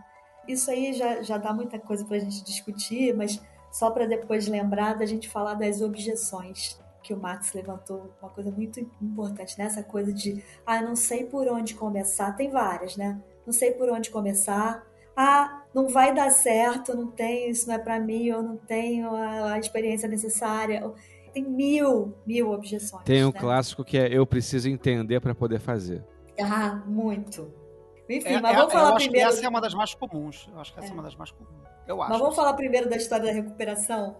[0.48, 4.48] Isso aí já, já dá muita coisa para a gente discutir, mas só para depois
[4.48, 9.84] lembrar da gente falar das objeções que o Max levantou, uma coisa muito importante nessa
[9.84, 12.36] coisa de, ah, não sei por onde começar.
[12.36, 13.22] Tem várias, né?
[13.46, 14.86] Não sei por onde começar.
[15.16, 19.16] Ah, não vai dar certo, não tenho, isso não é para mim, eu não tenho
[19.16, 20.94] a, a experiência necessária
[21.38, 23.04] tem mil, mil objeções.
[23.04, 23.40] Tem um né?
[23.40, 26.04] clássico que é eu preciso entender para poder fazer.
[26.42, 27.54] Ah, muito.
[28.10, 29.30] Enfim, É, mas é, vamos eu falar acho primeiro.
[29.30, 30.50] que essa é uma das mais comuns.
[30.52, 30.94] Eu acho que essa é, É.
[30.94, 31.68] uma das mais comuns.
[31.88, 32.12] Eu acho.
[32.12, 34.18] Mas vamos falar primeiro da história da recuperação?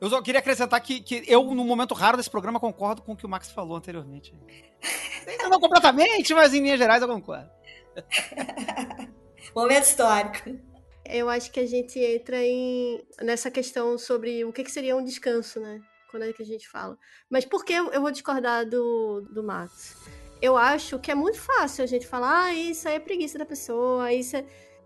[0.00, 3.16] Eu só queria acrescentar que, que eu, num momento raro desse programa, concordo com o
[3.16, 4.34] que o Max falou anteriormente.
[5.48, 7.48] Não completamente, mas em linhas gerais eu concordo.
[9.54, 10.58] Momento histórico.
[11.04, 15.04] Eu acho que a gente entra em, nessa questão sobre o que, que seria um
[15.04, 15.80] descanso, né?
[16.12, 16.96] Quando é que a gente fala.
[17.28, 19.96] Mas por que eu vou discordar do, do Max?
[20.42, 23.46] Eu acho que é muito fácil a gente falar, ah, isso aí é preguiça da
[23.46, 24.44] pessoa, isso é...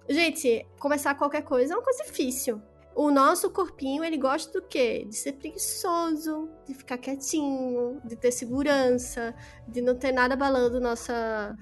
[0.09, 2.63] Gente, começar qualquer coisa é uma coisa difícil.
[2.95, 5.05] O nosso corpinho, ele gosta do quê?
[5.09, 9.35] De ser preguiçoso, de ficar quietinho, de ter segurança,
[9.67, 11.57] de não ter nada abalando nossa...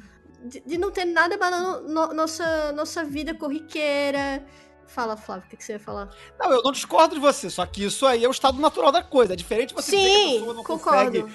[0.44, 4.44] De, de não ter nada abalando no- nossa, nossa vida corriqueira.
[4.86, 6.08] Fala, Flávio, o que, que você ia falar?
[6.38, 9.02] Não, eu não discordo de você, só que isso aí é o estado natural da
[9.02, 9.32] coisa.
[9.32, 11.04] É diferente você dizer que a Sim, pessoa não concordo.
[11.22, 11.34] consegue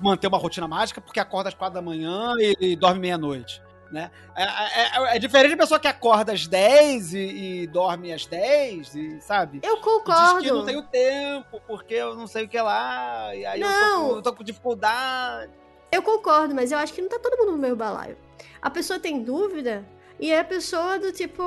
[0.00, 3.62] manter uma rotina mágica porque acorda às quatro da manhã e, e dorme meia-noite.
[3.90, 4.10] Né?
[4.36, 7.18] É, é- é- é diferente a pessoa que acorda às 10 e,
[7.62, 9.60] e dorme às 10, e, sabe?
[9.62, 10.40] Eu concordo.
[10.40, 13.66] diz que não tenho tempo, porque eu não sei o que lá, e aí eu
[13.66, 14.08] tô, Não.
[14.10, 15.50] com, eu tô com dificuldade.
[15.90, 18.18] Eu concordo, mas eu acho que não tá todo mundo no meu balaio.
[18.60, 19.82] A pessoa tem dúvida
[20.20, 21.42] e é a pessoa do tipo.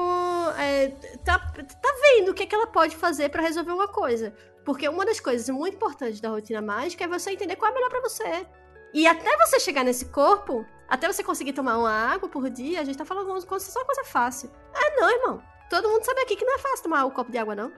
[0.57, 0.89] é,
[1.25, 4.33] tá, tá vendo o que, é que ela pode fazer pra resolver uma coisa.
[4.63, 7.89] Porque uma das coisas muito importantes da rotina mágica é você entender qual é melhor
[7.89, 8.45] pra você.
[8.93, 12.83] E até você chegar nesse corpo, até você conseguir tomar uma água por dia, a
[12.83, 14.51] gente tá falando só uma coisa fácil.
[14.73, 15.43] Ah, não, irmão.
[15.69, 17.71] Todo mundo sabe aqui que não é fácil tomar um copo de água, não.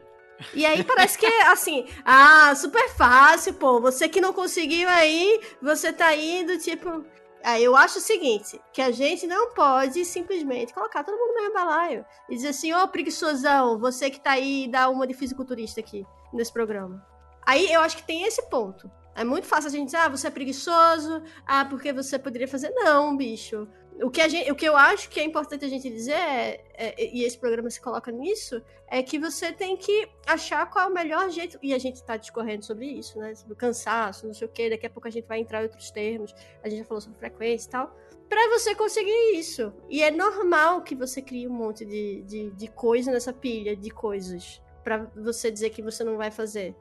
[0.54, 3.80] E aí parece que é assim, ah, super fácil, pô.
[3.82, 7.06] Você que não conseguiu aí, você tá indo, tipo.
[7.44, 11.42] Aí eu acho o seguinte, que a gente não pode simplesmente colocar todo mundo no
[11.42, 15.82] mesmo balaio e dizer assim, ô preguiçosão, você que tá aí dá uma de fisiculturista
[15.82, 17.06] aqui nesse programa.
[17.46, 18.90] Aí eu acho que tem esse ponto.
[19.14, 22.72] É muito fácil a gente dizer, ah, você é preguiçoso, ah, porque você poderia fazer.
[22.72, 23.68] Não, bicho.
[24.02, 26.64] O que, a gente, o que eu acho que é importante a gente dizer, é,
[26.74, 30.88] é- e esse programa se coloca nisso, é que você tem que achar qual é
[30.90, 31.60] o melhor jeito.
[31.62, 33.36] E a gente tá discorrendo sobre isso, né?
[33.36, 34.70] Sobre cansaço, não sei o quê.
[34.70, 36.34] Daqui a pouco a gente vai entrar em outros termos.
[36.64, 37.96] A gente já falou sobre frequência e tal.
[38.30, 39.72] Pra você conseguir isso.
[39.90, 43.90] E é normal que você crie um monte de, de, de coisa nessa pilha de
[43.92, 44.62] coisas.
[44.84, 46.76] Pra você dizer que você não vai fazer.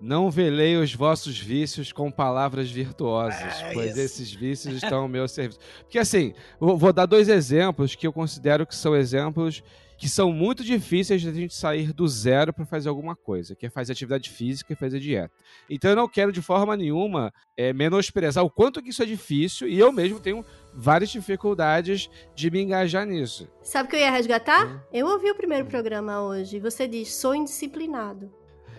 [0.00, 4.00] Não velei os vossos vícios com palavras virtuosas, É pois isso.
[4.00, 5.60] esses vícios estão ao meu serviço.
[5.80, 9.62] Porque assim, vou dar dois exemplos que eu considero que são exemplos
[9.96, 13.66] que são muito difíceis de a gente sair do zero para fazer alguma coisa, que
[13.66, 15.32] é fazer atividade física e fazer dieta.
[15.70, 19.68] Então eu não quero de forma nenhuma é, menosprezar o quanto que isso é difícil
[19.68, 23.48] e eu mesmo tenho várias dificuldades de me engajar nisso.
[23.62, 24.66] Sabe o que eu ia resgatar?
[24.66, 24.80] Hum.
[24.92, 26.58] Eu ouvi o primeiro programa hoje.
[26.58, 28.30] Você diz, sou indisciplinado.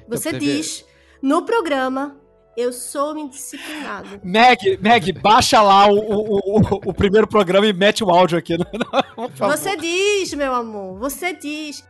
[0.08, 0.86] Você Então, você diz,
[1.26, 2.16] no programa,
[2.56, 4.22] eu sou indisciplinado.
[4.24, 8.56] Meg, Meg, baixa lá o, o, o, o primeiro programa e mete o áudio aqui.
[8.56, 8.66] né?
[9.16, 9.58] Por favor.
[9.58, 11.84] Você diz, meu amor, você diz.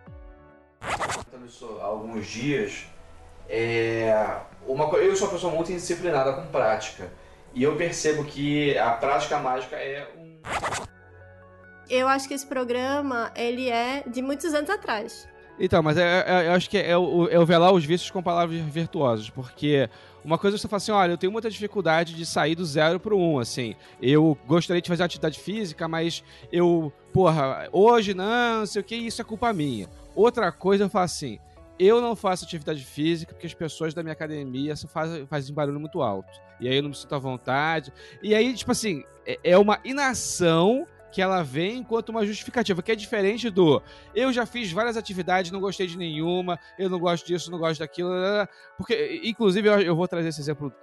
[0.81, 2.85] há alguns dias,
[3.49, 7.11] é, uma, eu sou uma pessoa muito indisciplinada com prática.
[7.53, 10.39] E eu percebo que a prática mágica é um.
[11.89, 15.27] Eu acho que esse programa, ele é de muitos anos atrás.
[15.59, 18.21] Então, mas é- é- eu acho que é o, é o velar os vícios com
[18.21, 19.89] palavras virtuosas, porque
[20.23, 22.99] uma coisa é você fala assim, olha, eu tenho muita dificuldade de sair do zero
[22.99, 28.65] pro um, assim, eu gostaria de fazer atividade física, mas eu, porra, hoje não, não
[28.65, 29.89] sei o que, isso é culpa minha.
[30.13, 31.39] Outra coisa eu falo assim,
[31.79, 36.01] eu não faço atividade física porque as pessoas da minha academia fazem, fazem barulho muito
[36.01, 36.29] alto,
[36.59, 39.79] e aí eu não me sinto à vontade, e aí, tipo assim, é, é uma
[39.85, 40.85] inação
[41.15, 43.81] que ela vem enquanto uma justificativa, que é diferente do
[44.13, 47.79] eu já fiz várias atividades, não gostei de nenhuma, eu não gosto disso, não gosto
[47.79, 48.09] daquilo.
[48.77, 50.73] Porque, inclusive, eu, eu vou trazer esse exemplo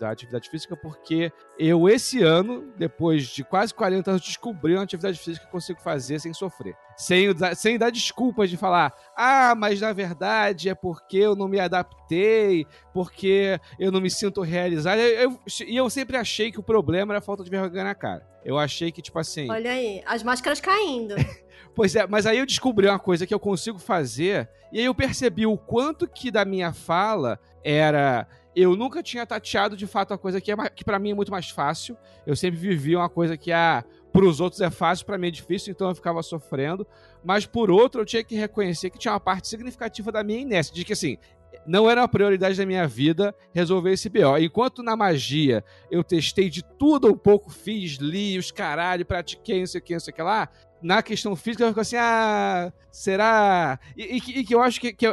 [0.00, 5.20] da atividade física, porque eu, esse ano, depois de quase 40 anos, descobri uma atividade
[5.20, 6.74] física que eu consigo fazer sem sofrer.
[6.96, 11.60] Sem, sem dar desculpas de falar, ah, mas na verdade é porque eu não me
[11.60, 14.98] adaptei, porque eu não me sinto realizado.
[14.98, 17.94] Eu- eu- E eu, sempre achei que o problema era a falta de vergonha na
[17.94, 18.26] cara.
[18.46, 19.50] Eu achei que, tipo assim.
[19.50, 21.16] Olha aí, as máscaras caindo.
[21.74, 24.94] Pois é, mas aí eu descobri uma coisa que eu consigo fazer, e aí eu
[24.94, 28.26] percebi o quanto que da minha fala era
[28.56, 31.30] eu nunca tinha tateado de fato a coisa que, é, que para mim é muito
[31.30, 31.94] mais fácil.
[32.26, 35.30] Eu sempre vivi uma coisa que ah, para os outros é fácil, para mim é
[35.30, 36.86] difícil, então eu ficava sofrendo.
[37.22, 40.74] Mas por outro, eu tinha que reconhecer que tinha uma parte significativa da minha inércia,
[40.74, 41.18] de que assim,
[41.66, 44.38] não era uma prioridade da minha vida resolver esse BO.
[44.38, 49.66] Enquanto na magia eu testei de tudo um pouco, fiz, li os caralho, pratiquei, não
[49.66, 50.48] sei o que, não sei o que lá,
[50.82, 53.78] na questão física eu fico assim, ah, será?
[53.96, 55.06] E, e, e que eu acho que, que,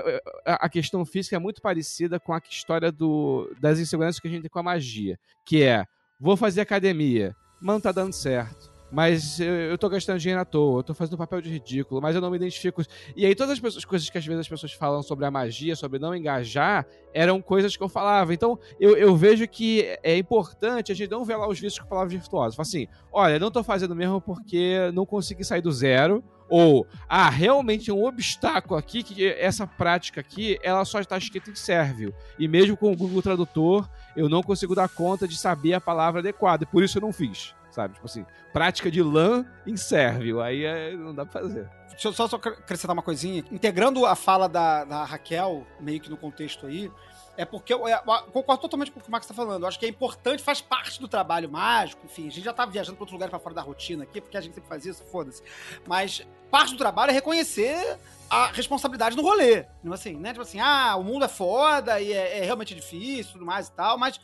[0.45, 4.43] a questão física é muito parecida com a história do, das inseguranças que a gente
[4.43, 5.17] tem com a magia.
[5.45, 5.85] Que é,
[6.19, 10.45] vou fazer academia, mas não tá dando certo mas eu, eu tô gastando dinheiro à
[10.45, 12.83] toa, eu tô fazendo papel de ridículo, mas eu não me identifico.
[13.15, 15.75] E aí todas as pessoas, coisas que às vezes as pessoas falam sobre a magia,
[15.75, 18.35] sobre não engajar, eram coisas que eu falava.
[18.35, 22.13] Então eu, eu vejo que é importante a gente não lá os vícios com palavras
[22.13, 22.55] virtuosas.
[22.55, 27.31] Fala assim, olha, não tô fazendo mesmo porque não consegui sair do zero, ou ah,
[27.31, 32.13] realmente é um obstáculo aqui que essa prática aqui, ela só está escrita em sérvio.
[32.37, 36.19] E mesmo com o Google Tradutor, eu não consigo dar conta de saber a palavra
[36.19, 37.95] adequada, e por isso eu não fiz sabe?
[37.95, 39.45] Tipo assim, prática de LAN
[39.75, 41.69] sérvio, aí é, não dá pra fazer.
[41.89, 43.43] Deixa eu só, só acrescentar uma coisinha.
[43.51, 46.91] Integrando a fala da, da Raquel, meio que no contexto aí,
[47.35, 49.63] é porque eu, eu, eu, concordo totalmente com o que o Max está falando.
[49.63, 52.05] Eu acho que é importante, faz parte do trabalho mágico.
[52.05, 54.37] Enfim, a gente já tá viajando para outros lugares para fora da rotina aqui, porque
[54.37, 55.41] a gente sempre faz isso, foda-se.
[55.87, 57.97] Mas parte do trabalho é reconhecer
[58.29, 59.65] a responsabilidade no rolê.
[59.83, 60.29] Não assim, né?
[60.29, 63.71] Tipo assim, ah, o mundo é foda e é, é realmente difícil tudo mais e
[63.71, 64.19] tal, mas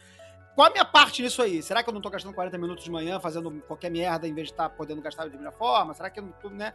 [0.59, 1.63] qual a minha parte nisso aí?
[1.63, 4.47] Será que eu não tô gastando 40 minutos de manhã fazendo qualquer merda em vez
[4.47, 5.93] de estar tá podendo gastar de melhor forma?
[5.93, 6.73] Será que eu não tô, né?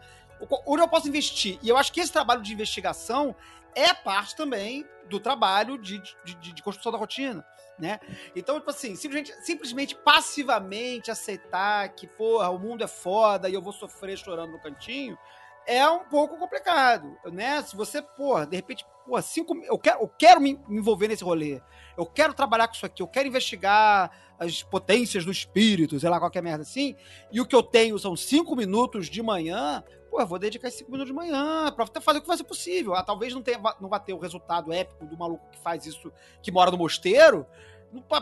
[0.67, 1.59] Onde eu posso investir?
[1.63, 3.37] E eu acho que esse trabalho de investigação
[3.75, 7.47] é parte também do trabalho de, de, de, de construção da rotina.
[7.79, 8.01] Né?
[8.35, 13.61] Então, tipo assim, simplesmente, simplesmente passivamente aceitar que, porra, o mundo é foda e eu
[13.61, 15.19] vou sofrer chorando no cantinho,
[15.67, 17.63] é um pouco complicado, né?
[17.63, 21.61] Se você, porra, de repente, porra, cinco, eu quero, eu quero me envolver nesse rolê
[21.97, 26.19] eu quero trabalhar com isso aqui, eu quero investigar as potências do espírito, sei lá,
[26.19, 26.97] qualquer merda assim,
[27.31, 30.79] e o que eu tenho são cinco minutos de manhã, pô, eu vou dedicar esses
[30.79, 32.95] cinco minutos de manhã pra fazer o que vai ser possível.
[32.95, 36.13] Ah, talvez não, tenha, não vá ter o resultado épico do maluco que faz isso,
[36.43, 37.47] que mora no mosteiro,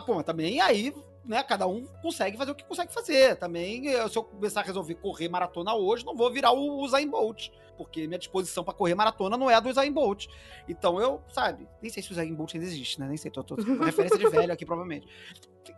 [0.05, 0.93] pô, mas também aí
[1.25, 3.35] né, cada um consegue fazer o que consegue fazer.
[3.37, 7.49] Também, se eu começar a resolver correr maratona hoje, não vou virar o Usain Bolt,
[7.77, 10.27] porque minha disposição para correr maratona não é a do Usain Bolt.
[10.67, 13.07] Então eu, sabe, nem sei se o Usain Bolt ainda existe, né?
[13.07, 15.07] Nem sei, tô, tô, tô com referência de velho aqui, provavelmente.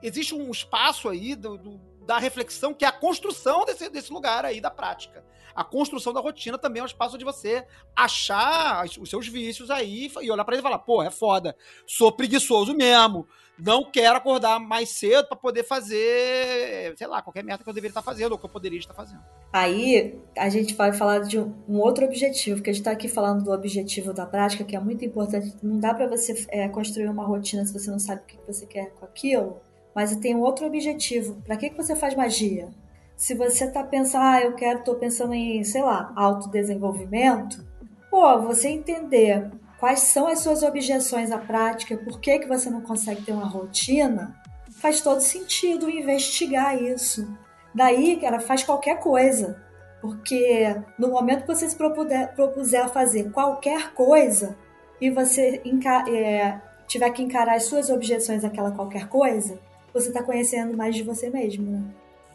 [0.01, 4.45] Existe um espaço aí do, do, da reflexão que é a construção desse, desse lugar
[4.45, 5.23] aí da prática.
[5.53, 7.65] A construção da rotina também é um espaço de você
[7.95, 11.55] achar os seus vícios aí e olhar para ele e falar, pô, é foda,
[11.87, 13.25] sou preguiçoso mesmo
[13.57, 17.91] não quero acordar mais cedo para poder fazer, sei lá, qualquer meta que eu deveria
[17.91, 19.21] estar fazendo ou que eu poderia estar fazendo.
[19.53, 23.43] Aí a gente vai falar de um outro objetivo, porque a gente está aqui falando
[23.43, 25.55] do objetivo da prática, que é muito importante.
[25.63, 28.65] Não dá para você é, construir uma rotina se você não sabe o que você
[28.65, 29.61] quer com aquilo,
[29.93, 31.41] mas tem um outro objetivo.
[31.45, 32.69] Para que, que você faz magia?
[33.15, 37.65] Se você tá pensando, ah, eu quero, tô pensando em, sei lá, autodesenvolvimento,
[38.11, 39.49] pô, você entender
[39.85, 43.45] quais são as suas objeções à prática, por que, que você não consegue ter uma
[43.45, 44.35] rotina,
[44.71, 47.31] faz todo sentido investigar isso.
[47.71, 49.61] Daí, cara, faz qualquer coisa.
[50.01, 54.57] Porque no momento que você se propuser, propuser a fazer qualquer coisa
[54.99, 55.61] e você
[56.09, 59.59] é, tiver que encarar as suas objeções àquela qualquer coisa,
[59.93, 61.69] você está conhecendo mais de você mesmo.
[61.69, 61.83] Né?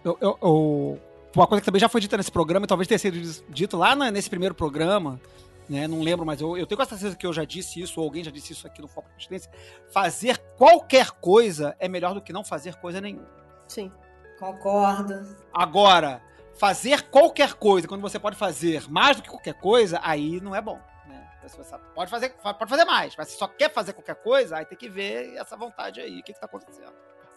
[0.04, 0.98] Eu, eu, eu,
[1.34, 3.96] uma coisa que também já foi dita nesse programa, e talvez tenha sido dito lá
[3.96, 5.20] nesse primeiro programa,
[5.70, 5.86] né?
[5.86, 8.24] Não lembro, mas eu, eu tenho quase certeza que eu já disse isso, ou alguém
[8.24, 9.50] já disse isso aqui no Foco de Consciência.
[9.92, 13.28] Fazer qualquer coisa é melhor do que não fazer coisa nenhuma.
[13.68, 13.92] Sim.
[14.38, 15.36] Concordo.
[15.54, 16.20] Agora,
[16.58, 20.60] fazer qualquer coisa, quando você pode fazer mais do que qualquer coisa, aí não é
[20.60, 20.80] bom.
[21.06, 21.24] Né?
[21.46, 21.62] Você
[21.94, 24.88] pode fazer, pode fazer mais, mas se só quer fazer qualquer coisa, aí tem que
[24.88, 26.92] ver essa vontade aí, o que está acontecendo.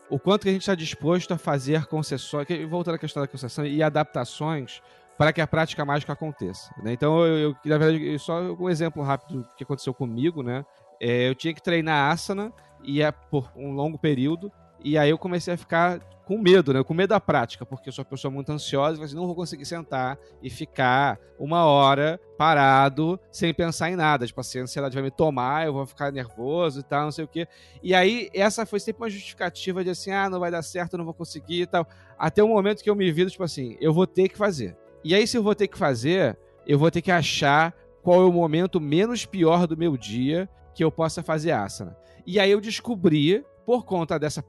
[0.09, 3.65] O quanto que a gente está disposto a fazer concessões, voltando à questão da concessão
[3.65, 4.81] e adaptações
[5.17, 6.73] para que a prática mágica aconteça.
[6.81, 6.93] Né?
[6.93, 10.65] Então, eu, eu, na verdade, só um exemplo rápido que aconteceu comigo, né?
[10.99, 12.51] É, eu tinha que treinar asana
[12.83, 14.51] e é por um longo período,
[14.83, 16.83] e aí eu comecei a ficar com medo, né?
[16.83, 19.65] Com medo da prática, porque eu sou uma pessoa muito ansiosa, mas não vou conseguir
[19.65, 24.25] sentar e ficar uma hora parado sem pensar em nada.
[24.25, 27.25] Tipo assim, a ansiedade vai me tomar, eu vou ficar nervoso e tal, não sei
[27.25, 27.47] o quê.
[27.81, 31.05] E aí, essa foi sempre uma justificativa de assim, ah, não vai dar certo, não
[31.05, 31.87] vou conseguir e tal.
[32.17, 34.77] Até o momento que eu me vi, tipo assim, eu vou ter que fazer.
[35.03, 38.25] E aí, se eu vou ter que fazer, eu vou ter que achar qual é
[38.25, 41.95] o momento menos pior do meu dia que eu possa fazer asana.
[42.25, 44.43] E aí eu descobri, por conta dessa,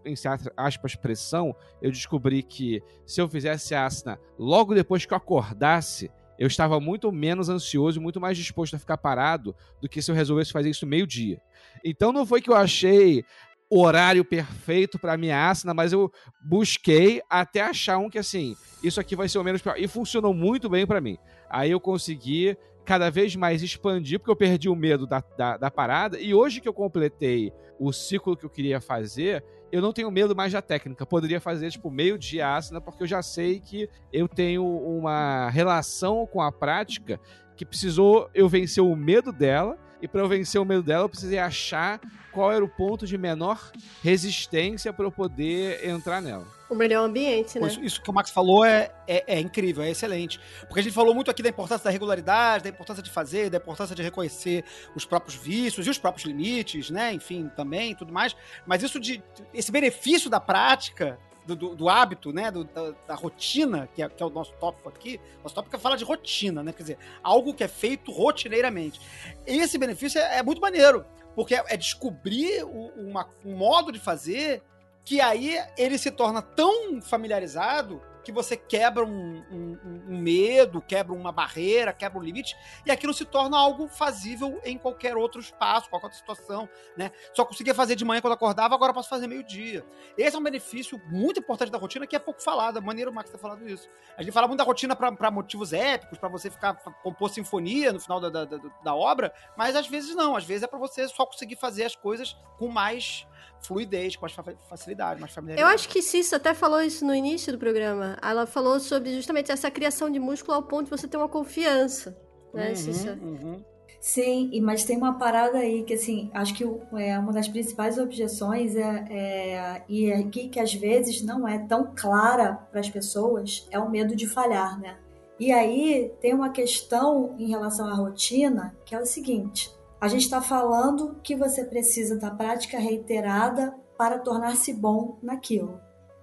[0.56, 6.46] aspas, pressão, eu descobri que se eu fizesse asana logo depois que eu acordasse, eu
[6.46, 10.14] estava muito menos ansioso e muito mais disposto a ficar parado do que se eu
[10.14, 11.40] resolvesse fazer isso meio-dia.
[11.84, 13.24] Então não foi que eu achei
[13.70, 16.10] horário perfeito para minha asana, mas eu
[16.40, 19.76] busquei até achar um que assim, isso aqui vai ser o menos pior.
[19.78, 21.18] E funcionou muito bem para mim.
[21.48, 25.70] Aí eu consegui cada vez mais expandir, porque eu perdi o medo da, da, da,
[25.70, 26.20] parada.
[26.20, 29.42] E hoje que eu completei o ciclo que eu queria fazer,
[29.72, 31.06] eu não tenho medo mais da técnica.
[31.06, 36.26] Poderia fazer, tipo, meio dia asana, porque eu já sei que eu tenho uma relação
[36.26, 37.18] com a prática
[37.56, 39.78] que precisou eu vencer o medo dela.
[40.04, 41.98] E para eu vencer o medo dela, eu precisei achar
[42.30, 46.46] qual era o ponto de menor resistência para eu poder entrar nela.
[46.68, 47.66] O melhor ambiente, né?
[47.66, 50.38] Isso, isso, que o Max falou é, é, é, incrível, é excelente.
[50.66, 53.56] Porque a gente falou muito aqui da importância da regularidade, da importância de fazer, da
[53.56, 54.62] importância de reconhecer
[54.94, 57.10] os próprios vícios e os próprios limites, né?
[57.14, 58.36] Enfim, também tudo mais.
[58.66, 59.22] Mas isso de.
[59.54, 61.18] esse benefício da prática.
[61.46, 64.54] Do, do, do hábito, né, do, da, da, rotina, que é, que é, o nosso
[64.54, 65.20] tópico aqui.
[65.42, 66.72] Nosso tópico é falar de rotina, né?
[66.72, 68.98] Quer dizer, algo que é feito rotineiramente.
[69.46, 74.62] Esse benefício é, é muito maneiro, porque é, descobrir uma, um modo de fazer
[75.04, 81.12] que aí ele se torna tão familiarizado que você quebra um, um, um, medo, quebra
[81.12, 85.88] uma barreira, quebra um limite, e aquilo se torna algo fazível em qualquer outro espaço,
[85.90, 87.12] qualquer outra situação, né?
[87.32, 89.84] Só conseguia fazer de manhã quando acordava, agora posso fazer meio-dia.
[90.16, 93.14] Esse é um benefício muito importante da rotina que é pouco falado, é maneiro o
[93.14, 93.88] Max ter falado isso.
[94.16, 98.00] A gente fala muito da rotina para motivos épicos, para você ficar compor sinfonia no
[98.00, 101.06] final da, da, da, da obra, mas às vezes não, às vezes é para você
[101.08, 103.26] só conseguir fazer as coisas com mais
[103.66, 104.36] fluidez, com mais
[104.68, 105.70] facilidade, mais familiaridade.
[105.70, 108.16] Eu acho que Cissa até falou isso no início do programa.
[108.22, 112.16] Ela falou sobre justamente essa criação de músculo ao ponto de você ter uma confiança,
[112.52, 113.18] né, uhum, Cissa?
[113.20, 113.64] Uhum.
[114.00, 116.62] Sim, mas tem uma parada aí que, assim, acho que
[116.98, 121.58] é uma das principais objeções é, é e é aqui que às vezes não é
[121.58, 124.98] tão clara para as pessoas, é o medo de falhar, né?
[125.40, 129.70] E aí tem uma questão em relação à rotina que é o seguinte:
[130.04, 135.80] a gente está falando que você precisa da prática reiterada para tornar-se bom naquilo,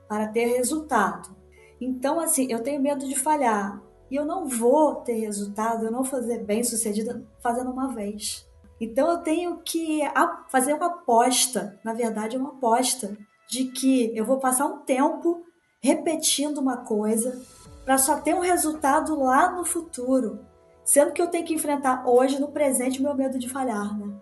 [0.07, 1.35] para ter resultado.
[1.81, 6.03] Então, assim, eu tenho medo de falhar e eu não vou ter resultado, eu não
[6.03, 8.47] vou fazer bem sucedida fazendo uma vez.
[8.79, 10.01] Então, eu tenho que
[10.49, 13.17] fazer uma aposta, na verdade, uma aposta
[13.49, 15.43] de que eu vou passar um tempo
[15.81, 17.41] repetindo uma coisa
[17.83, 20.50] para só ter um resultado lá no futuro.
[20.83, 24.13] Sendo que eu tenho que enfrentar hoje, no presente, o meu medo de falhar, né?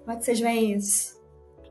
[0.00, 1.16] Como é que vocês veem isso?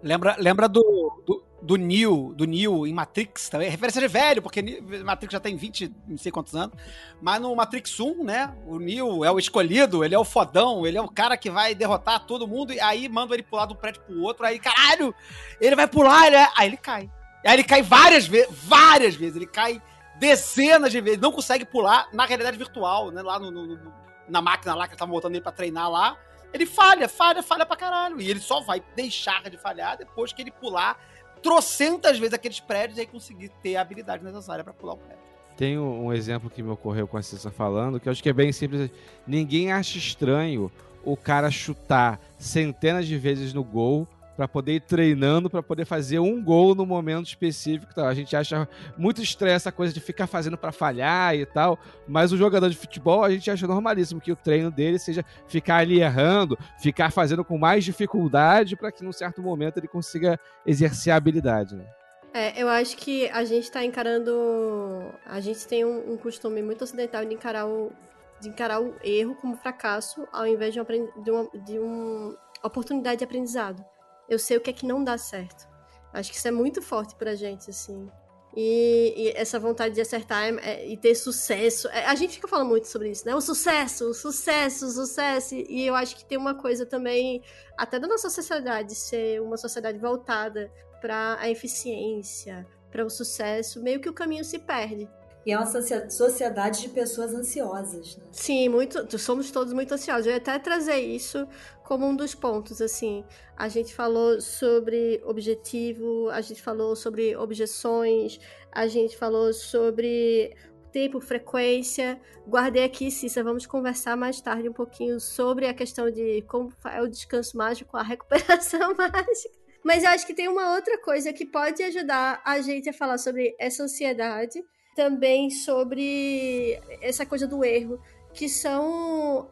[0.03, 0.83] Lembra, lembra do,
[1.25, 3.69] do, do Neo, do Neo em Matrix também.
[3.69, 4.61] Referência de velho, porque
[5.03, 6.75] Matrix já tem 20, não sei quantos anos.
[7.21, 8.55] Mas no Matrix 1, né?
[8.67, 11.73] O Neo é o escolhido, ele é o fodão, ele é o cara que vai
[11.73, 12.71] derrotar todo mundo.
[12.71, 14.45] E aí manda ele pular de um prédio pro outro.
[14.45, 15.13] Aí, caralho,
[15.59, 17.09] ele vai pular, ele aí ele cai.
[17.43, 19.35] Aí ele cai várias vezes, várias vezes.
[19.35, 19.81] Ele cai
[20.19, 21.19] dezenas de vezes.
[21.19, 23.21] Não consegue pular na realidade virtual, né?
[23.21, 26.17] Lá no, no, no na máquina lá que tava botando ele pra treinar lá,
[26.53, 28.21] ele falha, falha, falha pra caralho.
[28.21, 30.97] E ele só vai deixar de falhar depois que ele pular
[31.41, 35.23] trocentas vezes aqueles prédios e aí conseguir ter a habilidade necessária para pular o prédio.
[35.57, 38.33] Tem um exemplo que me ocorreu com a Cissa falando, que eu acho que é
[38.33, 38.89] bem simples.
[39.25, 40.71] Ninguém acha estranho
[41.03, 46.19] o cara chutar centenas de vezes no gol para poder ir treinando para poder fazer
[46.19, 47.93] um gol no momento específico.
[47.93, 48.07] Tá?
[48.07, 48.67] A gente acha
[48.97, 52.77] muito estranha essa coisa de ficar fazendo para falhar e tal, mas o jogador de
[52.77, 57.43] futebol a gente acha normalíssimo que o treino dele seja ficar ali errando, ficar fazendo
[57.43, 61.75] com mais dificuldade para que num certo momento ele consiga exercer a habilidade.
[61.75, 61.85] Né?
[62.33, 65.09] É, eu acho que a gente está encarando.
[65.25, 67.93] A gente tem um, um, costume muito ocidental de encarar o,
[68.41, 70.83] de encarar o erro como fracasso, ao invés de, um,
[71.23, 73.85] de, uma, de uma oportunidade de aprendizado
[74.29, 75.67] eu sei o que é que não dá certo.
[76.13, 78.09] Acho que isso é muito forte pra gente, assim.
[78.55, 81.89] E, e essa vontade de acertar é, e ter sucesso.
[81.89, 83.35] É, a gente fica falando muito sobre isso, né?
[83.35, 85.55] O sucesso, o sucesso, o sucesso.
[85.55, 87.43] E eu acho que tem uma coisa também,
[87.77, 90.71] até da nossa sociedade, ser uma sociedade voltada
[91.01, 95.09] para a eficiência, para o sucesso, meio que o caminho se perde.
[95.45, 95.67] E é uma
[96.09, 98.17] sociedade de pessoas ansiosas.
[98.17, 98.23] Né?
[98.31, 100.25] Sim, muito, somos todos muito ansiosos.
[100.25, 101.47] Eu ia até trazer isso
[101.83, 102.81] como um dos pontos.
[102.81, 103.23] Assim,
[103.55, 108.39] a gente falou sobre objetivo, a gente falou sobre objeções,
[108.71, 110.55] a gente falou sobre
[110.91, 112.19] tempo, frequência.
[112.47, 117.01] Guardei aqui, Cissa, vamos conversar mais tarde um pouquinho sobre a questão de como é
[117.01, 119.53] o descanso mágico, a recuperação mágica.
[119.83, 123.19] Mas eu acho que tem uma outra coisa que pode ajudar a gente a falar
[123.19, 124.65] sobre essa ansiedade
[124.95, 127.99] também sobre essa coisa do erro,
[128.33, 129.49] que são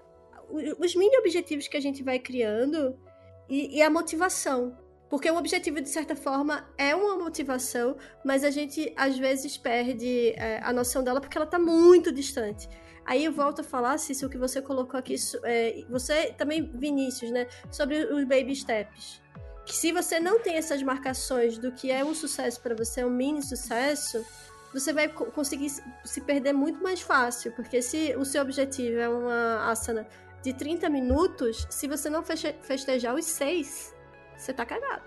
[0.79, 2.97] os mini objetivos que a gente vai criando
[3.49, 4.77] e, e a motivação.
[5.09, 10.33] Porque o objetivo, de certa forma, é uma motivação, mas a gente às vezes perde
[10.35, 12.67] é, a noção dela porque ela está muito distante.
[13.05, 17.31] Aí eu volto a falar, Cícero, o que você colocou aqui, é, você também, Vinícius,
[17.31, 17.47] né?
[17.69, 19.21] Sobre os baby steps.
[19.65, 23.09] que se você não tem essas marcações do que é um sucesso para você, um
[23.09, 24.25] mini sucesso,
[24.73, 29.07] você vai co- conseguir se- perder muito mais fácil, porque se o seu objetivo é
[29.07, 30.07] uma asana
[30.41, 33.95] de 30 minutos, se você não festejar os seis,
[34.35, 35.03] você tá cagado.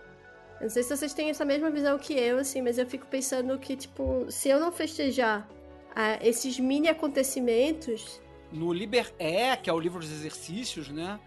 [0.59, 3.07] Eu não sei se vocês têm essa mesma visão que eu, assim, mas eu fico
[3.07, 5.47] pensando que, tipo, se eu não festejar
[5.95, 8.21] ah, esses mini acontecimentos,
[8.53, 11.19] No Liber E, que é o livro dos exercícios, né?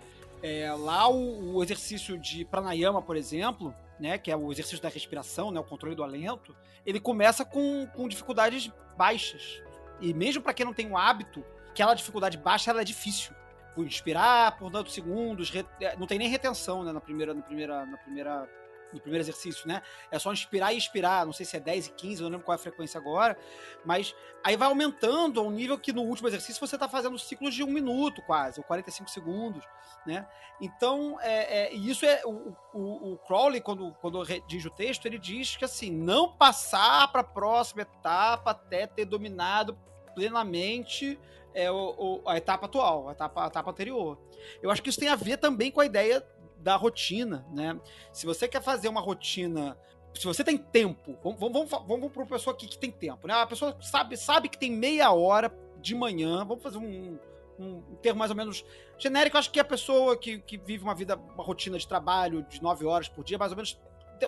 [0.42, 4.90] É, lá o, o exercício de pranayama, por exemplo, né, que é o exercício da
[4.90, 9.62] respiração, né, o controle do alento, ele começa com, com dificuldades baixas.
[10.00, 13.34] E mesmo para quem não tem o hábito, aquela dificuldade baixa ela é difícil.
[13.76, 17.42] Por inspirar por tantos segundos, re- é, não tem nem retenção né, na primeira, na
[17.42, 18.50] primeira, na primeira,
[18.94, 19.82] no primeiro exercício, né?
[20.12, 21.26] É só inspirar e expirar.
[21.26, 23.38] Não sei se é 10 e 15, eu não lembro qual é a frequência agora,
[23.86, 27.64] mas aí vai aumentando ao nível que no último exercício você está fazendo ciclos de
[27.64, 29.64] um minuto quase, ou 45 segundos,
[30.06, 30.28] né?
[30.62, 35.06] Então, é, é, e isso é o, o, o Crowley, quando, quando redige o texto,
[35.06, 39.78] ele diz que assim, não passar para a próxima etapa até ter dominado
[40.14, 41.18] plenamente
[41.54, 44.18] é, o, o- a etapa atual, a etapa, a etapa anterior.
[44.62, 46.26] Eu acho que isso tem a ver também com a ideia
[46.60, 47.80] da rotina, né?
[48.12, 49.78] Se você quer fazer uma rotina
[50.14, 53.28] se você tem tempo, vamos, vamos, vamos, vamos para uma pessoa aqui que tem tempo,
[53.28, 53.34] né?
[53.34, 57.18] A pessoa sabe, sabe que tem meia hora de manhã, vamos fazer um,
[57.60, 58.66] um, um termo mais ou menos
[58.98, 62.62] genérico, acho que a pessoa que, que vive uma vida, uma rotina de trabalho de
[62.62, 63.80] nove horas por dia, mais ou menos,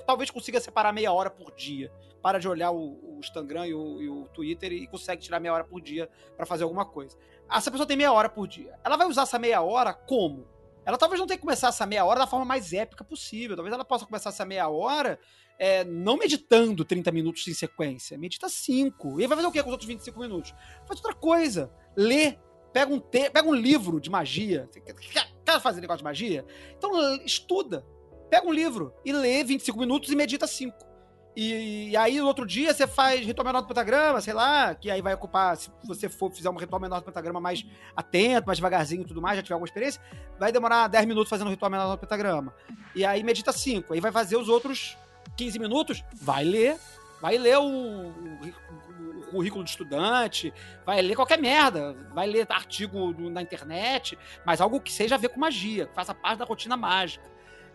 [0.06, 1.92] talvez consiga separar meia hora por dia.
[2.22, 5.54] Para de olhar o, o Instagram e o, e o Twitter e consegue tirar meia
[5.54, 6.08] hora por dia
[6.38, 7.18] para fazer alguma coisa.
[7.52, 8.80] Essa pessoa tem meia hora por dia.
[8.84, 10.48] Ela vai usar essa meia hora como?
[10.86, 13.56] Ela talvez não tenha que começar essa meia hora da forma mais épica possível.
[13.56, 15.20] Talvez ela possa começar essa meia hora
[15.60, 18.18] é, não meditando 30 minutos em sequência.
[18.18, 19.22] Medita 5.
[19.22, 20.54] E vai fazer o que com os outros 25 minutos?
[20.88, 21.72] Faz outra coisa.
[21.96, 22.38] Lê.
[22.74, 23.30] Pega um, te...
[23.30, 24.70] Pega um livro de magia.
[24.74, 26.46] Quer- fazer negócio de magia?
[26.78, 26.92] Então
[27.26, 27.86] estuda.
[28.30, 30.91] Pega um livro e lê 25 minutos e medita 5.
[31.36, 34.92] E, e aí, no outro dia, você faz ritual menor do pentagrama, sei lá, que
[34.92, 37.66] aí vai ocupar, se você for fizer um ritual menor do pentagrama mais
[37.96, 40.02] atento, mais devagarzinho e tudo mais, já tiver alguma experiência,
[40.38, 42.54] vai demorar 10 minutos fazendo o ritual menor do pentagrama.
[42.94, 43.94] E aí medita 5.
[43.94, 44.98] Aí vai fazer os outros
[45.38, 46.78] 15 minutos, vai ler,
[47.22, 48.72] vai ler o, o-
[49.22, 50.54] o currículo de estudante,
[50.86, 55.30] vai ler qualquer merda, vai ler artigo na internet, mas algo que seja a ver
[55.30, 57.24] com magia, que faça parte da rotina mágica.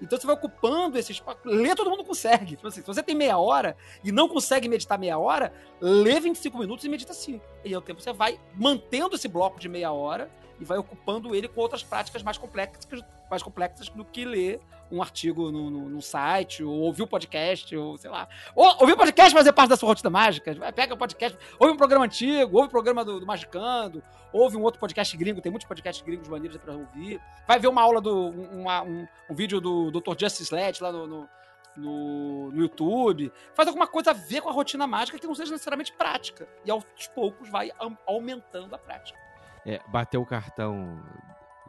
[0.00, 1.38] Então você vai ocupando esse espaço.
[1.44, 2.56] Ler todo mundo consegue.
[2.56, 6.58] Tipo assim, se você tem meia hora e não consegue meditar meia hora, lê 25
[6.58, 7.44] minutos e medita 5.
[7.64, 10.30] E ao tempo você vai mantendo esse bloco de meia hora
[10.60, 12.86] e vai ocupando ele com outras práticas mais complexas,
[13.30, 17.76] mais complexas do que ler um artigo no, no, num site, ou ouvir o podcast,
[17.76, 18.28] ou sei lá.
[18.54, 20.54] Ou ouvir o podcast fazer parte da sua rotina mágica.
[20.54, 24.00] Vai, Pega o podcast, ouve um programa antigo, ouve o programa do, do Magicando,
[24.32, 27.20] ouve um outro podcast gringo, tem muitos podcasts gringos maneiros pra ouvir.
[27.48, 28.14] Vai ver uma aula do.
[28.30, 30.14] um, uma- um, um vídeo do Dr.
[30.20, 31.28] Justice Led lá no, no,
[31.76, 33.32] no- no YouTube.
[33.54, 36.48] Faz alguma coisa a ver com a rotina mágica que não seja necessariamente prática.
[36.64, 37.72] E aos poucos vai
[38.06, 39.18] aumentando a prática.
[39.66, 39.80] É,
[40.16, 41.02] o cartão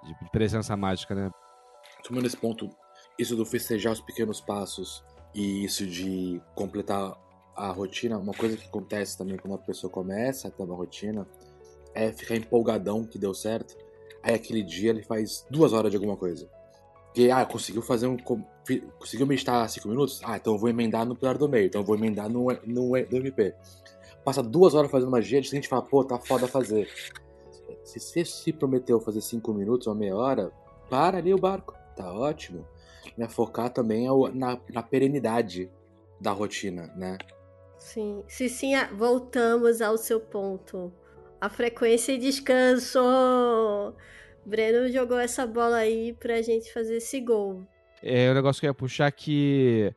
[0.03, 1.31] de presença mágica, né?
[2.03, 2.69] Tomando esse ponto,
[3.17, 7.17] isso do festejar os pequenos passos e isso de completar
[7.55, 11.27] a rotina, uma coisa que acontece também quando a pessoa começa a ter uma rotina
[11.95, 13.75] é ficar empolgadão que deu certo.
[14.21, 16.47] Aí aquele dia ele faz duas horas de alguma coisa.
[17.15, 18.17] Que, ah, conseguiu fazer um.
[18.99, 20.21] Conseguiu meditar cinco minutos?
[20.23, 22.89] Ah, então eu vou emendar no pilar do meio, então eu vou emendar no, no,
[22.91, 23.55] no MP.
[24.23, 26.87] Passa duas horas fazendo magia, a gente fala, pô, tá foda fazer.
[27.87, 30.51] Se você se prometeu fazer cinco minutos ou meia hora,
[30.89, 32.67] para ali o barco, tá ótimo.
[33.17, 33.27] Né?
[33.29, 35.71] Focar também é na, na perenidade
[36.19, 37.17] da rotina, né?
[37.77, 40.91] Sim, se sim, voltamos ao seu ponto.
[41.39, 42.99] A frequência e descanso.
[44.45, 47.63] Breno jogou essa bola aí pra gente fazer esse gol.
[48.03, 49.93] É o negócio que eu ia puxar que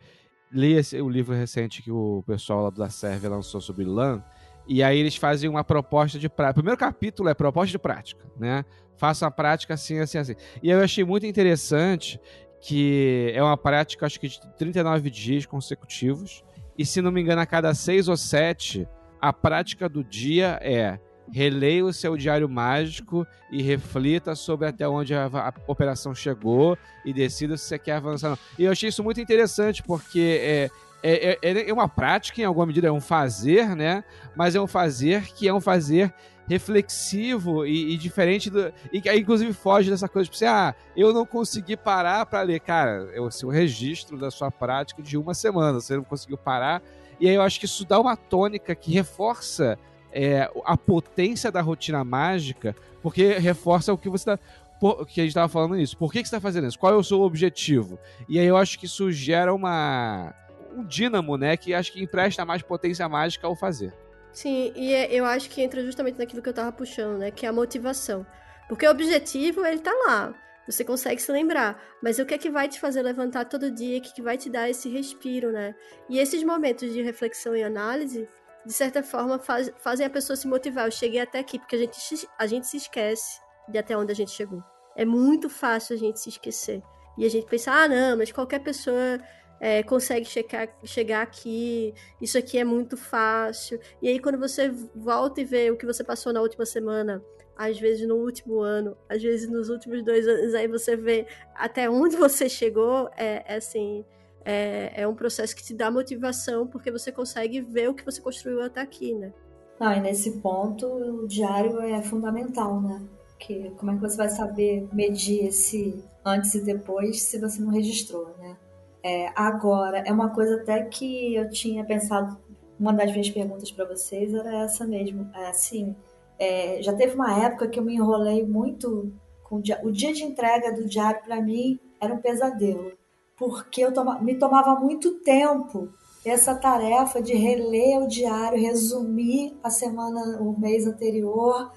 [0.53, 4.23] li esse- o livro recente que o pessoal lá da Sérvia lançou sobre LAN,
[4.71, 6.61] e aí eles fazem uma proposta de prática.
[6.61, 8.65] O primeiro capítulo é proposta de prática, né?
[8.97, 10.35] Faça a prática assim, assim, assim.
[10.63, 12.21] E eu achei muito interessante
[12.61, 16.45] que é uma prática, acho que de 39 dias consecutivos,
[16.79, 18.87] e se não me engano, a cada seis ou sete,
[19.21, 21.01] a prática do dia é
[21.33, 27.13] releia o seu diário mágico e reflita sobre até onde a, a operação chegou e
[27.13, 28.39] decida se você quer avançar não.
[28.57, 30.71] E eu achei isso muito interessante, porque é,
[31.03, 34.05] é, é, é uma prática, em alguma medida, é um fazer, né?
[34.37, 36.13] Mas é um fazer que é um fazer
[36.49, 38.73] reflexivo e, e diferente do.
[38.93, 42.61] E que inclusive, foge dessa coisa, tipo assim, ah, eu não consegui parar para ler.
[42.61, 46.83] Cara, é o seu registro da sua prática de uma semana, você não conseguiu parar.
[47.21, 49.79] E aí eu acho que isso dá uma tônica que reforça
[50.13, 54.39] é, a potência da rotina mágica, porque reforça o que você está
[54.81, 55.97] por, que a gente tava falando isso.
[55.97, 56.79] Por que, que você tá fazendo isso?
[56.79, 57.99] Qual é o seu objetivo?
[58.27, 60.35] E aí eu acho que isso gera uma
[60.75, 63.93] um dínamo, né, que acho que empresta mais potência mágica ao fazer.
[64.33, 67.31] Sim, e é- eu acho que entra justamente naquilo que eu tava puxando, né?
[67.33, 68.25] Que é a motivação.
[68.69, 70.33] Porque o objetivo, ele tá lá.
[70.69, 71.83] Você consegue se lembrar.
[72.01, 73.99] Mas o que é que vai te fazer levantar todo dia?
[73.99, 75.75] O que, é que vai te dar esse respiro, né?
[76.09, 78.29] E esses momentos de reflexão e análise,
[78.65, 80.87] de certa forma, faz- fazem a pessoa se motivar.
[80.87, 81.99] Eu cheguei até aqui, porque a gente,
[82.39, 84.63] a gente se esquece de até onde a gente chegou.
[84.95, 86.81] É muito fácil a gente se esquecer.
[87.19, 89.19] E a gente pensa, ah, não, mas qualquer pessoa
[89.61, 93.79] é, consegue chegar, chegar aqui, isso aqui é muito fácil.
[94.01, 97.23] E aí, quando você volta e vê o que você passou na última semana,
[97.55, 101.91] às vezes no último ano, às vezes nos últimos dois anos, aí você vê até
[101.91, 104.03] onde você chegou, é, é assim.
[104.43, 108.23] É, é um processo que te dá motivação, porque você consegue ver o que você
[108.23, 109.35] construiu até aqui, né?
[109.79, 113.03] Não, e nesse ponto o diário é fundamental, né?
[113.29, 117.71] Porque como é que você vai saber medir esse antes e depois se você não
[117.71, 118.57] registrou, né?
[119.03, 122.39] É, agora, é uma coisa até que eu tinha pensado,
[122.79, 125.31] uma das minhas perguntas para vocês era essa mesmo.
[125.35, 125.95] É, assim,
[126.39, 129.13] é, já teve uma época que eu me enrolei muito
[129.45, 132.93] com o dia, o dia de entrega do diário para mim era um pesadelo,
[133.37, 135.89] porque eu toma, me tomava muito tempo
[136.25, 141.73] essa tarefa de reler o diário, resumir a semana, o mês anterior,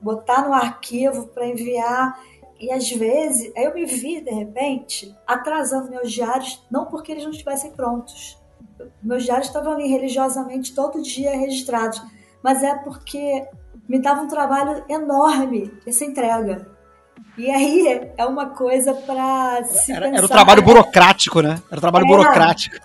[0.00, 2.20] botar no arquivo para enviar.
[2.60, 7.30] E às vezes eu me vi, de repente, atrasando meus diários, não porque eles não
[7.30, 8.36] estivessem prontos.
[9.02, 12.02] Meus diários estavam ali religiosamente todo dia registrados,
[12.42, 13.46] mas é porque
[13.88, 16.68] me dava um trabalho enorme essa entrega.
[17.36, 20.16] E aí é uma coisa para se Era, pensar.
[20.16, 21.62] era o trabalho burocrático, né?
[21.70, 22.08] Era o trabalho É.
[22.08, 22.76] burocrático.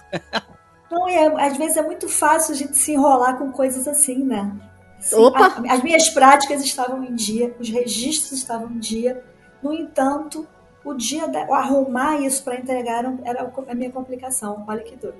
[0.92, 4.24] Não, e é- às vezes é muito fácil a gente se enrolar com coisas assim,
[4.24, 4.52] né?
[5.00, 5.48] Assim, Opa!
[5.68, 9.24] a- as minhas práticas estavam em dia, os registros estavam em dia.
[9.64, 10.48] No entanto,
[10.84, 14.66] o dia o arrumar isso para entregar era- era a minha complicação.
[14.68, 15.16] Olha que doido.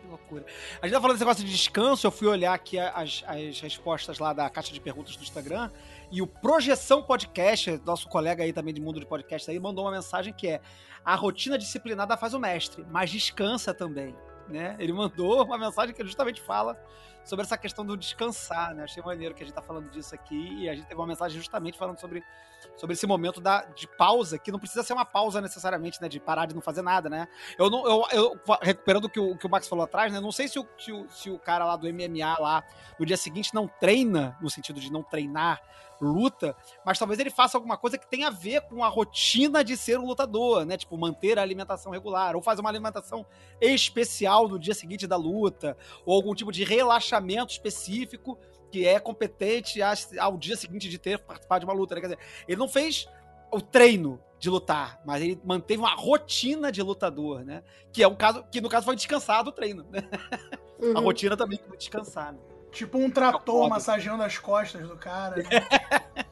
[0.00, 0.44] Que loucura.
[0.80, 4.18] A gente tá falando desse negócio de descanso, eu fui olhar aqui as, as respostas
[4.18, 5.70] lá da caixa de perguntas do Instagram,
[6.10, 9.92] e o Projeção Podcast, nosso colega aí também de mundo de podcast aí, mandou uma
[9.92, 10.60] mensagem que é
[11.04, 14.14] a rotina disciplinada faz o mestre, mas descansa também,
[14.50, 14.76] né?
[14.78, 16.78] Ele mandou uma mensagem que justamente fala
[17.24, 18.84] sobre essa questão do descansar, né?
[18.84, 21.36] Achei maneiro que a gente tá falando disso aqui, e a gente teve uma mensagem
[21.38, 22.22] justamente falando sobre,
[22.76, 26.08] sobre esse momento da, de pausa, que não precisa ser uma pausa necessariamente, né?
[26.08, 27.28] De parar de não fazer nada, né?
[27.58, 30.20] Eu não, eu, eu recuperando o que o, que o Max falou atrás, né?
[30.20, 32.64] Não sei se o, se o, se o cara lá do MMA lá
[32.98, 35.60] no dia seguinte não treina, no sentido de não treinar
[36.00, 39.76] luta, mas talvez ele faça alguma coisa que tenha a ver com a rotina de
[39.76, 40.76] ser um lutador, né?
[40.76, 43.26] Tipo, manter a alimentação regular, ou fazer uma alimentação
[43.60, 48.38] especial no dia seguinte da luta, ou algum tipo de relaxamento específico
[48.70, 52.00] que é competente a- ao dia seguinte de ter participado de uma luta, né?
[52.00, 52.18] Quer dizer,
[52.48, 53.08] ele não fez
[53.52, 57.62] o treino de lutar, mas ele manteve uma rotina de lutador, né?
[57.92, 60.00] Que é um caso que no caso foi descansar do treino, né?
[60.80, 61.04] A Uhum.
[61.04, 62.32] rotina também foi descansar.
[62.32, 62.38] Né?
[62.70, 65.36] Tipo um trator massageando as costas do cara.
[65.36, 65.44] né?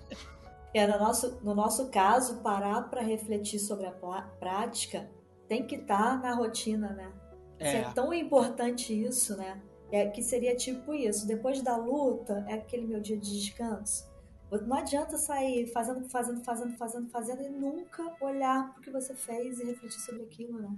[0.75, 3.91] É, no, nosso, no nosso caso, parar para refletir sobre a
[4.39, 5.09] prática
[5.49, 7.11] tem que estar na rotina, né?
[7.59, 7.77] É.
[7.79, 9.61] é tão importante isso, né?
[9.91, 11.27] É que seria tipo isso.
[11.27, 14.07] Depois da luta, é aquele meu dia de descanso.
[14.51, 19.59] Não adianta sair fazendo, fazendo, fazendo, fazendo, fazendo e nunca olhar pro que você fez
[19.59, 20.71] e refletir sobre aquilo, né?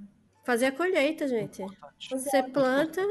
[0.45, 1.63] Fazer a colheita, gente.
[1.63, 1.67] É.
[2.11, 3.03] Você planta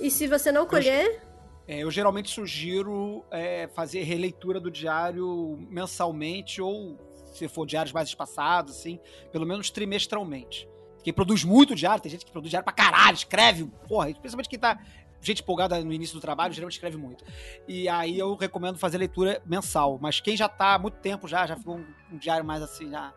[0.00, 1.22] e se você não colher,
[1.68, 6.98] É, eu geralmente sugiro é, fazer releitura do diário mensalmente ou,
[7.34, 8.98] se for diários mais espaçados, assim,
[9.30, 10.66] pelo menos trimestralmente.
[11.04, 14.58] Quem produz muito diário, tem gente que produz diário pra caralho, escreve, porra, principalmente quem
[14.58, 14.78] tá.
[15.20, 17.24] Gente empolgada no início do trabalho, geralmente escreve muito.
[17.66, 19.98] E aí eu recomendo fazer leitura mensal.
[20.00, 22.88] Mas quem já tá há muito tempo já, já ficou um, um diário mais assim,
[22.88, 23.12] já,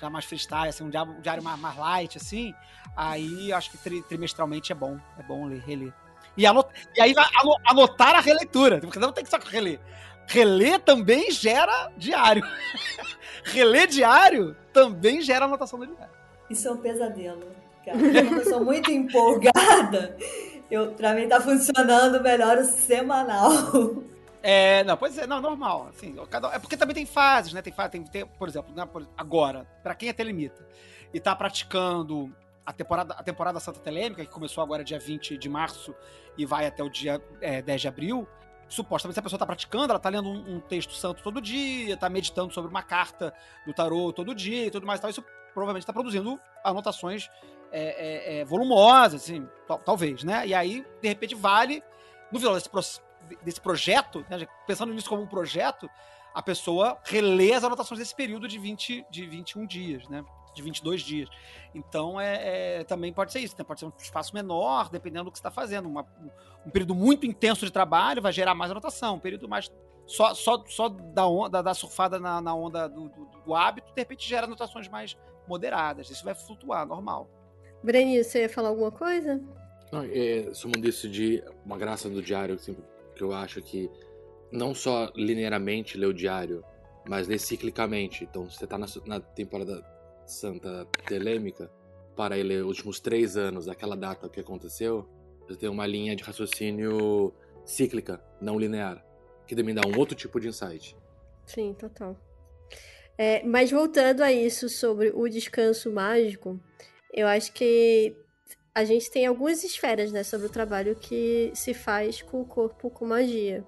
[0.00, 2.52] já mais freestyle, assim, um diário, um diário mais, mais light, assim,
[2.96, 4.98] aí acho que tri- trimestralmente é bom.
[5.16, 5.94] É bom ler, reler.
[6.36, 7.14] E, anot- e aí
[7.66, 9.78] anotar a releitura, porque não tem que só reler.
[10.26, 12.42] Reler também gera diário.
[13.44, 16.12] reler diário também gera anotação do diário.
[16.50, 17.42] Isso é um pesadelo,
[17.84, 17.98] cara.
[17.98, 20.16] Quando eu sou muito empolgada,
[20.70, 23.52] eu, pra mim tá funcionando melhor o semanal.
[24.42, 25.88] É, não, pois é, não, normal.
[25.94, 27.62] Assim, cada, é porque também tem fases, né?
[27.62, 30.66] Tem, fa- tem, tem por exemplo, né, por- agora, pra quem é telemita
[31.14, 32.34] e tá praticando
[32.66, 35.94] a temporada, a temporada Santa Telêmica, que começou agora dia 20 de março
[36.36, 38.26] e vai até o dia é, 10 de abril,
[38.68, 41.96] supostamente se a pessoa tá praticando, ela tá lendo um, um texto santo todo dia,
[41.96, 43.32] tá meditando sobre uma carta
[43.66, 47.28] do tarô todo dia e tudo mais e tal, isso provavelmente tá produzindo anotações
[47.70, 50.46] é, é, é, volumosas, assim, tal- talvez, né?
[50.46, 51.82] E aí, de repente, vale,
[52.32, 52.80] no final desse, pro-
[53.42, 55.88] desse projeto, né, pensando nisso como um projeto,
[56.32, 60.24] a pessoa relê as anotações desse período de, 20, de 21 dias, né?
[60.54, 61.28] De 22 dias.
[61.74, 63.54] Então, é, é também pode ser isso.
[63.58, 63.64] Né?
[63.64, 65.88] Pode ser um espaço menor, dependendo do que você está fazendo.
[65.88, 66.06] Uma,
[66.64, 69.16] um período muito intenso de trabalho vai gerar mais anotação.
[69.16, 69.70] Um período mais.
[70.06, 74.00] Só, só, só da, onda, da surfada na, na onda do, do, do hábito, de
[74.00, 75.16] repente gera anotações mais
[75.48, 76.10] moderadas.
[76.10, 77.28] Isso vai flutuar, normal.
[77.82, 79.42] Breninho, você ia falar alguma coisa?
[79.92, 82.76] Não, é, somando isso de uma graça do diário, assim,
[83.14, 83.90] que eu acho que
[84.50, 86.64] não só linearmente ler o diário,
[87.06, 88.24] mas ler ciclicamente.
[88.24, 89.84] Então, você está na, na, temporada
[90.26, 91.70] santa telêmica,
[92.16, 95.08] para ler os últimos três anos daquela data que aconteceu,
[95.46, 97.32] você tem uma linha de raciocínio
[97.64, 99.04] cíclica, não linear,
[99.46, 100.96] que também dá um outro tipo de insight.
[101.46, 102.16] Sim, total.
[103.16, 106.58] É, mas voltando a isso sobre o descanso mágico,
[107.12, 108.16] eu acho que
[108.74, 112.90] a gente tem algumas esferas né, sobre o trabalho que se faz com o corpo
[112.90, 113.64] com magia.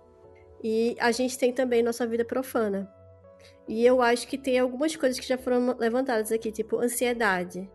[0.65, 2.93] E a gente tem também nossa vida profana.
[3.69, 7.69] E eu acho que tem algumas coisas que já foram levantadas aqui, tipo ansiedade.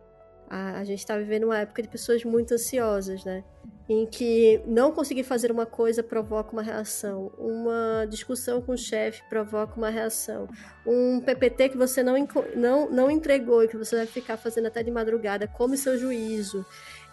[0.50, 3.44] A, a gente está vivendo uma época de pessoas muito ansiosas, né?
[3.90, 9.22] Em que não conseguir fazer uma coisa provoca uma reação, uma discussão com o chefe
[9.30, 10.48] provoca uma reação,
[10.86, 12.16] um PPT que você não,
[12.56, 16.66] não, não entregou e que você vai ficar fazendo até de madrugada, come seu juízo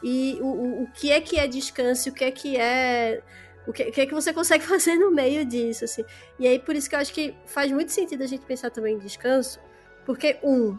[0.03, 3.23] e o, o, o que é que é descanso, o que é que é
[3.69, 6.03] o que, que, é que você consegue fazer no meio disso, assim.
[6.39, 8.95] E aí, por isso que eu acho que faz muito sentido a gente pensar também
[8.95, 9.61] em descanso,
[10.07, 10.79] porque, um,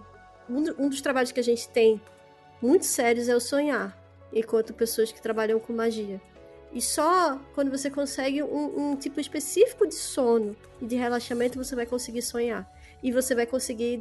[0.50, 2.02] um dos trabalhos que a gente tem
[2.60, 3.96] muito sérios é o sonhar,
[4.34, 6.20] enquanto pessoas que trabalham com magia.
[6.74, 11.76] E só quando você consegue um, um tipo específico de sono e de relaxamento, você
[11.76, 12.68] vai conseguir sonhar.
[13.02, 14.00] E você vai conseguir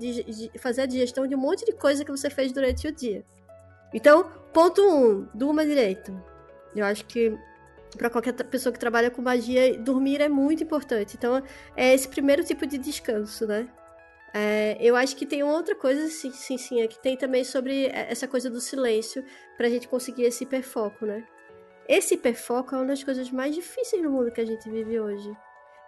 [0.59, 3.25] fazer a digestão de um monte de coisa que você fez durante o dia.
[3.95, 6.13] Então, ponto um, durma direito.
[6.75, 7.39] Eu acho que
[7.97, 11.17] para qualquer pessoa que trabalha com magia, dormir é muito importante.
[11.17, 11.43] Então,
[11.77, 13.69] é esse primeiro tipo de descanso, né?
[14.35, 17.87] É, eu acho que tem outra coisa, sim, sim, sim, é que tem também sobre
[17.87, 19.25] essa coisa do silêncio,
[19.57, 21.27] pra gente conseguir esse hiperfoco, né?
[21.89, 25.35] Esse hiperfoco é uma das coisas mais difíceis no mundo que a gente vive hoje.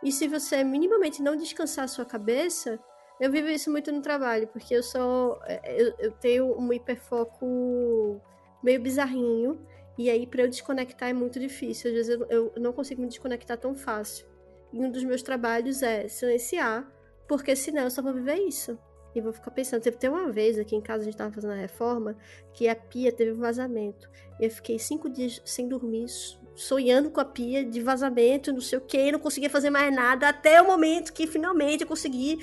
[0.03, 2.81] E se você minimamente não descansar a sua cabeça,
[3.21, 5.39] eu vivo isso muito no trabalho, porque eu sou.
[5.45, 8.19] É, eu, eu tenho um hiperfoco
[8.63, 9.61] meio bizarrinho.
[10.01, 11.91] E aí, para eu desconectar é muito difícil.
[11.91, 14.27] Às vezes eu, eu não consigo me desconectar tão fácil.
[14.73, 16.91] E um dos meus trabalhos é silenciar,
[17.29, 18.79] porque senão eu só vou viver isso.
[19.15, 19.83] E vou ficar pensando.
[19.83, 22.17] Teve uma vez aqui em casa, a gente tava fazendo a reforma,
[22.55, 24.09] que a pia teve um vazamento.
[24.41, 26.07] E eu fiquei cinco dias sem dormir,
[26.55, 30.31] sonhando com a pia de vazamento, não sei o que, não conseguia fazer mais nada,
[30.31, 32.39] até o momento que finalmente eu consegui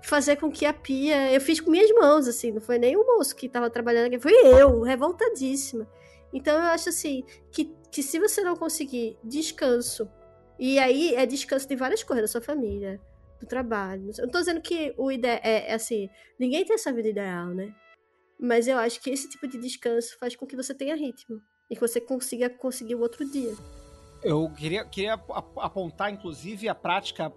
[0.00, 1.30] fazer com que a pia.
[1.30, 4.18] Eu fiz com minhas mãos, assim, não foi nem o moço que tava trabalhando aqui,
[4.18, 5.86] foi eu, revoltadíssima.
[6.34, 10.10] Então eu acho assim que, que se você não conseguir descanso,
[10.58, 13.00] e aí é descanso de várias coisas, da sua família,
[13.40, 14.10] do trabalho.
[14.18, 17.46] Eu não tô dizendo que o ideal é, é assim, ninguém tem essa vida ideal,
[17.48, 17.72] né?
[18.38, 21.40] Mas eu acho que esse tipo de descanso faz com que você tenha ritmo
[21.70, 23.54] e que você consiga conseguir o outro dia.
[24.22, 27.32] Eu queria, queria apontar, inclusive, a prática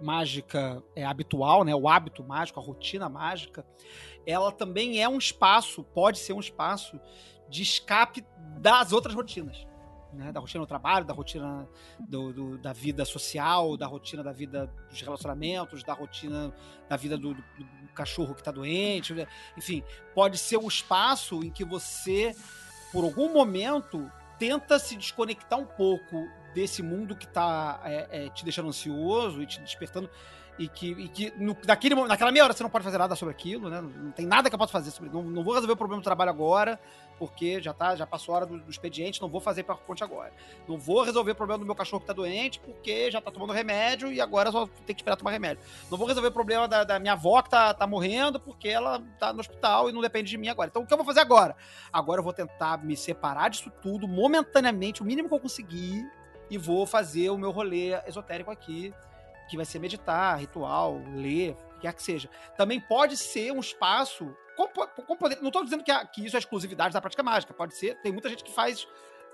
[0.00, 3.66] mágica é, habitual, né, o hábito mágico, a rotina mágica,
[4.26, 7.00] ela também é um espaço, pode ser um espaço
[7.48, 8.24] de escape
[8.58, 9.66] das outras rotinas.
[10.12, 11.68] Né, da rotina do trabalho, da rotina
[11.98, 16.54] do, do, da vida social, da rotina da vida dos relacionamentos, da rotina
[16.88, 17.44] da vida do, do,
[17.94, 19.26] cachorro que está doente, né?
[19.58, 19.82] enfim,
[20.14, 22.34] pode ser um espaço em que você,
[22.92, 28.42] por algum momento, tenta se desconectar um pouco desse mundo que está é, é, te
[28.42, 30.08] deixando ansioso e te despertando
[30.58, 33.34] e que, e que no, naquele, naquela meia hora você não pode fazer nada sobre
[33.34, 33.80] aquilo, né?
[33.80, 36.04] Não tem nada que eu possa fazer sobre não, não vou resolver o problema do
[36.04, 36.80] trabalho agora,
[37.18, 40.02] porque já tá, já passou a hora do, do expediente, não vou fazer para ponte
[40.04, 40.32] agora.
[40.68, 43.52] Não vou resolver o problema do meu cachorro que tá doente, porque já tá tomando
[43.52, 45.62] remédio e agora só tem que esperar tomar remédio.
[45.90, 49.02] Não vou resolver o problema da, da minha avó que tá, tá morrendo, porque ela
[49.18, 50.68] tá no hospital e não depende de mim agora.
[50.68, 51.56] Então o que eu vou fazer agora?
[51.92, 56.06] Agora eu vou tentar me separar disso tudo momentaneamente, o mínimo que eu conseguir,
[56.50, 58.94] e vou fazer o meu rolê esotérico aqui,
[59.48, 62.28] que vai ser meditar, ritual, ler, que quer que seja.
[62.56, 64.34] Também pode ser um espaço.
[64.56, 67.52] Com, com poder, não estou dizendo que, a, que, isso é exclusividade da prática mágica,
[67.52, 68.00] pode ser.
[68.00, 68.86] Tem muita gente que faz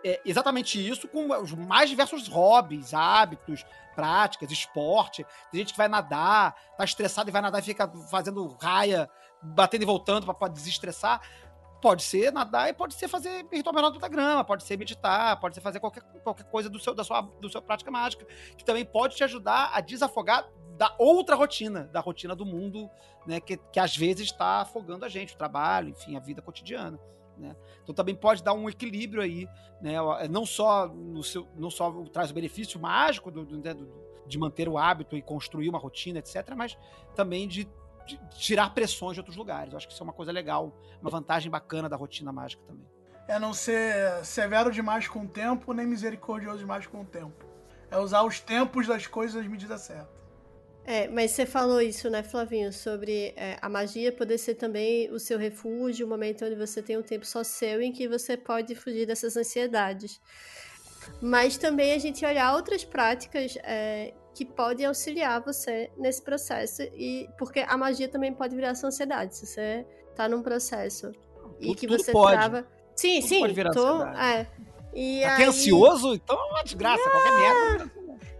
[0.04, 3.64] é, exatamente isso com os mais diversos hobbies, hábitos,
[3.94, 5.24] práticas, esporte.
[5.50, 9.08] Tem gente que vai nadar, tá estressado e vai nadar e fica fazendo raia,
[9.40, 11.20] batendo e voltando para desestressar.
[11.80, 15.56] Pode ser nadar e pode ser fazer ritual menor do grama, pode ser meditar, pode
[15.56, 18.24] ser fazer qualquer, qualquer coisa do seu, da sua do seu prática mágica,
[18.56, 20.48] que também pode te ajudar a desafogar
[20.82, 22.90] da outra rotina, da rotina do mundo,
[23.24, 26.98] né, que, que às vezes está afogando a gente, o trabalho, enfim, a vida cotidiana.
[27.38, 27.54] Né?
[27.84, 29.48] Então também pode dar um equilíbrio aí,
[29.80, 29.92] né?
[30.28, 34.68] não só no seu, não só traz o benefício mágico do, do, do de manter
[34.68, 36.76] o hábito e construir uma rotina, etc., mas
[37.14, 37.68] também de,
[38.04, 39.72] de tirar pressões de outros lugares.
[39.72, 42.86] Eu acho que isso é uma coisa legal, uma vantagem bacana da rotina mágica também.
[43.28, 47.46] É não ser severo demais com o tempo, nem misericordioso demais com o tempo.
[47.88, 50.21] É usar os tempos das coisas nas medidas certas.
[50.84, 55.18] É, mas você falou isso, né, Flavinho, sobre é, a magia poder ser também o
[55.18, 58.74] seu refúgio, o momento onde você tem um tempo só seu em que você pode
[58.74, 60.20] fugir dessas ansiedades.
[61.20, 67.28] Mas também a gente olhar outras práticas é, que podem auxiliar você nesse processo, e
[67.38, 69.86] porque a magia também pode virar sua ansiedade, se você
[70.16, 71.12] tá num processo
[71.60, 72.36] e Tudo- que tudo você pode.
[72.36, 72.66] trava.
[72.96, 74.46] Sim, Tudo sim, pode virar tô, é.
[74.94, 77.92] E aí- ansioso, então é uma desgraça, qualquer merda.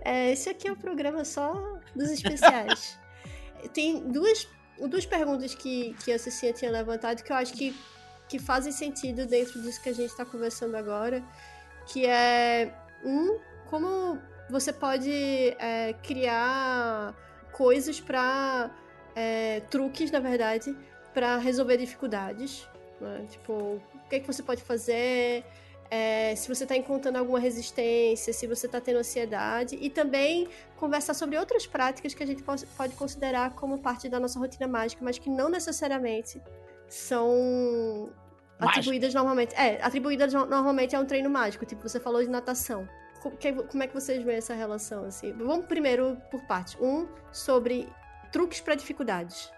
[0.05, 2.99] é, esse aqui é o programa só dos especiais.
[3.73, 4.49] Tem duas,
[4.89, 7.77] duas perguntas que, que a Cecinha tinha levantado que eu acho que,
[8.29, 11.23] que fazem sentido dentro disso que a gente está conversando agora.
[11.87, 12.75] Que é,
[13.05, 14.19] um, como
[14.51, 15.11] você pode
[15.59, 17.15] é, criar
[17.53, 18.71] coisas para
[19.71, 20.75] truques, na verdade,
[21.13, 22.67] para resolver dificuldades.
[23.01, 23.27] né?
[23.29, 25.45] Tipo, o que, é que você pode fazer?
[25.95, 31.13] É, se você está encontrando alguma resistência, se você está tendo ansiedade, e também conversar
[31.13, 35.19] sobre outras práticas que a gente pode considerar como parte da nossa rotina mágica, mas
[35.19, 36.41] que não necessariamente
[36.89, 38.09] são
[38.59, 38.79] Mágica.
[38.79, 39.55] atribuídas normalmente.
[39.55, 42.89] É, atribuídas no- normalmente a um treino mágico, tipo você falou de natação.
[43.21, 45.05] Como é que vocês veem essa relação?
[45.05, 45.31] Assim?
[45.35, 46.75] Vamos primeiro por partes.
[46.81, 47.87] Um, sobre
[48.33, 49.53] truques para dificuldades.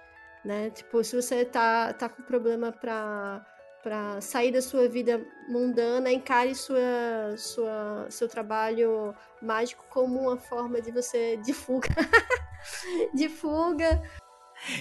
[0.44, 0.68] Né?
[0.70, 3.40] Tipo, se você tá, tá com problema para
[3.84, 10.80] para sair da sua vida mundana, encare sua, sua, seu trabalho mágico como uma forma
[10.80, 11.90] de você de fuga.
[13.12, 14.02] de fuga.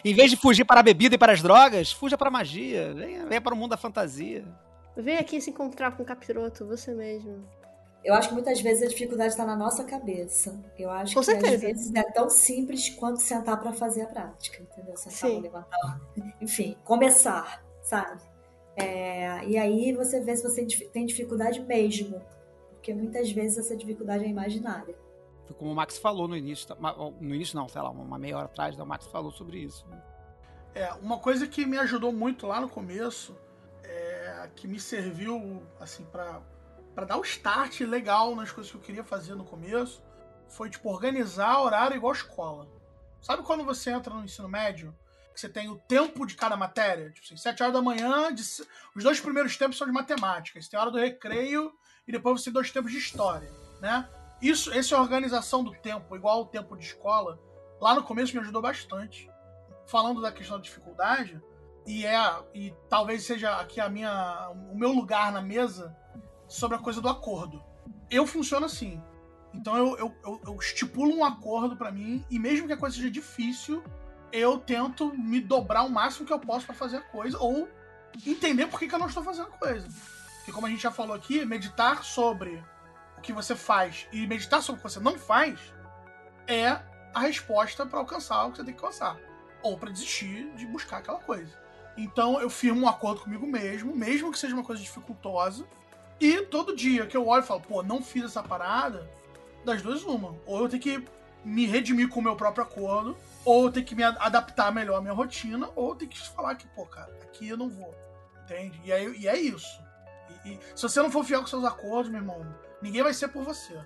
[0.05, 2.93] Em vez de fugir para a bebida e para as drogas, fuja para a magia.
[2.93, 4.45] Venha, venha para o mundo da fantasia.
[4.95, 7.45] Vem aqui se encontrar com o capiroto, você mesmo.
[8.05, 10.57] Eu acho que muitas vezes a dificuldade está na nossa cabeça.
[10.79, 11.67] Eu acho Com que às certeza.
[11.67, 14.95] vezes é tão simples quanto sentar para fazer a prática, entendeu?
[14.95, 15.41] Sentar, Sim.
[15.41, 15.99] levantar,
[16.39, 18.32] enfim, começar, sabe?
[18.75, 22.21] É, e aí você vê se você tem dificuldade mesmo,
[22.71, 24.95] porque muitas vezes essa dificuldade é imaginária.
[25.45, 26.67] Foi como o Max falou no início.
[26.67, 26.75] tá?
[27.19, 29.85] No início não, sei lá, uma meia hora atrás, né, o Max falou sobre isso.
[29.87, 30.01] né?
[30.75, 33.35] É, uma coisa que me ajudou muito lá no começo,
[33.83, 36.41] é, que me serviu, assim, pra,
[36.95, 40.01] pra dar o start legal nas coisas que eu queria fazer no começo,
[40.47, 42.67] foi, tipo, organizar horário igual escola.
[43.21, 44.93] Sabe quando você entra no ensino médio,
[45.35, 47.11] você tem o tempo de cada matéria?
[47.11, 48.41] Tipo assim, 7 horas da manhã, de
[48.95, 51.73] os dois primeiros tempos são de matemática, você tem a hora do recreio
[52.07, 53.51] e depois você tem dois tempos de história,
[53.81, 54.07] né?
[54.41, 57.39] Isso, essa organização do tempo, igual ao tempo de escola,
[57.79, 59.29] lá no começo me ajudou bastante
[59.85, 61.41] falando da questão da dificuldade,
[61.85, 62.17] e é
[62.53, 65.95] e talvez seja aqui a minha o meu lugar na mesa
[66.47, 67.63] sobre a coisa do acordo.
[68.09, 69.01] Eu funciono assim.
[69.53, 72.95] Então eu, eu, eu, eu estipulo um acordo pra mim e mesmo que a coisa
[72.95, 73.83] seja difícil,
[74.33, 77.69] eu tento me dobrar o máximo que eu posso pra fazer a coisa ou
[78.25, 79.87] entender por que, que eu não estou fazendo a coisa.
[80.37, 82.61] Porque como a gente já falou aqui, meditar sobre
[83.15, 85.59] o que você faz e meditar sobre o que você não faz
[86.47, 86.79] é
[87.13, 89.17] a resposta pra alcançar o que você tem que alcançar
[89.61, 91.55] ou pra desistir de buscar aquela coisa.
[91.95, 95.63] Então eu firmo um acordo comigo mesmo, mesmo que seja uma coisa dificultosa,
[96.19, 99.07] e todo dia que eu olho e falo, pô, não fiz essa parada,
[99.63, 100.35] das duas uma.
[100.45, 101.05] Ou eu tenho que
[101.45, 103.15] me redimir com o meu próprio acordo,
[103.45, 106.85] ou tenho que me adaptar melhor à minha rotina, ou tenho que falar que, pô,
[106.85, 107.93] cara, aqui eu não vou.
[108.43, 108.79] Entende?
[108.83, 109.81] E, aí, e é isso.
[110.45, 112.45] E, e se você não for fiel com seus acordos, meu irmão,
[112.81, 113.79] ninguém vai ser por você.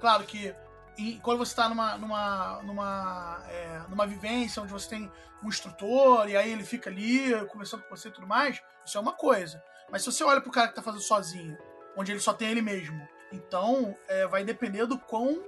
[0.00, 0.54] Claro que
[0.98, 5.10] e quando você está numa, numa, numa, é, numa vivência onde você tem
[5.42, 9.00] um instrutor e aí ele fica ali conversando com você e tudo mais, isso é
[9.00, 9.62] uma coisa.
[9.90, 11.56] Mas se você olha pro cara que tá fazendo sozinho,
[11.96, 13.00] onde ele só tem ele mesmo,
[13.32, 15.42] então é, vai depender do quão,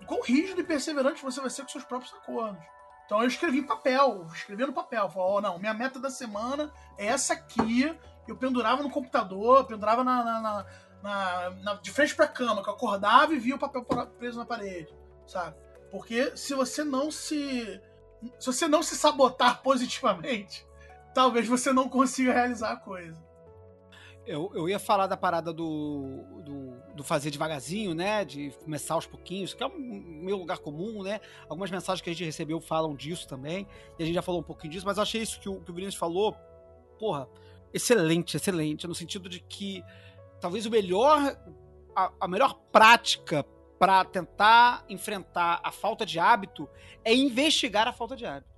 [0.00, 2.62] do quão rígido e perseverante você vai ser com seus próprios acordos.
[3.06, 7.06] Então eu escrevi papel, escrevi no papel, falei, ó, não, minha meta da semana é
[7.06, 7.94] essa aqui,
[8.26, 10.66] eu pendurava no computador, pendurava na, na-
[11.02, 13.84] na- na- de frente pra cama, que eu acordava e via o papel
[14.18, 14.94] preso na parede,
[15.26, 15.56] sabe?
[15.90, 17.80] Porque se você não se.
[18.38, 20.66] Se você não se sabotar positivamente,
[21.12, 23.20] talvez você não consiga realizar a coisa.
[24.24, 28.24] Eu, eu ia falar da parada do, do, do fazer devagarzinho, né?
[28.24, 31.20] De começar aos pouquinhos, que é um meu lugar comum, né?
[31.48, 33.66] Algumas mensagens que a gente recebeu falam disso também.
[33.98, 35.70] E a gente já falou um pouquinho disso, mas eu achei isso que o, que
[35.70, 36.36] o Vinícius falou,
[36.98, 37.28] porra,
[37.72, 38.86] excelente, excelente.
[38.86, 39.82] No sentido de que
[40.40, 41.36] talvez o melhor.
[41.94, 43.44] A, a melhor prática
[43.78, 46.66] para tentar enfrentar a falta de hábito
[47.04, 48.51] é investigar a falta de hábito.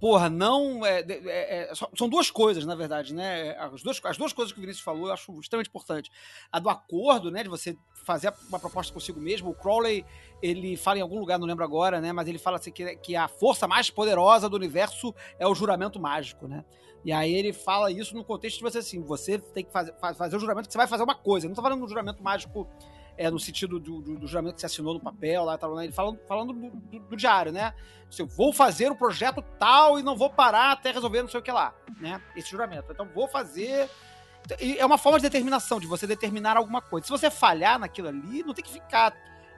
[0.00, 0.84] Porra, não.
[0.84, 3.56] É, é, é, são duas coisas, na verdade, né?
[3.58, 6.10] As duas, as duas coisas que o Vinícius falou eu acho extremamente importante.
[6.50, 7.42] A do acordo, né?
[7.42, 9.50] De você fazer uma proposta consigo mesmo.
[9.50, 10.04] O Crowley,
[10.42, 12.12] ele fala em algum lugar, não lembro agora, né?
[12.12, 16.00] Mas ele fala assim que, que a força mais poderosa do universo é o juramento
[16.00, 16.64] mágico, né?
[17.04, 20.36] E aí ele fala isso no contexto de você assim, você tem que fazer, fazer
[20.36, 21.46] o juramento que você vai fazer uma coisa.
[21.46, 22.68] Não tá falando do juramento mágico
[23.18, 25.90] é, no sentido do, do, do, juramento que você assinou no papel, lá, tal, né?
[25.90, 27.74] falando, falando do, do, do, diário, né?
[28.08, 31.42] Assim, vou fazer o projeto tal e não vou parar até resolver não sei o
[31.42, 32.22] que lá, né?
[32.36, 32.92] Esse juramento.
[32.92, 33.90] Então, vou fazer.
[34.60, 37.06] É uma forma de determinação, de você determinar alguma coisa.
[37.06, 39.12] Se você falhar naquilo ali, não tem que ficar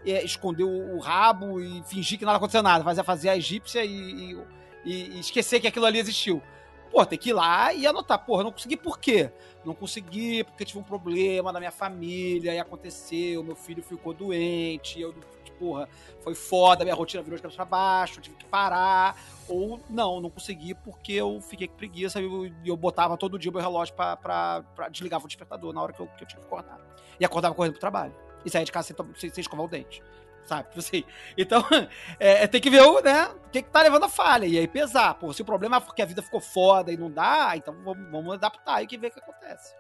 [0.04, 3.84] é, esconder o, o, rabo e fingir que nada aconteceu nada, fazer, fazer a egípcia
[3.84, 4.36] e,
[4.84, 6.42] e, e esquecer que aquilo ali existiu.
[6.90, 8.18] Pô, tem que ir lá e anotar.
[8.24, 9.30] Porra, não consegui por quê?
[9.64, 15.00] Não consegui porque tive um problema na minha família e aconteceu, meu filho ficou doente,
[15.00, 15.14] eu,
[15.58, 15.88] porra,
[16.20, 19.16] foi foda, minha rotina virou de cabeça pra baixo, tive que parar.
[19.48, 23.50] Ou não, não consegui porque eu fiquei com preguiça e eu, eu, botava todo dia
[23.50, 26.26] o meu relógio pra, pra, pra desligar o despertador na hora que eu, que eu
[26.26, 26.80] tinha que acordar.
[27.20, 28.14] E acordava correndo pro trabalho.
[28.44, 30.02] E saía de casa sem, sem, sem escovar o dente
[30.44, 30.68] sabe?
[30.76, 31.04] Assim,
[31.36, 31.64] então,
[32.18, 34.46] é, é, tem que ver o, né, o que, que tá levando a falha.
[34.46, 35.14] E aí pesar.
[35.14, 38.10] Pô, se o problema é porque a vida ficou foda e não dá, então vamos,
[38.10, 39.74] vamos adaptar e ver o que acontece.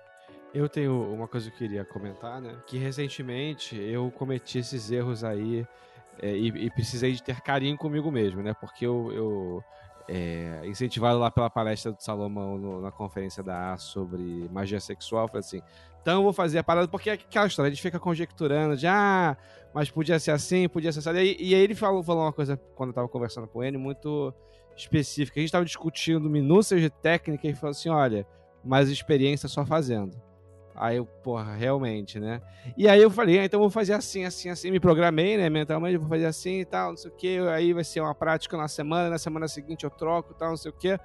[0.52, 2.56] Eu tenho uma coisa que eu queria comentar, né?
[2.66, 5.64] Que recentemente eu cometi esses erros aí
[6.20, 8.52] é, e, e, precisei de ter carinho comigo mesmo, né?
[8.60, 9.64] Porque eu, eu
[10.12, 15.28] é, incentivado lá pela palestra do Salomão no, na conferência da A sobre magia sexual,
[15.28, 15.62] falei assim,
[16.02, 18.88] então eu vou fazer a parada, porque é aquela história, a gente fica conjecturando de,
[18.88, 19.36] ah,
[19.72, 21.10] mas podia ser assim, podia ser assim.
[21.20, 24.34] E, e aí ele falou, falou uma coisa, quando eu tava conversando com ele, muito
[24.76, 25.38] específica.
[25.38, 28.26] A gente tava discutindo minúcias de técnica e falou assim, olha,
[28.64, 30.20] mas experiência só fazendo.
[30.80, 32.40] Aí eu, porra, realmente, né?
[32.74, 34.70] E aí eu falei, ah, então vou fazer assim, assim, assim.
[34.70, 37.38] Me programei, né, mentalmente, vou fazer assim e tal, não sei o que.
[37.50, 40.70] Aí vai ser uma prática na semana, na semana seguinte eu troco tal, não sei
[40.70, 40.98] o que.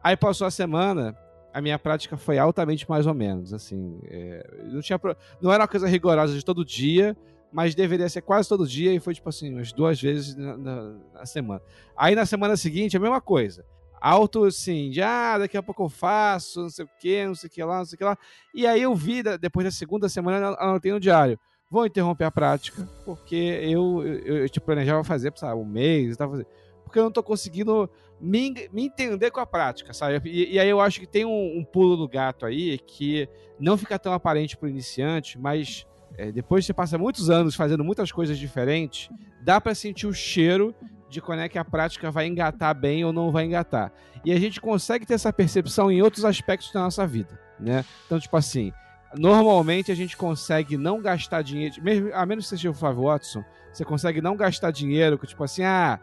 [0.00, 1.18] Aí passou a semana,
[1.52, 3.98] a minha prática foi altamente mais ou menos, assim.
[4.04, 5.00] É, não, tinha,
[5.42, 7.16] não era uma coisa rigorosa de todo dia,
[7.52, 10.94] mas deveria ser quase todo dia e foi, tipo assim, umas duas vezes na, na,
[11.12, 11.60] na semana.
[11.96, 13.64] Aí na semana seguinte, a mesma coisa.
[14.00, 17.48] Alto, assim, de, ah, daqui a pouco eu faço, não sei o que, não sei
[17.48, 18.18] o que lá, não sei o que lá.
[18.54, 21.38] E aí eu vi, depois da segunda semana, anotei no diário.
[21.70, 26.14] Vou interromper a prática, porque eu, eu, eu, eu tipo, planejava fazer, sabe, um mês
[26.14, 26.46] e tal, fazer
[26.86, 27.90] porque eu não tô conseguindo
[28.20, 30.30] me, me entender com a prática, sabe?
[30.30, 33.28] E, e aí eu acho que tem um, um, pulo do gato aí que
[33.58, 35.84] não fica tão aparente pro iniciante, mas
[36.16, 39.10] é, depois você passa muitos anos fazendo muitas coisas diferentes,
[39.42, 40.72] dá para sentir o cheiro
[41.08, 43.92] de quando é que a prática vai engatar bem ou não vai engatar.
[44.24, 47.84] E a gente consegue ter essa percepção em outros aspectos da nossa vida, né?
[48.06, 48.72] Então, tipo assim,
[49.14, 53.44] normalmente a gente consegue não gastar dinheiro, mesmo, a menos que seja o Flávio Watson,
[53.72, 56.00] você consegue não gastar dinheiro, tipo assim, ah,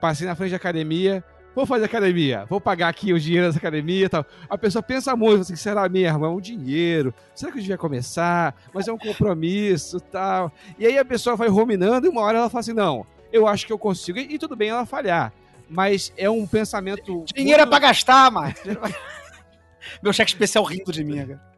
[0.00, 1.22] passei na frente da academia,
[1.54, 4.24] vou fazer academia, vou pagar aqui o dinheiro dessa academia e tal.
[4.48, 6.24] A pessoa pensa muito, assim, será mesmo?
[6.24, 8.54] É um dinheiro, será que eu devia começar?
[8.72, 10.52] Mas é um compromisso tal.
[10.78, 13.66] E aí a pessoa vai ruminando e uma hora ela fala assim, não, eu acho
[13.66, 14.18] que eu consigo.
[14.18, 15.32] E, e tudo bem ela falhar.
[15.68, 17.24] Mas é um pensamento...
[17.32, 17.68] Dinheiro muito...
[17.74, 18.62] é pra gastar, Marcos.
[20.02, 21.50] Meu cheque especial rindo de mim, cara.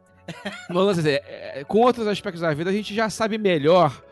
[0.94, 4.02] Dizer, é, com outros aspectos da vida, a gente já sabe melhor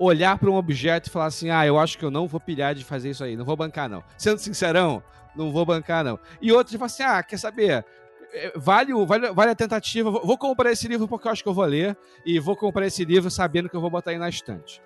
[0.00, 2.74] olhar para um objeto e falar assim: ah, eu acho que eu não vou pilhar
[2.74, 4.02] de fazer isso aí, não vou bancar não.
[4.16, 5.02] Sendo sincerão,
[5.36, 6.18] não vou bancar não.
[6.40, 7.84] E outros falam assim: ah, quer saber?
[8.32, 11.54] É, vale, vale, vale a tentativa, vou, comprar esse livro porque eu acho que eu
[11.54, 14.80] vou ler, e vou comprar esse livro sabendo que eu vou botar aí na estante.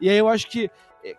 [0.00, 0.70] E aí eu acho que é,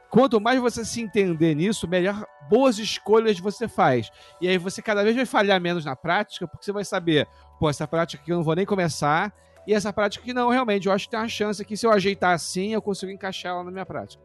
[0.10, 4.10] quanto mais você se entender nisso, melhor boas escolhas você faz.
[4.42, 7.28] E aí você cada vez vai falhar menos na prática, porque você vai saber,
[7.60, 9.34] pô, essa prática aqui eu não vou nem começar,
[9.68, 11.92] e essa prática que não, realmente, eu acho que tem uma chance que se eu
[11.92, 14.24] ajeitar assim, eu consigo encaixar ela na minha prática.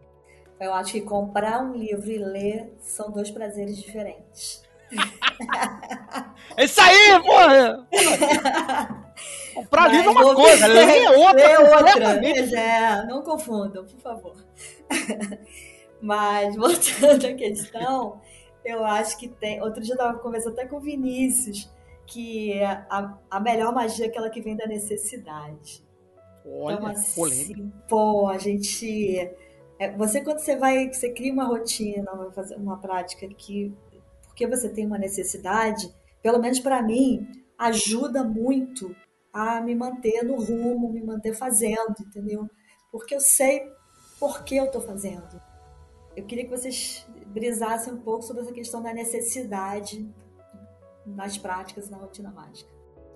[0.59, 4.63] Eu acho que comprar um livro e ler são dois prazeres diferentes.
[6.57, 7.87] É isso aí, porra!
[9.55, 11.33] Comprar livro é uma coisa, ler é outra.
[11.33, 12.21] Ler é outra.
[12.21, 14.37] Pois é, não confundam, por favor.
[16.01, 18.21] Mas, voltando à questão,
[18.65, 19.63] eu acho que tem.
[19.63, 21.71] Outro dia eu estava conversando até com o Vinícius
[22.07, 25.85] que a, a melhor magia é aquela que vem da necessidade.
[26.45, 27.73] Olha, então, assim.
[27.89, 29.31] Pô, a gente.
[29.79, 33.75] É, você, quando você vai, você cria uma rotina, vai fazer uma prática que,
[34.35, 35.89] porque você tem uma necessidade,
[36.21, 37.25] pelo menos para mim,
[37.57, 38.95] ajuda muito
[39.33, 42.51] a me manter no rumo, me manter fazendo, entendeu?
[42.91, 43.63] Porque eu sei
[44.19, 45.41] por que eu estou fazendo.
[46.17, 50.05] Eu queria que vocês brisassem um pouco sobre essa questão da necessidade
[51.07, 52.71] nas práticas na rotina mágica.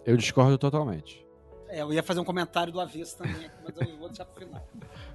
[0.05, 1.27] Eu discordo totalmente.
[1.69, 4.65] É, eu ia fazer um comentário do avesso também, mas eu vou deixar pro final.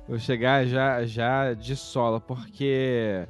[0.05, 3.25] Vou chegar já, já de sola, porque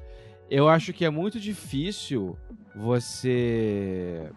[0.49, 2.35] eu acho que é muito difícil
[2.75, 4.29] você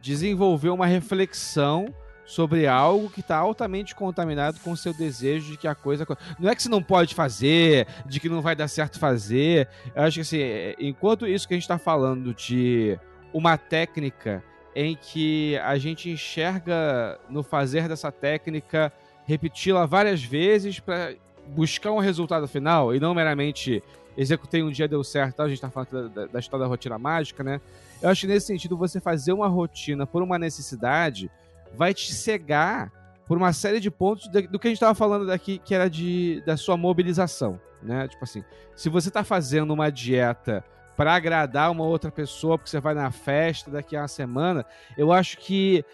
[0.00, 1.92] desenvolver uma reflexão
[2.24, 6.06] sobre algo que está altamente contaminado com o seu desejo de que a coisa.
[6.38, 9.68] Não é que você não pode fazer, de que não vai dar certo fazer.
[9.94, 12.98] Eu acho que assim, é, enquanto isso que a gente está falando de
[13.32, 14.42] uma técnica
[14.74, 18.92] em que a gente enxerga no fazer dessa técnica
[19.26, 21.14] repeti-la várias vezes para
[21.48, 23.82] buscar um resultado final e não meramente
[24.16, 27.42] executei um dia deu certo, a gente está falando da, da, história da rotina mágica,
[27.42, 27.60] né?
[28.00, 31.30] Eu acho que nesse sentido você fazer uma rotina por uma necessidade
[31.74, 32.92] vai te cegar
[33.26, 36.42] por uma série de pontos do que a gente estava falando daqui, que era de,
[36.44, 38.08] da sua mobilização, né?
[38.08, 38.44] Tipo assim,
[38.74, 40.64] se você está fazendo uma dieta
[40.96, 44.66] para agradar uma outra pessoa, porque você vai na festa daqui a uma semana,
[44.98, 45.84] eu acho que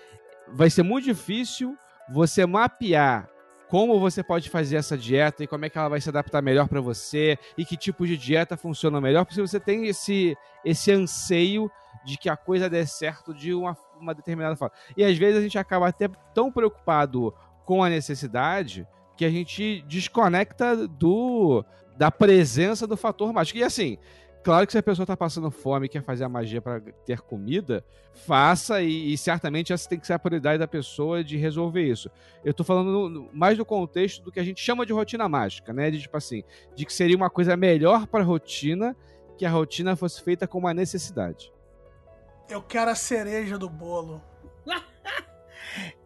[0.52, 1.76] vai ser muito difícil
[2.08, 3.28] você mapear
[3.68, 6.68] como você pode fazer essa dieta e como é que ela vai se adaptar melhor
[6.68, 11.70] para você e que tipo de dieta funciona melhor, porque você tem esse, esse anseio
[12.04, 14.74] de que a coisa dê certo de uma, uma determinada forma.
[14.96, 17.34] E às vezes a gente acaba até tão preocupado
[17.64, 18.86] com a necessidade
[19.16, 21.64] que a gente desconecta do
[21.96, 23.58] da presença do fator mágico.
[23.58, 23.98] E assim,
[24.48, 27.20] Claro que se a pessoa está passando fome e quer fazer a magia para ter
[27.20, 27.84] comida,
[28.14, 32.10] faça e, e, certamente essa tem que ser a prioridade da pessoa de resolver isso.
[32.42, 35.70] Eu estou falando no, mais no contexto do que a gente chama de rotina mágica,
[35.70, 35.90] né?
[35.90, 36.42] De tipo assim,
[36.74, 38.96] de que seria uma coisa melhor para a rotina
[39.36, 41.52] que a rotina fosse feita com uma necessidade.
[42.48, 44.22] Eu quero a cereja do bolo.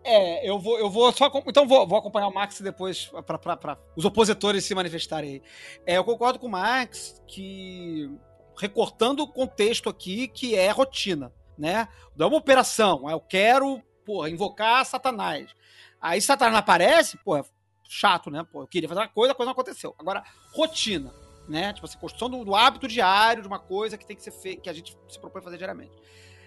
[0.05, 1.31] É, eu vou, eu vou só.
[1.47, 5.43] Então vou, vou acompanhar o Max depois para os opositores se manifestarem aí.
[5.87, 8.11] É, eu concordo com o Max que.
[8.57, 11.89] Recortando o contexto aqui, que é rotina, né?
[12.17, 13.09] Não é uma operação.
[13.09, 15.55] Eu quero, porra, invocar Satanás.
[16.01, 17.45] Aí Satanás aparece, porra,
[17.89, 18.47] chato, né?
[18.51, 19.95] Pô, eu queria fazer uma coisa, a coisa não aconteceu.
[19.99, 20.23] Agora,
[20.53, 21.13] rotina,
[21.49, 21.73] né?
[21.73, 24.63] Tipo assim, construção do, do hábito diário de uma coisa que tem que ser feita,
[24.63, 25.93] que a gente se propõe a fazer diariamente.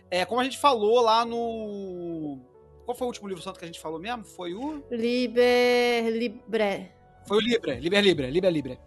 [0.09, 2.39] É, como a gente falou lá no
[2.85, 4.23] qual foi o último livro santo que a gente falou mesmo?
[4.23, 4.83] Foi o.
[4.91, 6.07] Liber.
[6.11, 6.91] Libre.
[7.27, 8.79] Foi o Libre, Liber Libre, Liber Libre.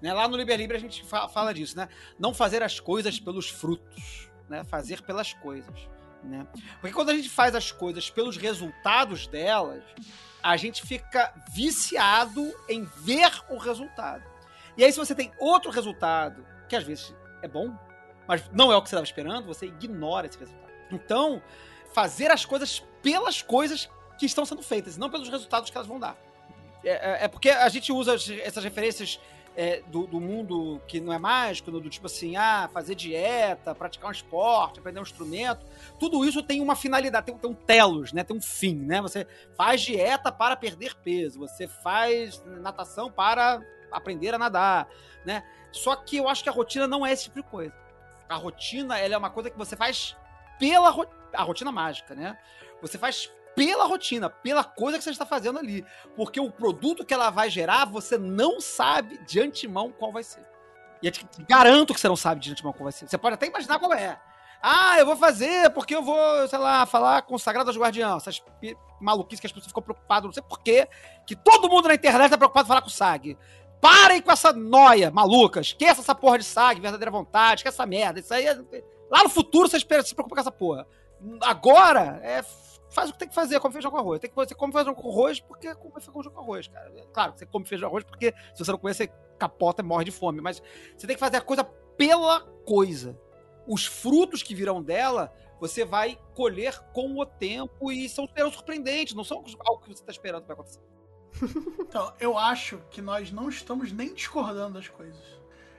[0.00, 0.12] Né?
[0.12, 1.88] Lá no Liber Libre a gente fala disso, né?
[2.18, 4.64] Não fazer as coisas pelos frutos, né?
[4.64, 5.74] Fazer pelas coisas,
[6.22, 6.46] né?
[6.80, 9.82] Porque quando a gente faz as coisas pelos resultados delas,
[10.42, 14.24] a gente fica viciado em ver o resultado.
[14.76, 17.74] E aí se você tem outro resultado, que às vezes é bom,
[18.26, 20.66] mas não é o que você estava esperando, você ignora esse resultado.
[20.90, 21.42] Então,
[21.94, 25.98] fazer as coisas pelas coisas que estão sendo feitas, não pelos resultados que elas vão
[25.98, 26.16] dar.
[26.84, 29.18] É, é, é porque a gente usa essas referências
[29.56, 34.08] é, do, do, mundo que não é mágico, do, tipo assim, ah, fazer dieta, praticar
[34.08, 35.64] um esporte, aprender um instrumento.
[35.98, 38.22] Tudo isso tem uma finalidade, tem, tem um telos, né?
[38.22, 39.00] Tem um fim, né?
[39.00, 39.26] Você
[39.56, 43.60] faz dieta para perder peso, você faz natação para
[43.90, 44.88] aprender a nadar,
[45.24, 45.42] né?
[45.72, 47.74] Só que eu acho que a rotina não é esse tipo de coisa.
[48.28, 50.16] A rotina, ela é uma coisa que você faz
[50.58, 52.36] pela rotina a rotina mágica, né?
[52.80, 55.84] Você faz pela rotina, pela coisa que você está fazendo ali.
[56.14, 60.46] Porque o produto que ela vai gerar, você não sabe de antemão qual vai ser.
[61.02, 63.08] E eu te garanto que você não sabe de antemão qual vai ser.
[63.08, 64.20] Você pode até imaginar qual é.
[64.62, 68.18] Ah, eu vou fazer porque eu vou, sei lá, falar com o Sagrado dos Guardião.
[68.18, 68.42] Essas
[69.00, 70.86] maluquices que as pessoas ficam preocupadas, não sei porquê,
[71.26, 73.38] que todo mundo na internet tá preocupado em falar com o SAG.
[73.80, 75.60] Parem com essa noia maluca.
[75.60, 78.20] Esqueça essa porra de SAG, verdadeira vontade, esqueça essa merda.
[78.20, 78.58] Isso aí é...
[79.10, 80.86] Lá no futuro você se preocupa com essa porra.
[81.42, 82.42] Agora, é,
[82.90, 84.20] faz o que tem que fazer, come feijão com arroz.
[84.20, 86.90] Tem que, você come feijão com arroz porque come feijão com arroz, cara.
[87.12, 89.08] Claro, você come feijão com arroz porque se você não comer, você
[89.38, 90.40] capota e morre de fome.
[90.40, 90.62] Mas
[90.96, 93.18] você tem que fazer a coisa pela coisa.
[93.66, 99.14] Os frutos que virão dela, você vai colher com o tempo e são, serão surpreendentes,
[99.14, 100.80] não são algo que você está esperando que vai acontecer.
[101.88, 105.22] Então, eu acho que nós não estamos nem discordando das coisas.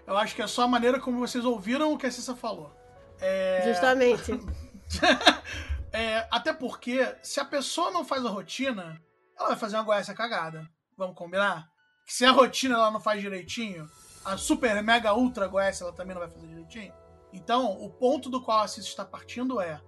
[0.06, 2.72] Eu acho que é só a maneira como vocês ouviram o que a Cissa falou.
[3.20, 3.62] É...
[3.68, 4.32] Justamente.
[5.92, 9.02] é, até porque, se a pessoa não faz a rotina,
[9.38, 10.70] ela vai fazer uma goiás cagada.
[10.98, 11.70] Vamos combinar?
[12.06, 13.90] Que se a rotina ela não faz direitinho,
[14.26, 16.94] a super, mega, ultra goiás ela também não vai fazer direitinho.
[17.32, 19.82] Então, o ponto do qual a Cis está partindo é: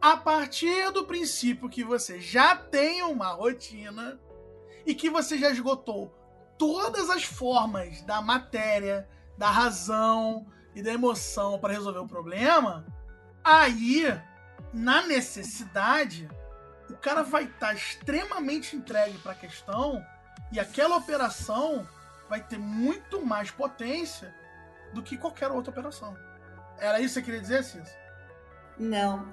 [0.00, 4.20] a partir do princípio que você já tem uma rotina
[4.84, 6.14] e que você já esgotou
[6.58, 12.86] todas as formas da matéria, da razão e da emoção para resolver o problema,
[13.44, 14.06] aí
[14.72, 16.28] na necessidade,
[16.90, 20.04] o cara vai estar tá extremamente entregue para a questão
[20.52, 21.86] e aquela operação
[22.28, 24.34] vai ter muito mais potência
[24.92, 26.16] do que qualquer outra operação.
[26.78, 27.88] Era isso que você queria dizer, Cis?
[28.78, 29.26] Não.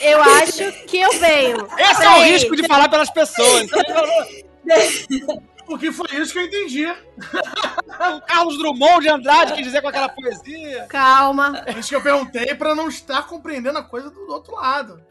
[0.00, 1.68] eu acho que eu venho.
[1.78, 3.68] Esse é o risco de falar pelas pessoas.
[5.72, 6.86] Porque foi isso que eu entendi.
[6.86, 10.86] o Carlos Drummond de Andrade quer dizer com aquela poesia.
[10.86, 11.62] Calma.
[11.64, 15.02] Por isso que eu perguntei pra não estar compreendendo a coisa do outro lado.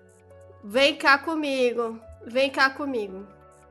[0.63, 1.99] Vem cá comigo.
[2.27, 3.27] Vem cá comigo.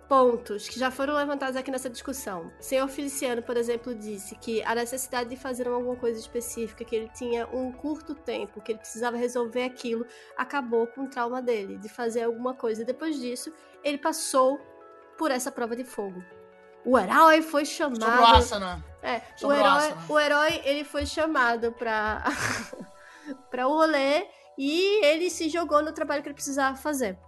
[0.08, 2.50] Pontos que já foram levantados aqui nessa discussão.
[2.58, 6.96] O senhor Feliciano, por exemplo, disse que a necessidade de fazer alguma coisa específica, que
[6.96, 10.04] ele tinha um curto tempo, que ele precisava resolver aquilo,
[10.36, 12.84] acabou com o trauma dele, de fazer alguma coisa.
[12.84, 13.52] Depois disso,
[13.84, 14.60] ele passou
[15.16, 16.20] por essa prova de fogo.
[16.84, 18.02] O herói foi chamado.
[18.02, 18.84] Sobre o Asana.
[19.02, 20.02] É, o Sobre o herói, Asana.
[20.08, 22.24] o herói, ele foi chamado pra,
[23.50, 24.26] pra o rolê
[24.58, 27.18] e ele se jogou no trabalho que ele precisava fazer.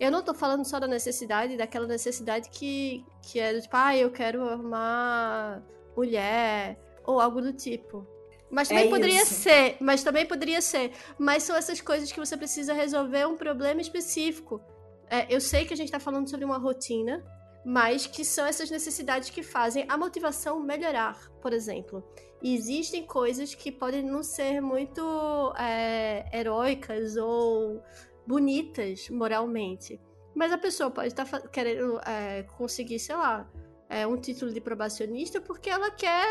[0.00, 3.96] Eu não tô falando só da necessidade, daquela necessidade que, que é do tipo, ah,
[3.96, 5.62] eu quero arrumar
[5.96, 8.06] mulher, ou algo do tipo.
[8.50, 9.34] Mas também É poderia isso.
[9.34, 10.92] ser, mas também poderia ser.
[11.18, 14.60] Mas são essas coisas que você precisa resolver um problema específico.
[15.10, 17.22] É, eu sei que a gente tá falando sobre uma rotina,
[17.64, 22.04] mas que são essas necessidades que fazem a motivação melhorar, por exemplo.
[22.42, 25.02] E existem coisas que podem não ser muito
[25.58, 27.82] é, heróicas ou
[28.26, 29.98] bonitas moralmente.
[30.34, 33.48] Mas a pessoa pode estar querendo é, conseguir, sei lá,
[33.88, 36.26] é, um título de probacionista porque ela quer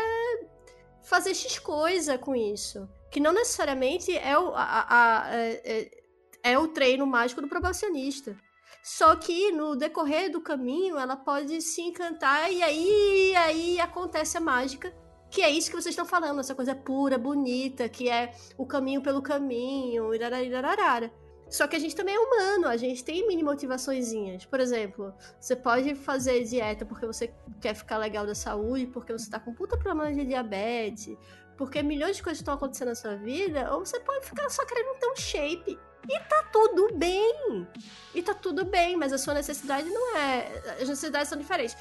[1.02, 2.88] fazer X coisa com isso.
[3.10, 8.36] Que não necessariamente é o, a- a- é, é- é o treino mágico do probacionista.
[8.84, 14.40] Só que no decorrer do caminho ela pode se encantar e aí, aí acontece a
[14.42, 14.94] mágica.
[15.30, 19.00] Que é isso que vocês estão falando, essa coisa pura, bonita, que é o caminho
[19.00, 21.10] pelo caminho, irarararara.
[21.48, 24.44] Só que a gente também é humano, a gente tem mini motivaçõezinhas.
[24.44, 27.32] Por exemplo, você pode fazer dieta porque você
[27.62, 31.16] quer ficar legal da saúde, porque você tá com puta problema de diabetes,
[31.56, 34.98] porque milhões de coisas estão acontecendo na sua vida, ou você pode ficar só querendo
[34.98, 35.78] ter um shape.
[36.08, 37.66] E tá tudo bem.
[38.14, 40.62] E tá tudo bem, mas a sua necessidade não é.
[40.80, 41.76] As necessidades são diferentes.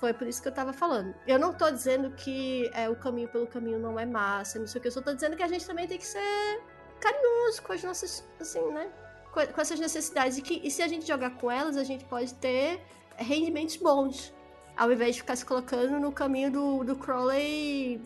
[0.00, 1.14] Foi por isso que eu tava falando.
[1.26, 4.80] Eu não tô dizendo que é, o caminho pelo caminho não é massa, não sei
[4.80, 4.88] o que.
[4.88, 6.60] Eu só tô dizendo que a gente também tem que ser
[6.98, 8.90] carinhoso com as nossas, assim, né?
[9.30, 10.38] Com, essas necessidades.
[10.38, 12.80] E, que, e se a gente jogar com elas, a gente pode ter
[13.16, 14.34] rendimentos bons.
[14.76, 18.00] Ao invés de ficar se colocando no caminho do, do Crowley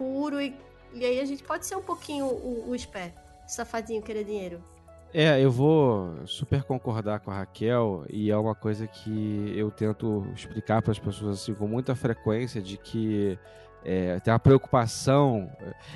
[0.00, 0.40] puro.
[0.40, 0.56] E,
[0.94, 4.64] e aí a gente pode ser um pouquinho o, o esperto, safadinho, querer dinheiro.
[5.12, 10.24] É, eu vou super concordar com a Raquel e é uma coisa que eu tento
[10.34, 13.36] explicar para as pessoas assim com muita frequência de que
[13.84, 15.50] é, tem uma preocupação.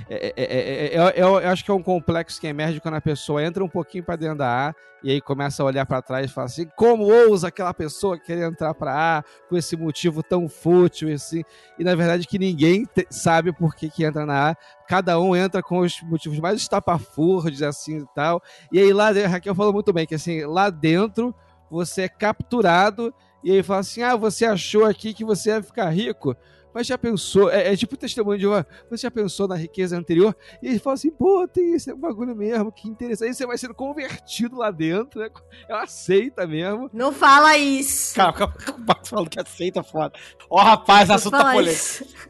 [0.09, 3.01] É, é, é, é, é, eu acho que é um complexo que emerge quando a
[3.01, 6.31] pessoa entra um pouquinho para dentro da A e aí começa a olhar para trás
[6.31, 10.49] e fala assim: como ousa aquela pessoa querer entrar para A com esse motivo tão
[10.49, 11.45] fútil assim?
[11.79, 14.57] E na verdade que ninguém te- sabe por que, que entra na A.
[14.89, 18.43] Cada um entra com os motivos mais estapafúrdios assim e tal.
[18.73, 21.35] E aí lá, a Raquel falou muito bem que assim, lá dentro
[21.71, 23.13] você é capturado
[23.43, 26.35] e aí fala assim: "Ah, você achou aqui que você ia ficar rico?"
[26.75, 30.37] Mas já pensou, é, é tipo testemunho de uma, você já pensou na riqueza anterior?
[30.61, 33.29] E ele fala assim, pô, tem esse bagulho mesmo, que interessante.
[33.29, 35.31] Aí você vai sendo convertido lá dentro, né?
[35.69, 36.91] É uma seita mesmo.
[36.93, 38.17] Não fala isso!
[38.17, 40.13] Calma, calma, o Marcos falando que aceita foda.
[40.51, 41.81] Ó, rapaz, Não assunto tá polêmico.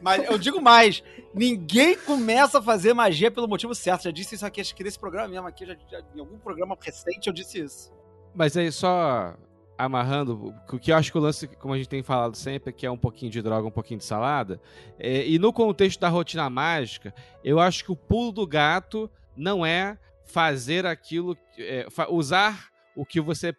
[0.01, 1.03] Mas eu digo mais:
[1.33, 4.03] ninguém começa a fazer magia pelo motivo certo.
[4.03, 6.77] Já disse isso aqui, acho que nesse programa mesmo, aqui, já, já- em algum programa
[6.79, 7.91] recente eu disse isso.
[8.33, 9.35] Mas aí só
[9.77, 12.85] amarrando, o que eu acho que o lance, como a gente tem falado sempre, que
[12.85, 14.59] é um pouquinho de droga, um pouquinho de salada,
[14.97, 19.65] é, e no contexto da rotina mágica, eu acho que o pulo do gato não
[19.65, 23.53] é fazer aquilo, é, usar o que você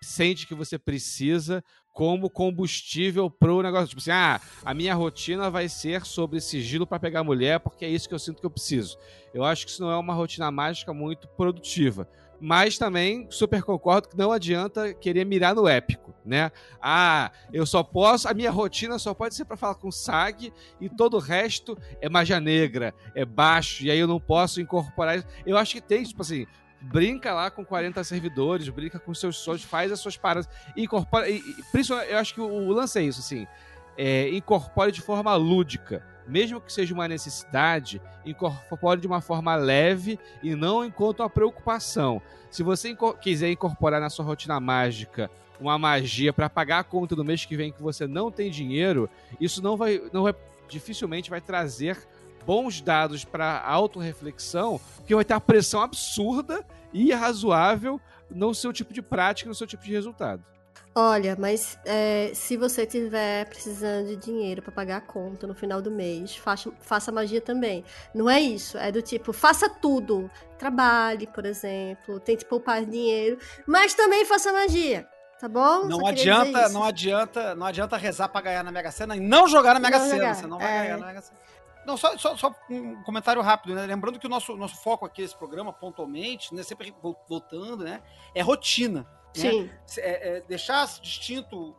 [0.00, 1.62] sente que você precisa
[1.92, 3.88] como combustível pro negócio.
[3.88, 7.88] Tipo assim, ah, a minha rotina vai ser sobre sigilo para pegar mulher, porque é
[7.88, 8.96] isso que eu sinto que eu preciso.
[9.34, 12.08] Eu acho que isso não é uma rotina mágica muito produtiva.
[12.40, 16.52] Mas também super concordo que não adianta querer mirar no épico, né?
[16.80, 20.88] Ah, eu só posso, a minha rotina só pode ser para falar com SAG e
[20.88, 25.26] todo o resto é magia negra, é baixo, e aí eu não posso incorporar isso.
[25.44, 26.46] Eu acho que tem, tipo assim,
[26.80, 31.28] brinca lá com 40 servidores, brinca com seus sonhos, faz as suas paradas, incorpora.
[31.28, 33.46] E, e, principalmente, eu acho que o, o lance é isso, assim.
[33.96, 36.06] É, incorpore de forma lúdica.
[36.28, 42.20] Mesmo que seja uma necessidade, incorpore de uma forma leve e não enquanto uma preocupação.
[42.50, 47.24] Se você quiser incorporar na sua rotina mágica uma magia para pagar a conta do
[47.24, 49.08] mês que vem que você não tem dinheiro,
[49.40, 50.34] isso não vai, não vai
[50.68, 52.06] dificilmente vai trazer
[52.44, 58.00] bons dados para autorreflexão, porque vai ter uma pressão absurda e irrazoável
[58.30, 60.42] no seu tipo de prática, no seu tipo de resultado.
[60.94, 65.80] Olha, mas é, se você tiver precisando de dinheiro pra pagar a conta no final
[65.80, 67.84] do mês, faça, faça magia também.
[68.12, 70.28] Não é isso, é do tipo, faça tudo.
[70.58, 75.06] Trabalhe, por exemplo, tente poupar dinheiro, mas também faça magia.
[75.38, 75.84] Tá bom?
[75.84, 79.74] Não adianta, não adianta, não adianta rezar pra ganhar na Mega Sena e não jogar
[79.74, 80.82] na Mega Não Sena, jogar, você não vai é.
[80.82, 81.38] ganhar na Mega Sena.
[81.86, 83.86] Não, só, só, só um comentário rápido, né?
[83.86, 88.02] Lembrando que o nosso, nosso foco aqui nesse programa, pontualmente, né, sempre vol- voltando, né?
[88.34, 89.06] É rotina.
[89.36, 89.50] Né?
[89.50, 89.70] Sim.
[89.98, 91.74] é, é, deixar distinto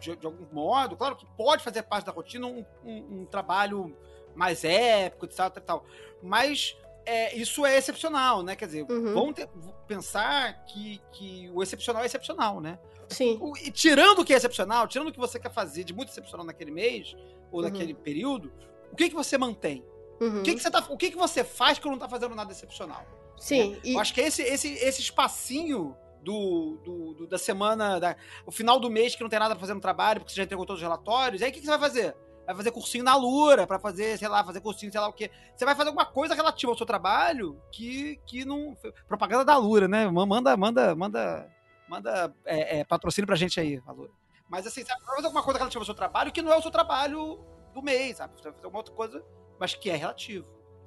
[0.00, 3.96] de, de algum modo, claro que pode fazer parte da rotina um, um- um trabalho
[4.34, 5.84] mais épico, etc, e tal,
[6.22, 8.54] mas é, isso é excepcional, né?
[8.54, 9.12] Quer dizer, Uhum.
[9.14, 9.48] vamos ter-
[9.86, 12.78] pensar que, que o excepcional é excepcional, né?
[13.08, 13.36] Sim.
[13.40, 16.10] O- e tirando o que é excepcional, tirando o que você quer fazer de muito
[16.10, 17.16] excepcional naquele mês
[17.50, 17.64] ou Uhum.
[17.68, 18.52] naquele período,
[18.92, 19.84] o que, que você mantém?
[20.20, 20.40] Uhum.
[20.40, 22.52] O, que, que, você tá, o que, que você faz que não tá fazendo nada
[22.52, 23.04] excepcional?
[23.36, 23.78] Sim.
[23.82, 23.94] E...
[23.94, 28.16] Eu acho que esse, esse, esse espacinho do, do, do- da semana, da-
[28.46, 30.44] o final do mês que não tem nada pra fazer no trabalho, porque você já
[30.44, 32.16] entregou todos os relatórios, aí o que, que você vai fazer?
[32.46, 35.30] Vai fazer cursinho na Lura, pra fazer, sei lá, fazer cursinho, sei lá o quê.
[35.54, 38.76] Você vai fazer alguma coisa relativa ao seu trabalho que, que não.
[39.06, 40.08] Propaganda da Lura, né?
[40.10, 41.48] Manda, manda, manda,
[41.88, 44.10] manda é, é, patrocínio pra gente aí, a Lura.
[44.48, 46.62] Mas assim, você vai fazer alguma coisa relativa ao seu trabalho que não é o
[46.62, 47.38] seu trabalho
[47.72, 48.34] do mês, sabe?
[48.36, 49.24] Você vai fazer alguma outra coisa,
[49.58, 50.44] mas que é relativo.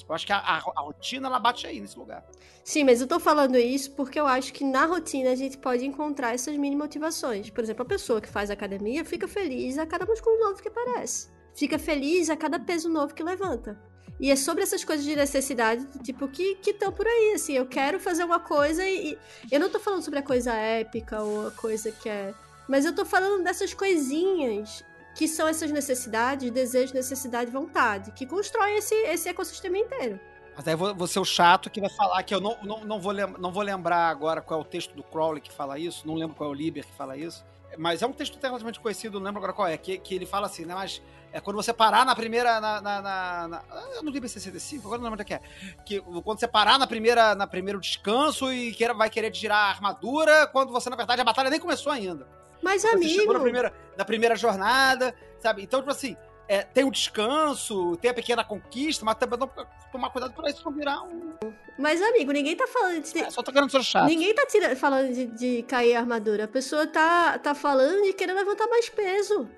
[0.07, 2.25] Eu acho que a, a, a rotina ela bate aí nesse lugar.
[2.63, 5.85] Sim, mas eu tô falando isso porque eu acho que na rotina a gente pode
[5.85, 7.49] encontrar essas mini motivações.
[7.49, 11.29] Por exemplo, a pessoa que faz academia fica feliz a cada músculo novo que aparece.
[11.55, 13.79] Fica feliz a cada peso novo que levanta.
[14.19, 17.53] E é sobre essas coisas de necessidade, tipo, que estão por aí, assim.
[17.53, 19.17] Eu quero fazer uma coisa e, e.
[19.51, 22.33] Eu não tô falando sobre a coisa épica ou a coisa que é.
[22.67, 24.83] Mas eu tô falando dessas coisinhas
[25.15, 30.19] que são essas necessidades, desejo, necessidade e vontade, que constroem esse, esse ecossistema inteiro.
[30.55, 33.13] Mas aí vou ser o chato que vai falar que eu não, não, não, vou
[33.13, 36.35] não vou lembrar agora qual é o texto do Crowley que fala isso, não lembro
[36.35, 37.43] qual é o Liber que fala isso,
[37.77, 40.45] mas é um texto relativamente conhecido, não lembro agora qual é, que, que ele fala
[40.45, 43.63] assim, né, mas é quando você parar na primeira, na, na, na, na
[44.03, 46.85] no Liber 65, agora não lembro onde é que é, que quando você parar na
[46.85, 51.21] primeira, na primeiro descanso e queira, vai querer tirar a armadura, quando você, na verdade,
[51.21, 52.27] a batalha nem começou ainda.
[52.63, 53.11] Mas, Você amigo.
[53.11, 55.63] chegou na primeira, na primeira jornada, sabe?
[55.63, 56.15] Então, tipo assim,
[56.47, 59.49] é, tem o descanso, tem a pequena conquista, mas também não
[59.91, 61.33] tomar cuidado pra isso não virar um.
[61.77, 63.17] Mas, amigo, ninguém tá falando de.
[63.19, 64.05] É, só tô querendo ser chato.
[64.07, 66.45] Ninguém tá tira- falando de, de cair a armadura.
[66.45, 69.49] A pessoa tá, tá falando de querer levantar mais peso.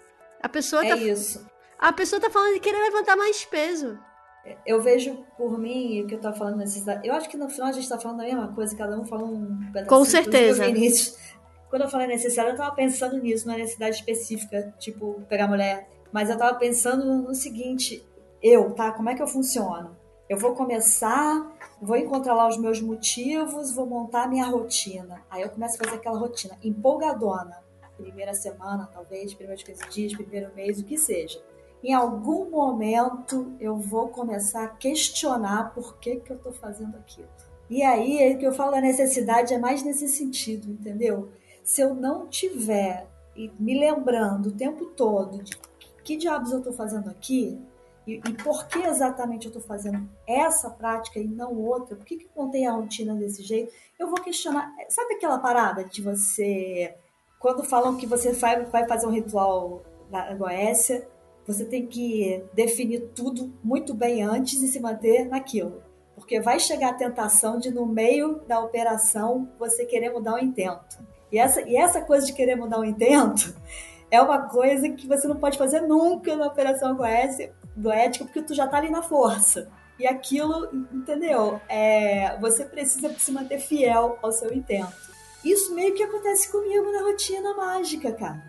[0.42, 0.96] A pessoa É tá.
[0.98, 1.46] isso.
[1.78, 4.00] A pessoa tá falando de querer levantar mais peso.
[4.66, 6.64] Eu vejo por mim o que eu tava falando.
[7.04, 9.28] Eu acho que no final a gente tá falando a mesma coisa, cada um falou
[9.28, 9.88] um pedacinho.
[9.88, 10.64] Com certeza.
[11.70, 15.90] Quando eu falei necessidade, eu tava pensando nisso, numa necessidade específica, tipo, pegar mulher.
[16.12, 18.06] Mas eu tava pensando no seguinte,
[18.42, 18.92] eu, tá?
[18.92, 19.98] Como é que eu funciono?
[20.30, 21.52] Eu vou começar,
[21.82, 25.22] vou encontrar lá os meus motivos, vou montar a minha rotina.
[25.30, 27.64] Aí eu começo a fazer aquela rotina empolgadona.
[27.98, 31.42] Primeira semana, talvez, primeiros 15 dias, primeiro mês, o que seja.
[31.84, 37.28] Em algum momento eu vou começar a questionar por que, que eu tô fazendo aquilo.
[37.70, 41.30] E aí, o que eu falo da necessidade é mais nesse sentido, entendeu?
[41.66, 43.08] Se eu não tiver
[43.60, 45.58] me lembrando o tempo todo de
[46.04, 47.60] que diabos eu tô fazendo aqui,
[48.06, 51.96] e, e por que exatamente eu estou fazendo essa prática e não outra?
[51.96, 53.74] Por que, que eu montei a rotina desse jeito?
[53.98, 54.72] Eu vou questionar.
[54.90, 56.94] Sabe aquela parada de você.
[57.40, 59.82] Quando falam que você vai, vai fazer um ritual
[60.12, 61.08] na Goécia,
[61.48, 65.82] você tem que definir tudo muito bem antes e se manter naquilo.
[66.14, 71.15] Porque vai chegar a tentação de, no meio da operação, você querer mudar o intento.
[71.36, 73.54] E essa, e essa coisa de querer mudar o intento
[74.10, 78.66] é uma coisa que você não pode fazer nunca na operação goética, porque tu já
[78.66, 79.70] tá ali na força.
[80.00, 81.60] E aquilo, entendeu?
[81.68, 84.96] É, você precisa se manter fiel ao seu intento.
[85.44, 88.42] Isso meio que acontece comigo na rotina mágica, cara.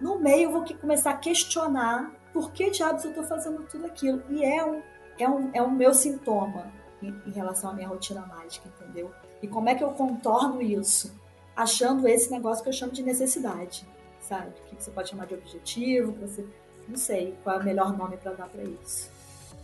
[0.00, 4.22] No meio eu vou começar a questionar por que diabos eu tô fazendo tudo aquilo.
[4.30, 4.80] E é um,
[5.18, 9.10] é um, é um meu sintoma em, em relação à minha rotina mágica, entendeu?
[9.42, 11.17] E como é que eu contorno isso?
[11.58, 13.84] Achando esse negócio que eu chamo de necessidade,
[14.20, 14.52] sabe?
[14.60, 16.46] O que você pode chamar de objetivo, que você
[16.86, 19.10] não sei qual é o melhor nome para dar para isso.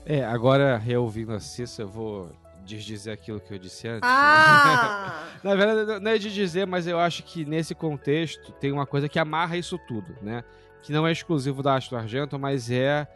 [0.05, 2.33] É, agora reouvindo a Cissa, eu vou
[2.65, 4.01] desdizer aquilo que eu disse antes.
[4.03, 5.29] Ah!
[5.45, 9.09] Na verdade, não é de dizer, mas eu acho que nesse contexto tem uma coisa
[9.09, 10.43] que amarra isso tudo, né?
[10.83, 13.07] Que não é exclusivo da Astro Argento, mas é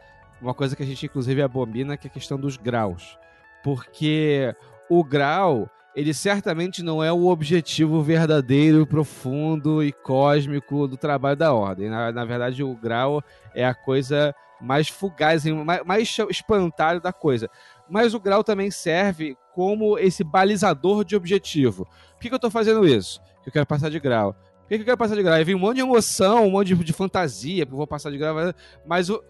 [0.41, 3.19] uma coisa que a gente inclusive abomina, que é a questão dos graus.
[3.61, 4.55] Porque
[4.89, 11.53] o grau, ele certamente não é o objetivo verdadeiro, profundo e cósmico do trabalho da
[11.53, 11.89] ordem.
[11.89, 17.49] Na, na verdade, o grau é a coisa mais fugaz, mais, mais espantalho da coisa.
[17.89, 21.85] Mas o grau também serve como esse balizador de objetivo.
[21.85, 23.19] Por que, que eu estou fazendo isso?
[23.35, 24.33] Porque eu quero passar de grau.
[24.33, 25.33] Por que, que eu quero passar de grau?
[25.33, 28.11] Aí vem um monte de emoção, um monte de, de fantasia, porque eu vou passar
[28.11, 28.35] de grau.
[28.85, 29.23] Mas o,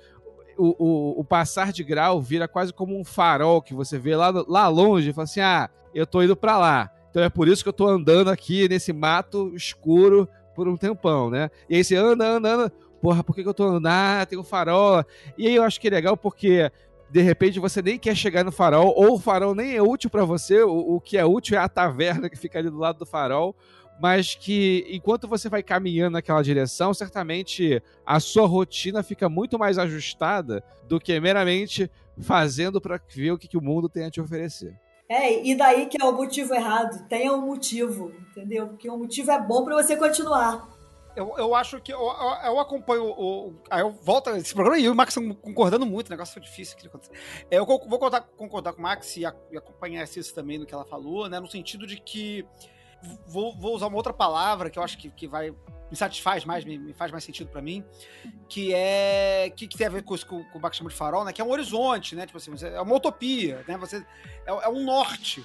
[0.59, 4.29] o, o, o, passar de grau vira quase como um farol que você vê lá,
[4.47, 6.91] lá longe e fala assim: ah, eu tô indo para lá.
[7.09, 11.29] Então é por isso que eu tô andando aqui nesse mato escuro, por um tempão,
[11.29, 11.49] né?
[11.69, 12.73] E aí você anda, anda, anda.
[13.01, 13.87] Porra, por que, que eu tô andando?
[13.87, 15.05] Ah, tem o farol.
[15.37, 16.69] E aí eu acho que é legal porque
[17.09, 20.23] de repente você nem quer chegar no farol, ou o farol nem é útil para
[20.25, 23.05] você, o, o, que é útil é a taverna que fica ali do lado do
[23.05, 23.55] farol,
[23.99, 29.77] mas que enquanto você vai caminhando naquela direção, certamente a sua rotina fica muito mais
[29.77, 34.21] ajustada do que meramente fazendo para ver o que, que o mundo tem a te
[34.21, 34.79] oferecer.
[35.07, 37.07] É, e daí que é o motivo errado.
[37.07, 38.67] Tenha um motivo, entendeu?
[38.67, 40.69] Porque o um motivo é bom para você continuar.
[41.15, 43.53] Eu, eu acho que eu, eu, eu acompanho o.
[43.69, 46.33] Aí eu volto esse programa e eu e o Max estão concordando muito, o negócio
[46.33, 47.11] foi difícil que acontecer.
[47.49, 50.73] É, eu vou concordar, concordar com o Max e, e acompanhar isso também no que
[50.73, 51.39] ela falou, né?
[51.39, 52.45] No sentido de que.
[53.27, 55.51] Vou, vou usar uma outra palavra que eu acho que, que vai
[55.89, 57.83] me satisfaz mais, me, me faz mais sentido para mim,
[58.47, 60.95] que é que, que, tem a ver com isso o, que o Bach chama de
[60.95, 61.33] farol, né?
[61.33, 62.25] Que é um horizonte, né?
[62.25, 63.77] Tipo assim, é uma utopia, né?
[63.77, 64.05] Você
[64.45, 65.43] é, é um norte.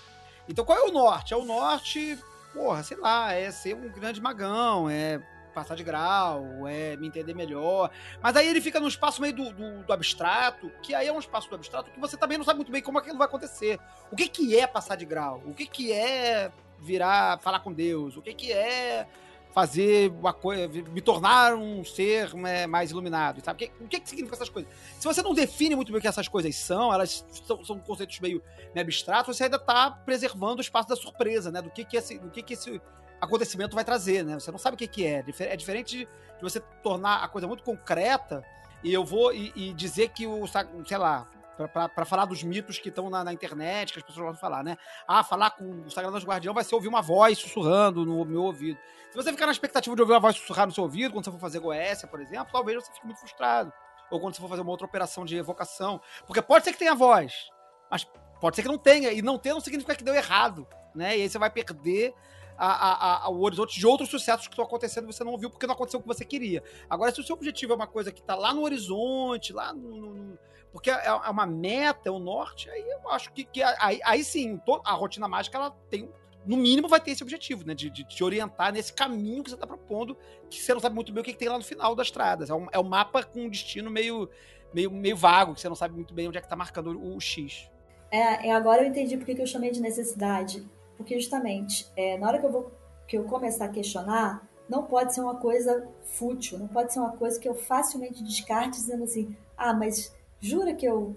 [0.48, 1.32] Então qual é o norte?
[1.32, 2.18] É o norte,
[2.52, 5.22] porra, sei lá, é ser um grande magão, é
[5.54, 7.90] passar de grau, é me entender melhor.
[8.20, 11.18] Mas aí ele fica num espaço meio do, do, do, abstrato, que aí é um
[11.18, 13.78] espaço do abstrato que você também não sabe muito bem como aquilo vai acontecer.
[14.10, 15.40] O que, que é passar de grau?
[15.46, 16.50] O que, que é
[16.84, 18.16] virar, falar com Deus?
[18.16, 19.06] O que, que é
[19.54, 23.70] fazer uma coisa, me tornar um ser né, mais iluminado, sabe?
[23.80, 24.70] O que, que significa essas coisas?
[24.98, 28.18] Se você não define muito bem o que essas coisas são, elas são, são conceitos
[28.18, 28.42] meio,
[28.74, 31.62] meio abstratos, você ainda está preservando o espaço da surpresa, né?
[31.62, 32.82] Do que, que, esse, do que, que esse
[33.20, 34.34] acontecimento vai trazer, né?
[34.34, 35.24] Você não sabe o que, que é.
[35.38, 38.42] É diferente de você tornar a coisa muito concreta
[38.82, 40.44] e eu vou e, e dizer que o,
[40.84, 44.34] sei lá, para falar dos mitos que estão na, na, internet, que as pessoas vão
[44.34, 44.76] falar, né?
[45.06, 48.78] Ah, falar com o Sagrado Guardião vai ser ouvir uma voz sussurrando no meu ouvido.
[49.10, 51.30] Se você ficar na expectativa de ouvir uma voz sussurrar no seu ouvido, quando você
[51.30, 53.72] for fazer Goécia, por exemplo, talvez você fique muito frustrado.
[54.10, 56.00] Ou quando você for fazer uma outra operação de evocação.
[56.26, 57.48] Porque pode ser que tenha voz,
[57.90, 58.04] mas
[58.40, 59.12] pode ser que não tenha.
[59.12, 61.16] E não ter não significa que deu errado, né?
[61.16, 62.12] E aí você vai perder
[62.56, 65.50] a, a, a, o horizonte de outros sucessos que estão acontecendo e você não ouviu
[65.50, 66.62] porque não aconteceu o que você queria.
[66.88, 69.96] Agora, se o seu objetivo é uma coisa que está lá no horizonte, lá no,
[69.96, 70.38] no
[70.74, 74.24] porque é, é uma meta, é o norte, aí eu acho que, que aí, aí
[74.24, 76.10] sim, a rotina mágica ela tem
[76.44, 77.74] no mínimo vai ter esse objetivo, né?
[77.74, 80.18] De, de te orientar nesse caminho que você está propondo,
[80.50, 82.50] que você não sabe muito bem o que, que tem lá no final das estradas.
[82.50, 84.28] É um, é um mapa com um destino meio,
[84.74, 87.16] meio, meio vago, que você não sabe muito bem onde é que está marcando o,
[87.16, 87.70] o X.
[88.10, 90.68] É, é, agora eu entendi porque que eu chamei de necessidade.
[90.96, 92.72] Porque justamente, é, na hora que eu vou
[93.06, 97.12] que eu começar a questionar, não pode ser uma coisa fútil, não pode ser uma
[97.12, 100.14] coisa que eu facilmente descarte dizendo assim, ah, mas
[100.44, 101.16] Jura que eu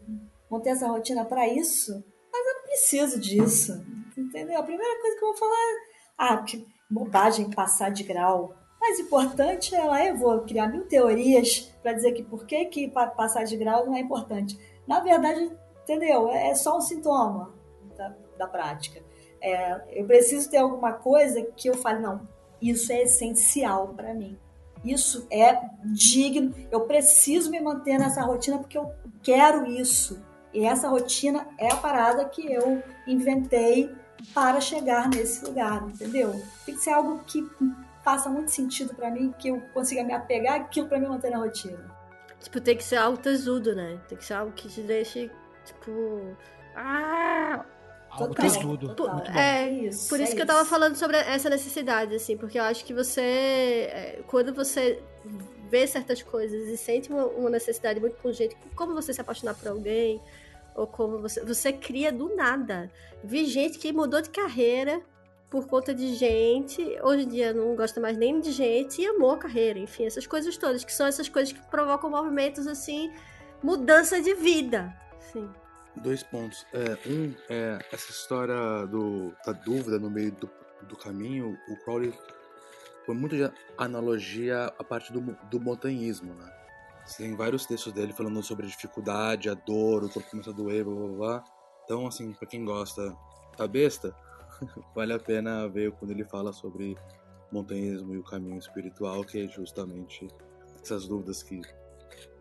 [0.49, 1.91] montei essa rotina para isso?
[2.32, 3.74] Mas eu não preciso disso.
[4.18, 4.58] Entendeu?
[4.58, 5.76] A primeira coisa que eu vou falar é:
[6.18, 8.56] ah, que bobagem passar de grau.
[8.80, 12.88] Mais importante é lá eu vou criar mil teorias para dizer que por que, que
[12.88, 14.58] passar de grau não é importante.
[14.88, 15.52] Na verdade,
[15.84, 16.30] entendeu?
[16.30, 17.54] É, é só um sintoma
[17.98, 19.04] da, da prática.
[19.41, 22.28] É, eu preciso ter alguma coisa que eu fale, não,
[22.62, 24.40] isso é essencial para mim.
[24.91, 26.53] Isso é digno.
[26.72, 28.91] Eu preciso me manter nessa rotina porque eu
[29.22, 30.19] quero isso.
[30.53, 33.93] E essa rotina é a parada que eu inventei
[34.34, 36.31] para chegar nesse lugar, entendeu?
[36.65, 37.47] Tem que ser algo que
[38.03, 41.38] faça muito sentido para mim, que eu consiga me apegar aquilo para me manter na
[41.38, 41.77] rotina.
[42.39, 43.99] Tipo, tem que ser algo tesudo, né?
[44.07, 45.30] Tem que ser algo que te deixe,
[45.65, 46.35] tipo.
[46.76, 47.65] Ah!
[48.10, 48.96] Algo tesudo.
[49.36, 50.10] É, isso.
[50.10, 50.44] Por isso é que isso.
[50.44, 53.22] eu tava falando sobre essa necessidade, assim, porque eu acho que você.
[53.22, 55.02] É, quando você
[55.70, 59.68] vê certas coisas e sente uma, uma necessidade muito pungente, como você se apaixonar por
[59.68, 60.22] alguém,
[60.76, 61.44] ou como você.
[61.44, 62.90] Você cria do nada.
[63.24, 65.02] Vi gente que mudou de carreira
[65.50, 69.32] por conta de gente, hoje em dia não gosta mais nem de gente e amou
[69.32, 73.14] a carreira, enfim, essas coisas todas, que são essas coisas que provocam movimentos assim,
[73.64, 74.94] mudança de vida.
[75.32, 75.50] Sim.
[76.02, 76.65] Dois pontos.
[76.74, 80.49] É, um é essa história do, da dúvida no meio do,
[80.88, 82.14] do caminho, o Crowley
[83.06, 86.53] foi muito de analogia à parte do, do montanhismo, né?
[87.15, 90.84] Tem vários textos dele falando sobre a dificuldade, a dor, o corpo começa a doer,
[90.84, 91.44] blá blá blá.
[91.86, 93.15] Então, assim, pra quem gosta
[93.57, 94.14] da besta,
[94.94, 96.98] vale a pena ver quando ele fala sobre
[97.49, 100.28] montanhismo e o caminho espiritual, que é justamente
[100.84, 101.61] essas dúvidas que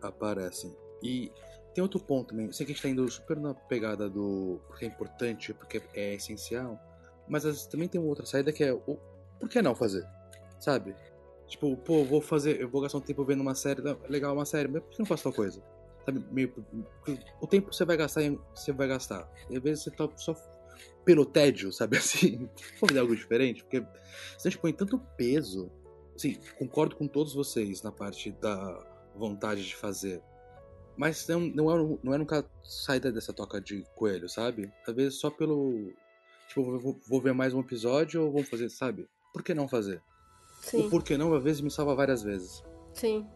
[0.01, 0.75] aparecem.
[1.01, 1.31] E
[1.77, 4.83] tem outro ponto também, sei que a gente tá indo super na pegada do porque
[4.83, 6.81] é importante, porque é essencial,
[7.29, 8.97] mas também tem uma outra saída que é o
[9.39, 10.03] por que não fazer?
[10.59, 10.95] sabe?
[11.45, 13.79] Tipo, pô, vou fazer, eu vou gastar um tempo vendo uma série,
[14.09, 15.61] legal uma série, mas por que não faço tal coisa?
[16.03, 16.51] Sabe, meio,
[17.39, 18.23] o tempo você vai gastar,
[18.55, 19.29] você vai gastar.
[19.47, 20.33] E às vezes você tá só
[21.05, 22.37] pelo tédio, sabe assim?
[22.37, 23.85] Vamos fazer algo diferente, porque
[24.35, 25.71] você põe tanto peso.
[26.15, 28.83] Assim, concordo com todos vocês na parte da
[29.15, 30.23] vontade de fazer.
[30.97, 34.71] Mas não, não, é, não é nunca sair dessa toca de coelho, sabe?
[34.87, 35.93] Vezes só pelo.
[36.47, 39.07] Tipo, vou, vou ver mais um episódio ou vamos fazer, sabe?
[39.31, 40.01] Por que não fazer?
[40.61, 42.63] Sim, O porquê não, às vezes, me salva várias vezes.
[42.93, 43.27] sim.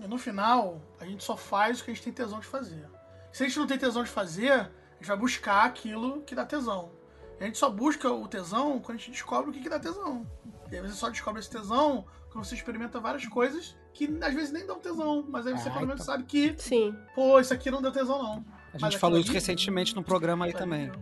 [0.00, 2.88] E no final, a gente só faz o que a gente tem tesão de fazer.
[3.32, 6.46] Se a gente não tem tesão de fazer, a gente vai buscar aquilo que dá
[6.46, 6.92] tesão.
[7.40, 10.26] A gente só busca o tesão quando a gente descobre o que, que dá tesão.
[10.70, 14.52] E aí você só descobre esse tesão quando você experimenta várias coisas que às vezes
[14.52, 15.24] nem dão tesão.
[15.28, 16.14] Mas aí você Ah, pelo menos então.
[16.14, 16.96] sabe que, Sim.
[17.14, 18.32] pô, isso aqui não deu tesão, não.
[18.34, 18.42] A
[18.80, 20.90] Mas gente falou isso recentemente num programa aí também.
[20.90, 21.00] deu.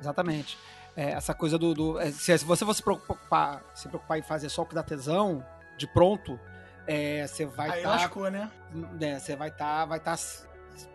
[0.00, 0.58] Exatamente.
[0.96, 1.74] É, essa coisa do.
[1.74, 4.74] do- é, se, se você fosse se preocupar, se preocupar em fazer só o que
[4.74, 5.44] dá tesão,
[5.76, 6.38] de pronto,
[6.86, 7.90] é, você vai Aí estar.
[7.90, 8.50] lascou, né?
[8.98, 10.14] né, você vai estar vai tá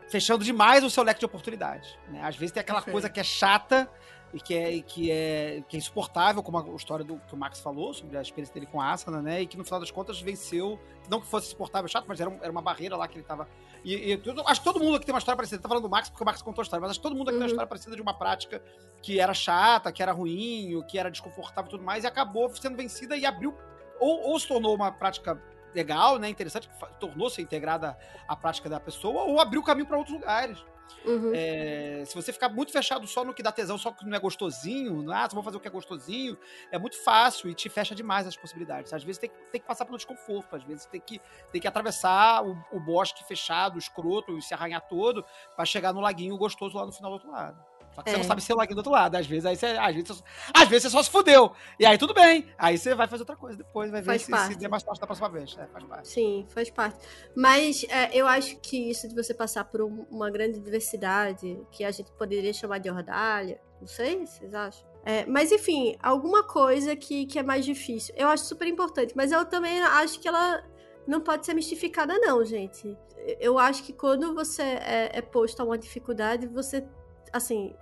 [0.09, 1.97] fechando demais o seu leque de oportunidades.
[2.09, 2.21] Né?
[2.23, 2.93] Às vezes tem aquela Perfeito.
[2.93, 3.89] coisa que é chata
[4.33, 7.37] e que é, e que é, que é insuportável, como a história do que o
[7.37, 9.41] Max falou sobre a experiência dele com a Asana, né?
[9.41, 10.79] E que no final das contas venceu.
[11.09, 13.47] Não que fosse insuportável, chato, mas era, um- era uma barreira lá que ele tava.
[13.83, 15.61] E, e tudo- acho que todo mundo aqui tem uma história parecida.
[15.61, 17.29] Tá falando do Max porque o Max contou a história, mas acho que todo mundo
[17.29, 17.51] aqui tem uma Uhum.
[17.51, 18.61] história parecida de uma prática
[19.01, 22.75] que era chata, que era ruim, que era desconfortável e tudo mais, e acabou sendo
[22.77, 23.55] vencida e abriu.
[23.99, 25.41] Ou, ou se tornou uma prática
[25.73, 26.29] legal, né?
[26.29, 27.97] Interessante, que tornou-se integrada
[28.27, 30.57] à prática da pessoa, ou abriu caminho para outros lugares.
[31.05, 31.31] Uhum.
[31.33, 34.19] É, se você ficar muito fechado só no que dá tesão, só que não é
[34.19, 36.37] gostosinho, ah, só vou fazer o que é gostosinho,
[36.71, 38.93] é muito fácil e te fecha demais as possibilidades.
[38.93, 41.21] Às vezes tem, que- tem que passar pelo desconforto, às vezes tem que,
[41.51, 45.23] tem que atravessar o, o bosque fechado, escroto, e se arranhar todo,
[45.55, 47.68] para chegar no laguinho gostoso lá no final do outro lado.
[47.93, 48.19] Só que você É.
[48.19, 49.15] não sabe se é o laguinho do outro lado.
[49.15, 51.51] Às vezes, aí você, às, vezes, você- às vezes você só se fudeu.
[51.79, 52.47] E aí tudo bem.
[52.57, 54.55] Aí você vai fazer outra coisa depois, vai ver Faz se, se parte.
[54.55, 55.57] der mais sorte da próxima vez.
[55.57, 56.07] É, faz parte.
[56.07, 56.97] Sim, faz parte.
[57.35, 61.83] Mas é, eu acho que isso de você passar por um- uma grande diversidade, que
[61.83, 64.87] a gente poderia chamar de ordalha, não sei, vocês acham?
[65.05, 68.13] É, mas enfim, alguma coisa que, que é mais difícil.
[68.17, 70.63] Eu acho super importante, mas eu também acho que ela
[71.07, 72.95] não pode ser mistificada, não, gente.
[73.39, 76.85] Eu acho que quando você é, é posto a uma dificuldade, você,
[77.31, 77.73] assim,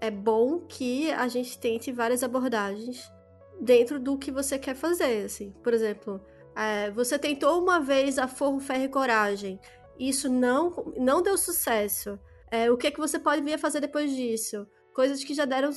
[0.00, 3.10] é bom que a gente tente várias abordagens
[3.60, 5.50] dentro do que você quer fazer, assim.
[5.62, 6.20] Por exemplo,
[6.54, 9.58] é, você tentou uma vez a Forro Ferro e Coragem.
[9.98, 12.18] Isso não, não deu sucesso.
[12.50, 14.66] É, o que, que você pode vir a fazer depois disso?
[14.94, 15.70] Coisas que já deram,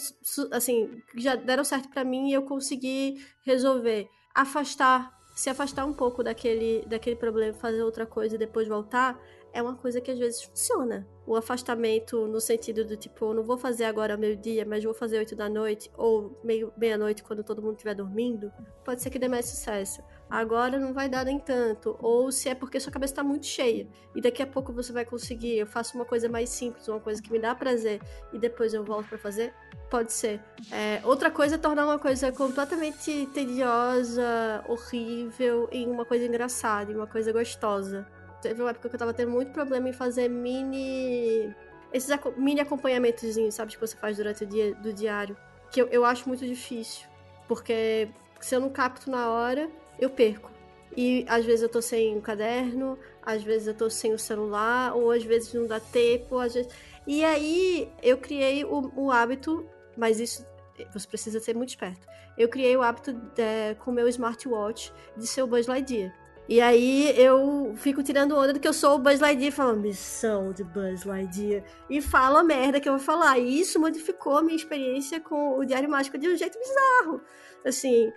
[0.52, 4.08] assim, já deram certo pra mim e eu consegui resolver.
[4.36, 9.20] Afastar, se afastar um pouco daquele, daquele problema, fazer outra coisa e depois voltar,
[9.58, 11.08] é uma coisa que às vezes funciona.
[11.26, 15.36] O afastamento no sentido do tipo, não vou fazer agora meio-dia, mas vou fazer oito
[15.36, 16.40] da noite, ou
[16.78, 18.52] meia-noite quando todo mundo estiver dormindo,
[18.86, 21.98] pode ser que dê mais sucesso agora não vai dar nem tanto.
[22.00, 25.06] Ou se é porque sua cabeça está muito cheia e daqui a pouco você vai
[25.06, 28.02] conseguir, eu faço uma coisa mais simples, uma coisa que me dá prazer
[28.34, 29.54] e depois eu volto para fazer.
[29.90, 30.42] Pode ser.
[30.72, 36.96] É, outra coisa é tornar uma coisa completamente tediosa, horrível, em uma coisa engraçada, em
[36.96, 38.06] uma coisa gostosa.
[38.48, 41.54] Teve uma época que eu tava tendo muito problema em fazer mini.
[41.92, 45.36] Esses aco- mini acompanhamentozinhos, sabe, que você faz durante o dia do diário.
[45.70, 47.06] Que eu, eu acho muito difícil.
[47.46, 48.08] Porque
[48.40, 49.70] se eu não capto na hora,
[50.00, 50.50] eu perco.
[50.96, 54.96] E às vezes eu tô sem o caderno, às vezes eu tô sem o celular,
[54.96, 56.72] ou às vezes não dá tempo, às vezes...
[57.06, 59.66] E aí eu criei o, o hábito,
[59.96, 60.46] mas isso
[60.94, 62.08] você precisa ser muito esperto.
[62.38, 66.14] Eu criei o hábito de, com o meu smartwatch de ser o Buzz Lightyear.
[66.50, 70.54] E aí eu fico tirando onda do que eu sou o Buzz Lightyear, falando missão
[70.54, 71.64] de Buzz Lightyear.
[71.90, 73.38] E falo a merda que eu vou falar.
[73.38, 77.22] E isso modificou a minha experiência com o Diário Mágico de um jeito bizarro.
[77.66, 78.12] Assim,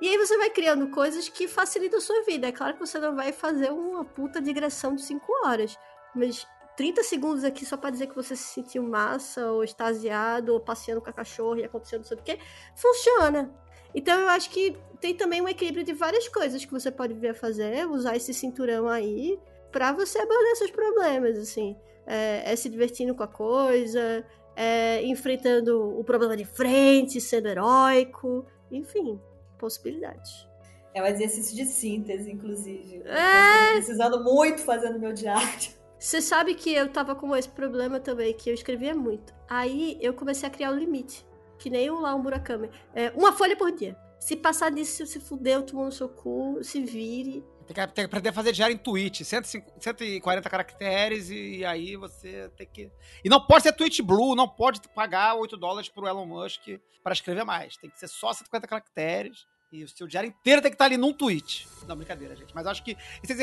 [0.00, 2.48] e aí você vai criando coisas que facilitam a sua vida.
[2.48, 5.78] É claro que você não vai fazer uma puta digressão de 5 horas,
[6.14, 6.46] mas
[6.76, 11.00] 30 segundos aqui só pra dizer que você se sentiu massa, ou extasiado, ou passeando
[11.00, 12.38] com a cachorra e acontecendo não sei o que,
[12.74, 13.50] funciona.
[13.94, 14.76] Então eu acho que
[15.06, 18.34] tem também um equilíbrio de várias coisas que você pode vir a fazer, usar esse
[18.34, 19.38] cinturão aí
[19.70, 21.76] pra você abordar seus problemas, assim.
[22.04, 24.26] É, é se divertindo com a coisa,
[24.56, 29.20] é enfrentando o problema de frente, sendo heróico, enfim
[29.58, 30.46] possibilidades.
[30.92, 33.02] É um exercício de síntese, inclusive.
[33.06, 33.74] É.
[33.74, 35.48] Precisando muito fazer no meu diário.
[35.98, 39.32] Você sabe que eu tava com esse problema também, que eu escrevia muito.
[39.48, 41.24] Aí eu comecei a criar o limite.
[41.58, 42.70] Que nem o lá um Murakami.
[42.94, 43.96] É, uma folha por dia.
[44.18, 47.44] Se passar disso, se fudeu, tomou no seu cu, se vire.
[47.66, 51.96] Tem que, tem que aprender a fazer diário em tweet, 150, 140 caracteres, e, aí
[51.96, 52.90] você tem que.
[53.24, 56.62] E não pode ser tweet blue, não pode pagar 8 dólares pro Elon Musk
[57.02, 57.76] para escrever mais.
[57.76, 59.46] Tem que ser só 150 caracteres.
[59.72, 61.66] E o seu diário inteiro tem que estar ali num tweet.
[61.88, 62.54] Não, brincadeira, gente.
[62.54, 62.96] Mas acho que.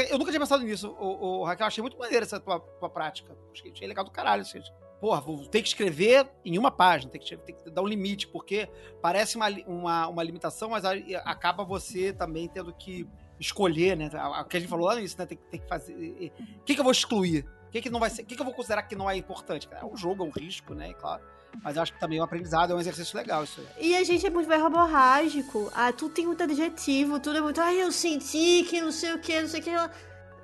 [0.09, 1.67] Eu nunca tinha pensado nisso, o, o Raquel.
[1.67, 3.37] Achei muito maneiro essa tua, tua prática.
[3.51, 4.71] Achei, legal do caralho, gente.
[5.03, 8.25] Porra, vou ter que escrever em uma página, tem que, tem que dar um limite,
[8.25, 8.69] porque
[9.01, 10.85] parece uma, uma, uma limitação, mas
[11.25, 13.05] acaba você também tendo que
[13.37, 14.09] escolher, né?
[14.39, 15.25] O que a gente falou lá nisso, né?
[15.25, 15.93] Tem, tem que fazer.
[15.93, 17.45] O que, que eu vou excluir?
[17.67, 18.21] O que, que não vai ser?
[18.21, 19.67] O que, que eu vou considerar que não é importante?
[19.73, 20.91] É um jogo, é um risco, né?
[20.91, 21.21] E claro.
[21.61, 23.89] Mas eu acho que também é um aprendizado, é um exercício legal isso aí.
[23.89, 25.69] E a gente é muito verborrágico.
[25.75, 27.59] Ah, tudo tem muito adjetivo, tudo é muito.
[27.59, 29.71] Ai, eu senti que não sei o que, não sei o que.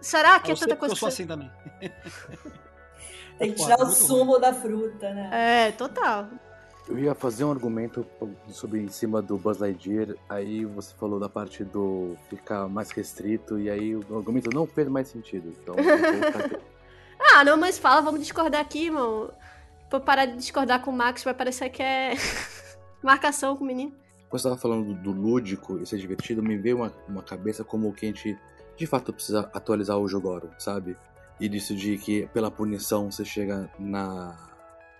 [0.02, 1.50] Será que é eu sei tanta coisa eu sou assim também.
[3.40, 5.30] Tem que tirar o sumo da fruta, né?
[5.32, 6.28] É, total.
[6.88, 8.06] Eu ia fazer um argumento
[8.50, 13.60] sobre em cima do Buzz Lightyear, aí você falou da parte do ficar mais restrito,
[13.60, 15.54] e aí o argumento não fez mais sentido.
[15.62, 15.76] Então,
[17.20, 19.32] Ah, não, mas fala, vamos discordar aqui, irmão.
[19.90, 22.14] Pra parar de discordar com o Max, vai parecer que é
[23.04, 23.94] marcação com o menino.
[24.30, 27.64] Quando você tava falando do, do lúdico e ser divertido, me veio uma, uma cabeça
[27.64, 28.38] como que a gente
[28.78, 30.96] de fato precisa atualizar o Jogoro, sabe?
[31.40, 34.50] E disso de que pela punição você chega na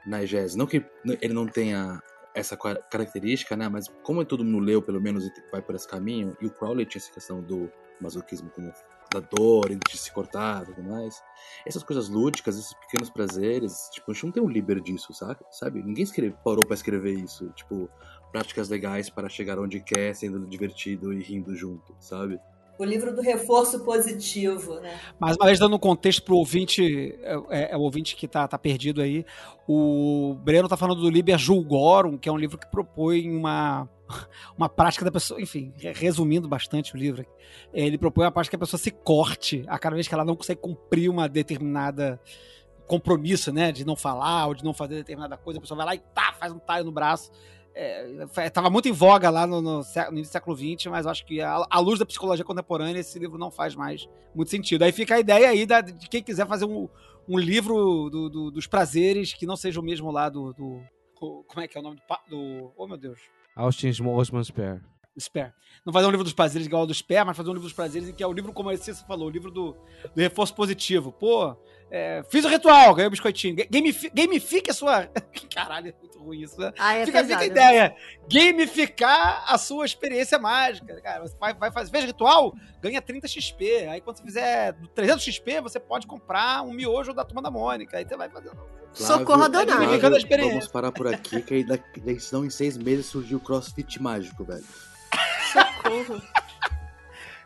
[0.06, 0.56] na EGES.
[0.56, 0.84] Não que
[1.22, 2.02] ele não tenha
[2.34, 3.68] essa característica, né?
[3.68, 7.00] Mas como todo mundo leu, pelo menos, vai por esse caminho, e o Crowley tinha
[7.00, 7.72] essa questão do
[8.02, 8.72] masoquismo como
[9.12, 11.22] da dor, de se cortar e tudo mais.
[11.66, 15.40] Essas coisas lúdicas, esses pequenos prazeres, tipo, a gente não tem um liber disso, sabe?
[15.52, 15.82] sabe?
[15.82, 17.50] Ninguém escreve, parou pra escrever isso.
[17.56, 17.90] Tipo,
[18.32, 22.40] práticas legais para chegar onde quer, sendo divertido e rindo junto, sabe?
[22.80, 24.98] O livro do reforço positivo, né?
[25.20, 28.48] Mais uma vez, dando um contexto pro ouvinte, é, é- é o ouvinte que tá,
[28.48, 29.26] tá perdido aí,
[29.68, 33.90] o Breno tá falando do Liber Julgorum, que é um livro que propõe uma,
[34.58, 37.26] uma prática da pessoa, enfim, re- resumindo bastante o livro,
[37.74, 40.24] é, ele propõe uma prática que a pessoa se corte a cada vez que ela
[40.24, 42.18] não consegue cumprir uma determinada
[42.88, 45.96] compromisso, né, de não falar ou de não fazer determinada coisa, a pessoa vai lá
[45.96, 47.30] e tá, faz um talho no braço.
[47.76, 51.06] É, tava muito em voga lá no, no, sé- no início do século XX, mas
[51.08, 54.84] acho que à luz da psicologia contemporânea esse livro não faz mais muito sentido.
[54.84, 56.90] Aí fica a ideia aí da- de quem quiser fazer um,
[57.28, 60.82] um livro do- do- dos prazeres que não seja o mesmo lá do, do-
[61.20, 62.30] Como é que é o nome do.
[62.38, 63.20] do oh, meu Deus.
[63.56, 64.82] Austin Osman Spare.
[65.20, 65.52] Spare.
[65.86, 67.74] Não fazer um livro dos prazeres igual ao do Spare, mas fazer um livro dos
[67.76, 69.74] prazeres que é o livro, como a Cissa falou, o livro do,
[70.16, 71.12] do reforço positivo.
[71.12, 71.56] Pô,
[71.92, 73.56] é, fiz o ritual, ganhei o biscoitinho.
[73.56, 75.10] Ga- Gamifi, gamifique a sua.
[75.54, 76.72] Caralho, é muito ruim isso, né?
[76.78, 77.96] Ah, é fica, fica a ideia.
[78.32, 81.00] Gamificar a sua experiência mágica.
[81.02, 81.92] Cara, você vai, vai fazer.
[81.92, 83.88] Fez ritual, ganha 30 XP.
[83.90, 87.98] Aí quando você fizer 300 XP, você pode comprar um miojo da turma da Mônica.
[87.98, 88.58] Aí você vai fazendo.
[88.94, 89.86] Socorro Flávio, Donald.
[89.86, 90.54] Gamificando a experiência.
[90.54, 94.44] Vamos parar por aqui, que aí daqui, senão em seis meses surgiu o CrossFit mágico,
[94.44, 94.64] velho.
[95.54, 96.22] Socorro.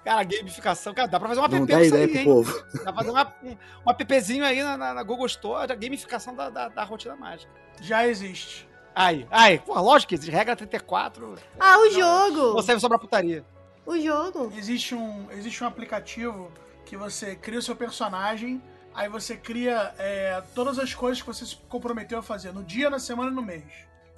[0.03, 0.93] Cara, gamificação.
[0.93, 2.25] Cara, dá pra fazer uma Não app dá disso ideia aí, pro hein?
[2.25, 2.65] povo.
[2.73, 6.49] Dá pra fazer uma, um, appzinho aí na, na- na Google Store, a gamificação da,
[6.49, 7.51] da, da rotina mágica.
[7.81, 8.67] Já existe.
[8.95, 10.31] Aí, aí, porra, lógico que existe.
[10.31, 11.35] Regra 34.
[11.59, 12.53] Ah, o Não, jogo!
[12.55, 13.43] Não serve só pra putaria.
[13.85, 14.51] O jogo.
[14.55, 16.51] Existe um, existe um aplicativo
[16.85, 18.61] que você cria o seu personagem,
[18.93, 22.89] aí você cria é, todas as coisas que você se comprometeu a fazer no dia,
[22.89, 23.63] na semana e no mês.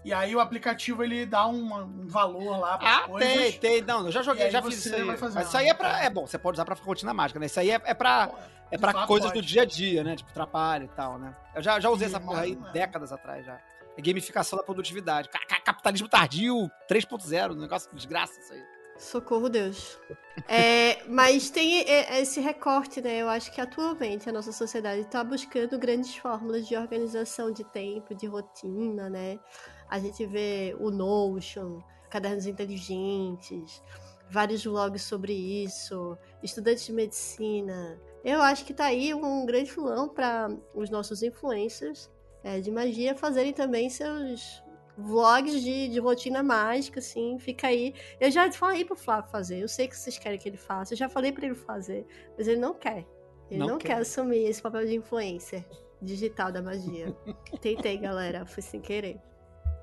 [0.05, 3.33] E aí o aplicativo ele dá um valor lá para Ah, coisas.
[3.33, 3.81] tem, tem.
[3.81, 5.03] Não, eu já joguei, já fiz isso aí.
[5.03, 6.03] Mas isso aí é pra.
[6.03, 7.47] É bom, você pode usar pra rotina mágica, né?
[7.47, 8.29] Isso aí é, é pra,
[8.71, 9.41] é fato, coisas pode.
[9.41, 10.15] do dia a dia, né?
[10.15, 11.35] Tipo, trabalho e tal, né?
[11.55, 13.59] Eu já, já usei E essa porra aí mais- décadas atrás já.
[13.97, 15.27] É gamificação da produtividade.
[15.27, 18.63] Ca- ca- Capitalismo tardio 3.0, um negócio de desgraça isso aí.
[18.97, 19.99] Socorro, Deus.
[20.47, 23.17] É, mas tem é, esse recorte, né?
[23.23, 28.13] Eu acho que atualmente a nossa sociedade está buscando grandes fórmulas de organização de tempo,
[28.13, 29.39] de rotina, né?
[29.89, 31.79] A gente vê o Notion,
[32.09, 33.81] cadernos inteligentes,
[34.29, 37.99] vários vlogs sobre isso, estudantes de medicina.
[38.23, 42.09] Eu acho que tá aí um grande filão para os nossos influencers
[42.43, 44.63] é, de magia fazerem também seus
[44.97, 47.93] vlogs de, de rotina mágica, assim, fica aí.
[48.19, 50.97] Eu já falei pro Flávio fazer, eu sei que vocês querem que ele faça, eu
[50.97, 52.05] já falei pra ele fazer,
[52.37, 53.05] mas ele não quer.
[53.49, 53.89] Ele Não não, quer.
[53.89, 54.01] quer.
[54.01, 55.63] assumir esse papel de influencer
[56.01, 57.15] digital da magia.
[57.61, 59.19] Tentei, galera, foi sem querer.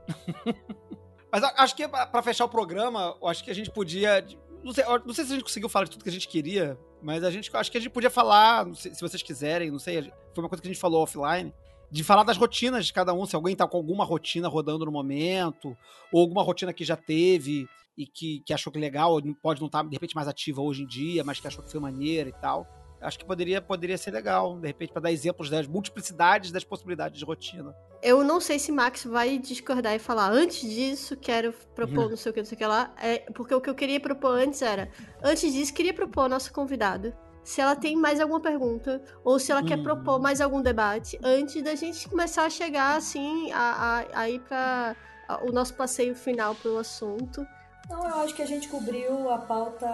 [1.33, 4.25] Mas acho que pra pra fechar o programa, acho que a gente podia.
[4.63, 6.79] Não sei, não sei se a gente conseguiu falar de tudo que a gente queria,
[7.03, 10.45] mas a gente acho que a gente podia falar, se vocês quiserem, não sei, foi
[10.45, 11.53] uma coisa que a gente falou offline,
[11.91, 14.93] de falar das rotinas de cada um, se alguém tá com alguma rotina rodando no
[14.93, 15.77] momento,
[16.13, 17.67] ou alguma rotina que já teve
[17.99, 20.87] e que, que achou que legal, pode não estar, de repente, mais ativa hoje em
[20.87, 22.67] dia, mas que achou que foi maneira e tal.
[23.03, 27.19] Acho que poderia, poderia ser legal, de repente, para dar exemplos das multiplicidades das possibilidades
[27.19, 27.75] de rotina.
[28.03, 32.31] Eu não sei se Max vai discordar e falar, antes disso, quero propor não sei
[32.31, 32.93] o que, não sei o que lá.
[33.01, 34.89] É, porque o que eu queria propor antes era,
[35.23, 37.17] antes disso, queria propor a nossa convidada.
[37.45, 39.83] Se ela tem mais alguma pergunta, ou se ela quer Uhum.
[39.83, 44.41] propor mais algum debate, antes da gente começar a chegar, assim, a, a, a ir
[44.41, 44.95] pra
[45.29, 47.45] a- o nosso passeio final pelo assunto.
[47.85, 49.87] Então, eu acho que a gente cobriu a pauta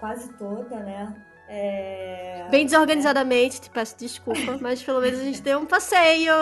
[0.00, 1.14] quase toda, né?
[1.48, 2.46] É...
[2.50, 6.34] Bem desorganizadamente, te peço desculpa, mas pelo menos a gente deu um passeio.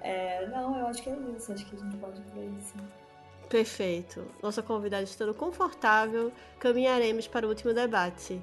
[0.00, 1.52] É, não, eu acho que é isso.
[1.52, 2.74] Acho que a gente pode ver isso.
[3.48, 4.26] Perfeito.
[4.42, 8.40] Nossa convidada estando confortável, caminharemos para o último debate.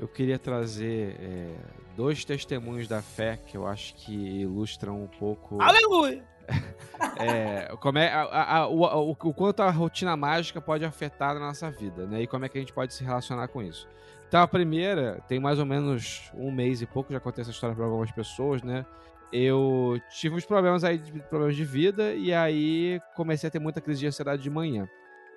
[0.00, 1.54] eu queria trazer é,
[1.94, 5.60] dois testemunhos da fé que eu acho que ilustram um pouco.
[5.60, 6.24] Aleluia!
[7.16, 11.70] É, como é, a, a, o, o, quanto a rotina mágica pode afetar na nossa
[11.70, 12.22] vida, né?
[12.22, 13.88] E como é que a gente pode se relacionar com isso.
[14.26, 17.74] Então, a primeira, tem mais ou menos um mês e pouco, já contei essa história
[17.74, 18.84] para algumas pessoas, né?
[19.32, 20.98] Eu tive uns problemas aí,
[21.28, 24.88] problemas de vida, e aí comecei a ter muita crise de ansiedade de manhã.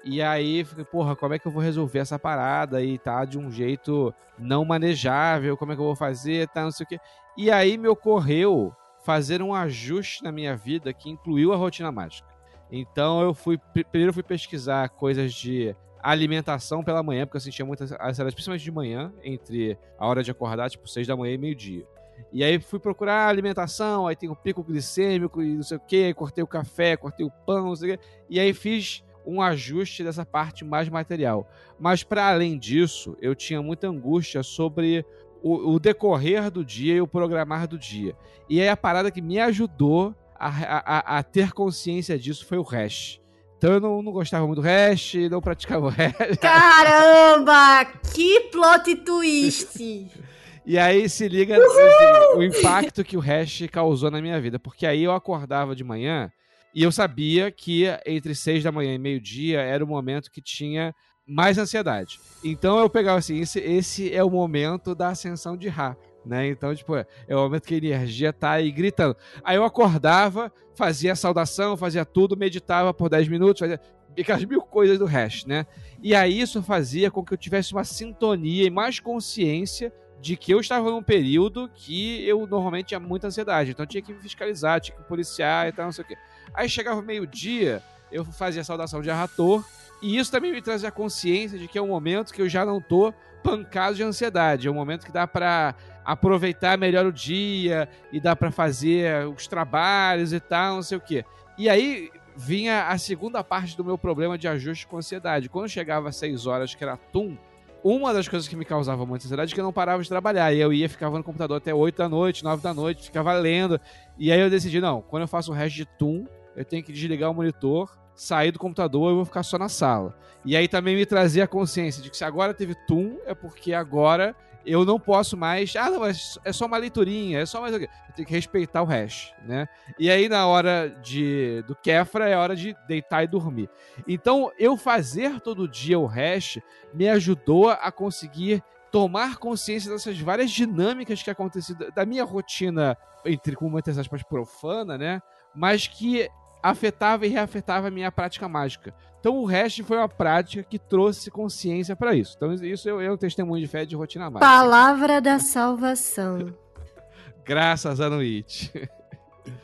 [0.04, 3.38] E aí, fiquei, porra, como é que eu vou resolver essa parada e tá de
[3.38, 5.56] um jeito não manejável?
[5.56, 6.48] Como é que eu vou fazer?
[6.50, 7.00] Tá, não sei o quê.
[7.38, 12.28] E aí me ocorreu fazer um ajuste na minha vida que incluiu a rotina mágica.
[12.72, 17.92] Então eu fui primeiro fui pesquisar coisas de alimentação pela manhã, porque eu sentia muitas
[17.92, 21.86] ansiedade, principalmente de manhã, entre a hora de acordar, tipo, seis da manhã e meio-dia.
[22.32, 26.14] E aí fui procurar alimentação, aí tem o pico glicêmico e não sei o que,
[26.14, 30.04] cortei o café, cortei o pão, não sei o que, e aí fiz um ajuste
[30.04, 31.48] dessa parte mais material.
[31.80, 35.06] Mas para além disso, eu tinha muita angústia sobre
[35.42, 38.16] o, o, decorrer do dia e o programar do dia.
[38.50, 42.64] E aí a parada que me ajudou a, a, a ter consciência disso foi o
[42.64, 43.20] hash.
[43.58, 46.38] Então eu não, não gostava muito do hash, não praticava o hash.
[46.40, 47.86] Caramba!
[48.14, 49.80] que plot twist!
[50.66, 54.58] e aí se liga assim, o impacto que o hash causou na minha vida.
[54.58, 56.32] Porque aí eu acordava de manhã
[56.74, 60.96] e eu sabia que entre seis da manhã e meio-dia era o momento que tinha
[61.28, 62.20] mais ansiedade.
[62.44, 65.96] Então eu pegava assim, esse, esse é o momento da ascensão de Ra.
[66.26, 66.50] Né?
[66.50, 69.16] Então, tipo, é o momento que a energia tá aí gritando.
[69.44, 73.80] Aí eu acordava, fazia saudação, fazia tudo, meditava por 10 minutos, fazia
[74.20, 75.66] aquelas mil coisas do resto, né?
[76.02, 80.54] E aí isso fazia com que eu tivesse uma sintonia e mais consciência de que
[80.54, 83.72] eu estava num período que eu normalmente tinha muita ansiedade.
[83.72, 86.18] Então tinha que me fiscalizar, tinha que policiar e tal, não sei o quê.
[86.54, 87.82] Aí chegava meio-dia,
[88.12, 89.66] eu fazia saudação de Arrator,
[90.02, 92.66] e isso também me trazia a consciência de que é um momento que eu já
[92.66, 93.14] não tô
[93.44, 94.68] pancado de ansiedade.
[94.68, 99.48] É um momento que dá para aproveitar melhor o dia e dá para fazer os
[99.48, 101.26] trabalhos e tal, não sei o quê.
[101.58, 105.50] E aí vinha a segunda parte do meu problema de ajuste com ansiedade.
[105.50, 107.38] Quando chegava às 6 horas, que era Tum,
[107.84, 110.54] uma das coisas que me causava muita ansiedade é que eu não parava de trabalhar.
[110.54, 113.80] E eu ia, ficava no computador até 8 da noite, 9 da noite, ficava lendo.
[114.18, 116.26] E aí eu decidi, não, quando eu faço o resto de Tum,
[116.56, 120.16] eu tenho que desligar o monitor, sair do computador e vou ficar só na sala.
[120.44, 123.74] E aí também me trazia a consciência de que se agora teve Tum, é porque
[123.74, 124.36] agora
[124.66, 125.76] eu não posso mais.
[125.76, 127.74] Ah, não, é só uma leiturinha, é só mais.
[127.74, 129.68] Eu tenho que respeitar o hash, né?
[129.98, 133.70] E aí, na hora de do Kefra, é hora de deitar e dormir.
[134.08, 136.60] Então, eu fazer todo dia o hash
[136.94, 143.56] me ajudou a conseguir tomar consciência dessas várias dinâmicas que aconteciam da minha rotina, entre
[143.56, 145.22] com muitas aspas profana, né?
[145.56, 146.30] Mas que
[146.62, 148.94] afetava e reafetava a minha prática mágica.
[149.20, 152.34] Então o resto foi uma prática que trouxe consciência para isso.
[152.36, 154.40] Então isso é um testemunho de fé de rotina mágica.
[154.40, 156.54] Palavra da salvação.
[157.46, 158.72] Graças a Noite.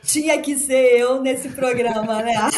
[0.02, 2.34] Tinha que ser eu nesse programa, né?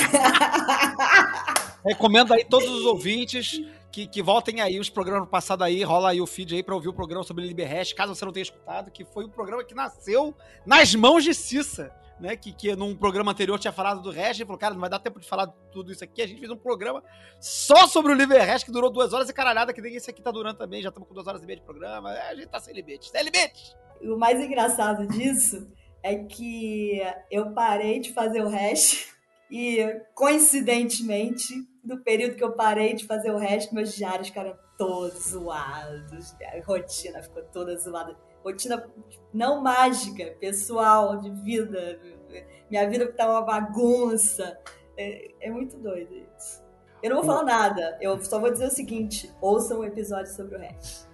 [1.84, 3.60] Recomendo aí todos os ouvintes
[3.90, 6.88] que, que voltem aí os programas passados aí, rola aí o feed aí pra ouvir
[6.88, 10.34] o programa sobre Liberhash, caso você não tenha escutado, que foi um programa que nasceu
[10.64, 12.36] nas mãos de Cissa né?
[12.36, 14.98] Que, que num programa anterior tinha falado do Hash e falou, cara, não vai dar
[14.98, 16.22] tempo de falar tudo isso aqui.
[16.22, 17.02] A gente fez um programa
[17.40, 20.22] só sobre o Liver Hash que durou duas horas e caralhada, que nem esse aqui
[20.22, 20.82] tá durando também.
[20.82, 22.14] Já estamos com duas horas e meia de programa.
[22.14, 23.10] É, a gente tá sem limite.
[23.10, 23.74] Sem limite!
[24.02, 25.66] O mais engraçado disso
[26.02, 29.08] é que eu parei de fazer o hash
[29.50, 29.78] e,
[30.14, 36.34] coincidentemente, no período que eu parei de fazer o hash, meus diários ficaram todos zoados.
[36.42, 38.88] A rotina ficou toda zoada rotina
[39.32, 42.00] não mágica, pessoal, de vida.
[42.70, 44.58] Minha vida tá uma bagunça.
[44.96, 46.62] É, é muito doido isso.
[47.02, 50.56] Eu não vou falar nada, eu só vou dizer o seguinte: ouçam um episódio sobre
[50.56, 51.08] o resto.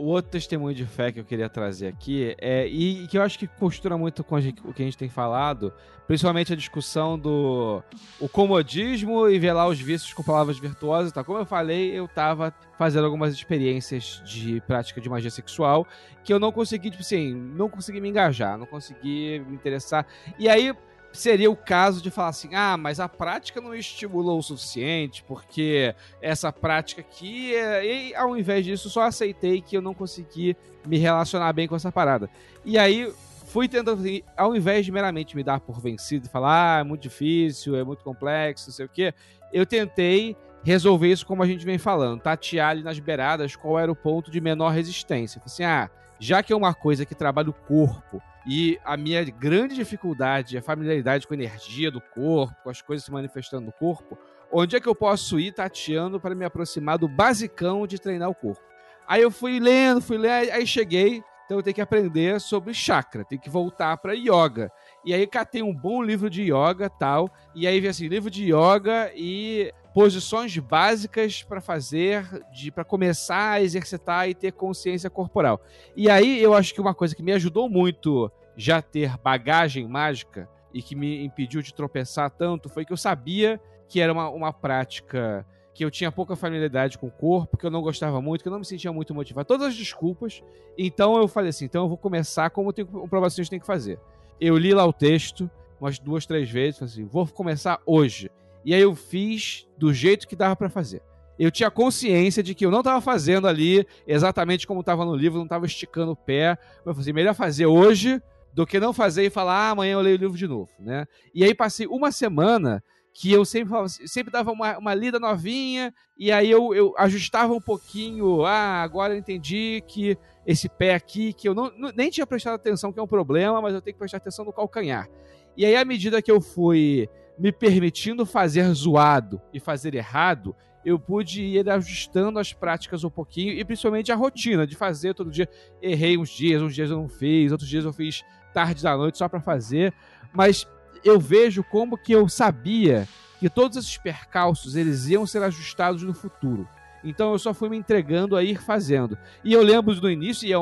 [0.00, 3.38] O outro testemunho de fé que eu queria trazer aqui é e que eu acho
[3.38, 5.74] que costura muito com gente, o que a gente tem falado,
[6.06, 7.82] principalmente a discussão do
[8.18, 11.22] o comodismo e velar os vícios com palavras virtuosas, tá?
[11.22, 15.86] Como eu falei, eu tava fazendo algumas experiências de prática de magia sexual
[16.24, 20.06] que eu não consegui, tipo assim, não consegui me engajar, não consegui me interessar.
[20.38, 20.74] E aí
[21.12, 25.94] seria o caso de falar assim: ah, mas a prática não estimulou o suficiente, porque
[26.20, 30.56] essa prática aqui, e ao invés disso, só aceitei que eu não consegui
[30.86, 32.30] me relacionar bem com essa parada.
[32.64, 33.12] E aí
[33.46, 34.02] fui tentando,
[34.36, 37.82] ao invés de meramente me dar por vencido e falar, ah, é muito difícil, é
[37.82, 39.12] muito complexo, não sei o quê,
[39.52, 43.90] eu tentei resolver isso como a gente vem falando, tatear ali nas beiradas qual era
[43.90, 45.42] o ponto de menor resistência.
[45.44, 49.74] Assim, ah, já que é uma coisa que trabalha o corpo e a minha grande
[49.74, 53.72] dificuldade é a familiaridade com a energia do corpo, com as coisas se manifestando no
[53.72, 54.18] corpo,
[54.50, 58.34] onde é que eu posso ir tateando para me aproximar do basicão de treinar o
[58.34, 58.62] corpo?
[59.06, 61.22] Aí eu fui lendo, fui lendo, aí cheguei.
[61.44, 64.70] Então eu tenho que aprender sobre chakra, tenho que voltar para yoga.
[65.04, 67.28] E aí catei um bom livro de yoga tal.
[67.52, 73.52] E aí vi assim, livro de yoga e posições básicas para fazer, de para começar
[73.52, 75.60] a exercitar e ter consciência corporal.
[75.96, 80.48] E aí eu acho que uma coisa que me ajudou muito já ter bagagem mágica
[80.72, 84.52] e que me impediu de tropeçar tanto foi que eu sabia que era uma, uma
[84.52, 85.44] prática
[85.74, 88.52] que eu tinha pouca familiaridade com o corpo, que eu não gostava muito, que eu
[88.52, 89.46] não me sentia muito motivado.
[89.46, 90.42] Todas as desculpas.
[90.76, 93.98] Então eu falei assim: então eu vou começar como tem, um provavelmente tem que fazer.
[94.40, 95.50] Eu li lá o texto
[95.80, 98.30] umas duas, três vezes, falei assim: vou começar hoje.
[98.64, 101.02] E aí eu fiz do jeito que dava para fazer.
[101.38, 105.38] Eu tinha consciência de que eu não estava fazendo ali exatamente como estava no livro,
[105.38, 106.58] não estava esticando o pé.
[106.58, 108.20] Mas eu falei assim, melhor fazer hoje
[108.52, 111.06] do que não fazer e falar, ah, amanhã eu leio o livro de novo, né?
[111.34, 112.82] E aí passei uma semana
[113.12, 113.72] que eu sempre,
[114.06, 119.14] sempre dava uma, uma lida novinha, e aí eu, eu ajustava um pouquinho, ah, agora
[119.14, 120.16] eu entendi que
[120.46, 123.74] esse pé aqui, que eu não, nem tinha prestado atenção que é um problema, mas
[123.74, 125.08] eu tenho que prestar atenção no calcanhar.
[125.56, 127.08] E aí, à medida que eu fui
[127.40, 130.54] me permitindo fazer zoado e fazer errado,
[130.84, 135.30] eu pude ir ajustando as práticas um pouquinho e principalmente a rotina de fazer todo
[135.30, 135.48] dia.
[135.80, 138.22] Errei uns dias, uns dias eu não fiz, outros dias eu fiz
[138.52, 139.94] tarde da noite só para fazer,
[140.34, 140.68] mas
[141.02, 143.08] eu vejo como que eu sabia
[143.38, 146.68] que todos esses percalços eles iam ser ajustados no futuro.
[147.02, 149.16] Então eu só fui me entregando a ir fazendo.
[149.42, 150.56] E eu lembro do início, e é,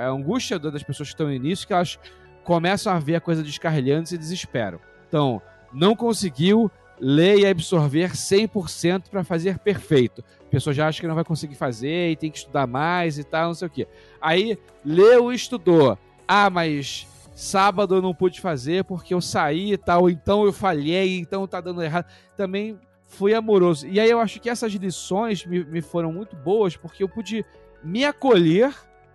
[0.00, 1.98] é a angústia das pessoas que estão no início, que elas
[2.44, 4.80] começam a ver a coisa descarrilhando e se desesperam.
[5.06, 5.42] Então,
[5.74, 6.70] não conseguiu
[7.00, 10.24] ler e absorver 100% para fazer perfeito.
[10.40, 13.24] A pessoa já acha que não vai conseguir fazer e tem que estudar mais e
[13.24, 13.88] tal, não sei o quê.
[14.20, 15.98] Aí, leu e estudou.
[16.26, 21.18] Ah, mas sábado eu não pude fazer porque eu saí e tal, então eu falhei,
[21.18, 22.06] então tá dando errado.
[22.36, 23.86] Também fui amoroso.
[23.86, 27.44] E aí eu acho que essas lições me, me foram muito boas porque eu pude
[27.82, 28.72] me acolher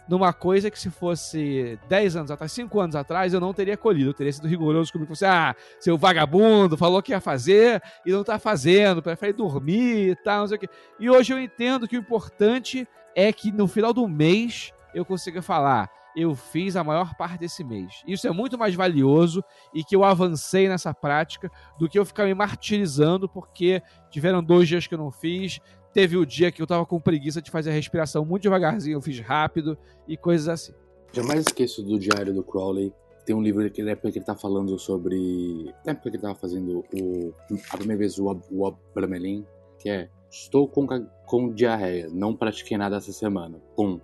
[0.10, 4.10] numa coisa que se fosse 10 anos atrás, 5 anos atrás, eu não teria colhido.
[4.10, 5.15] Eu teria sido rigoroso comigo.
[5.15, 10.15] Você, ah, seu vagabundo, falou que ia fazer e não tá fazendo, prefere dormir e
[10.15, 10.69] tal, não sei o quê.
[10.99, 15.44] E hoje eu entendo que o importante é que no final do mês eu consiga
[15.44, 18.02] falar, eu fiz a maior parte desse mês.
[18.07, 22.26] Isso é muito mais valioso e que eu avancei nessa prática do que eu ficar
[22.26, 25.60] me martirizando porque tiveram dois dias que eu não fiz,
[25.94, 29.02] Teve o dia que eu tava com preguiça de fazer a respiração muito devagarzinho, eu
[29.02, 30.74] fiz rápido e coisas assim.
[31.11, 32.94] Jamais esqueço do diário do Crowley.
[33.26, 35.74] Tem um livro que na época que ele tá falando sobre.
[35.86, 37.34] Na época que ele tava fazendo o.
[37.72, 39.45] A primeira vez o, o Abramelin,
[39.78, 40.10] que é.
[40.32, 40.86] Estou com,
[41.26, 43.60] com diarreia, não pratiquei nada essa semana.
[43.76, 43.99] Pum.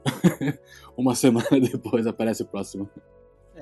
[0.98, 2.90] Uma semana depois aparece o próximo.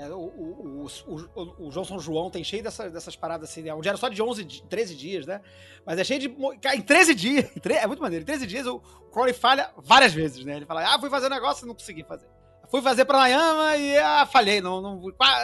[0.03, 3.73] É, o, o, o, o, João São João tem cheio dessas, dessas paradas assim, né?
[3.73, 5.41] um diário só de 11, 13 dias, né?
[5.85, 6.27] Mas é cheio de.
[6.75, 8.79] Em 13 dias, é muito maneiro, em 13 dias o
[9.11, 10.57] Crowley falha várias vezes, né?
[10.57, 12.27] Ele fala, ah, fui fazer um negócio e não consegui fazer.
[12.69, 15.01] Fui fazer pranayama e ah, falhei, não, não,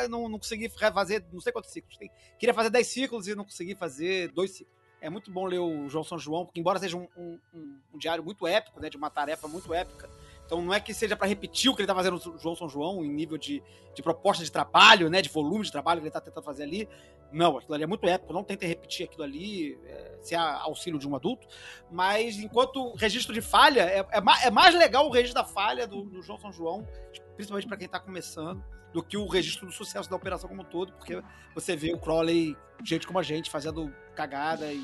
[0.10, 1.98] não, não consegui fazer não sei quantos ciclos.
[2.38, 4.77] Queria fazer 10 ciclos e não consegui fazer dois ciclos.
[5.02, 7.98] É muito bom ler o João São João, porque embora seja um, um, um, um
[7.98, 8.90] diário muito épico, né?
[8.90, 10.10] De uma tarefa muito épica,
[10.49, 12.67] então não é que seja para repetir o que ele tá fazendo no João São
[12.67, 13.61] João, em nível de,
[13.93, 15.21] de proposta de trabalho, né?
[15.21, 16.89] De volume de trabalho que ele tá tentando fazer ali.
[17.31, 20.97] Não, aquilo ali é muito épico, não tentem repetir aquilo ali, é, se há auxílio
[20.97, 21.47] de um adulto.
[21.91, 25.85] Mas enquanto registro de falha, é, é, mais, é mais legal o registro da falha
[25.85, 26.88] do, do João São João,
[27.35, 28.63] principalmente para quem tá começando
[28.94, 31.22] do que o registro do sucesso da operação como um todo, porque
[31.53, 34.78] você vê o Crowley, gente como a gente, fazendo cagada e,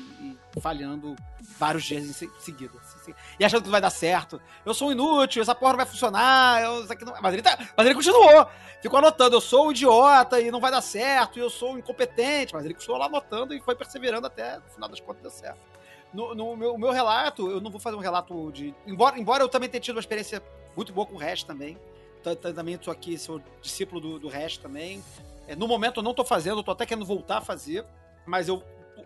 [0.54, 1.16] e falhando
[1.58, 2.72] vários dias em seguida.
[2.78, 4.40] Assim, e achando que vai dar certo.
[4.64, 6.62] Eu sou um inútil, essa porra não vai funcionar.
[6.62, 7.20] Eu, não...
[7.20, 7.58] mas, ele tá...
[7.76, 8.48] mas ele continuou.
[8.80, 12.54] Ficou anotando, eu sou um idiota e não vai dar certo, eu sou um incompetente.
[12.54, 15.58] Mas ele continuou lá anotando e foi perseverando até no final das contas deu certo.
[16.14, 18.74] No, no meu, meu, relato, eu não vou fazer um relato de.
[18.86, 20.42] Embora, embora eu também tenha tido uma experiência
[20.76, 21.76] muito boa com o resto também
[22.34, 24.28] também aqui, sou discípulo do, do
[24.60, 25.04] também.
[25.46, 27.84] É, no momento eu não estou fazendo, estou até querendo voltar a fazer,
[28.26, 28.62] mas eu,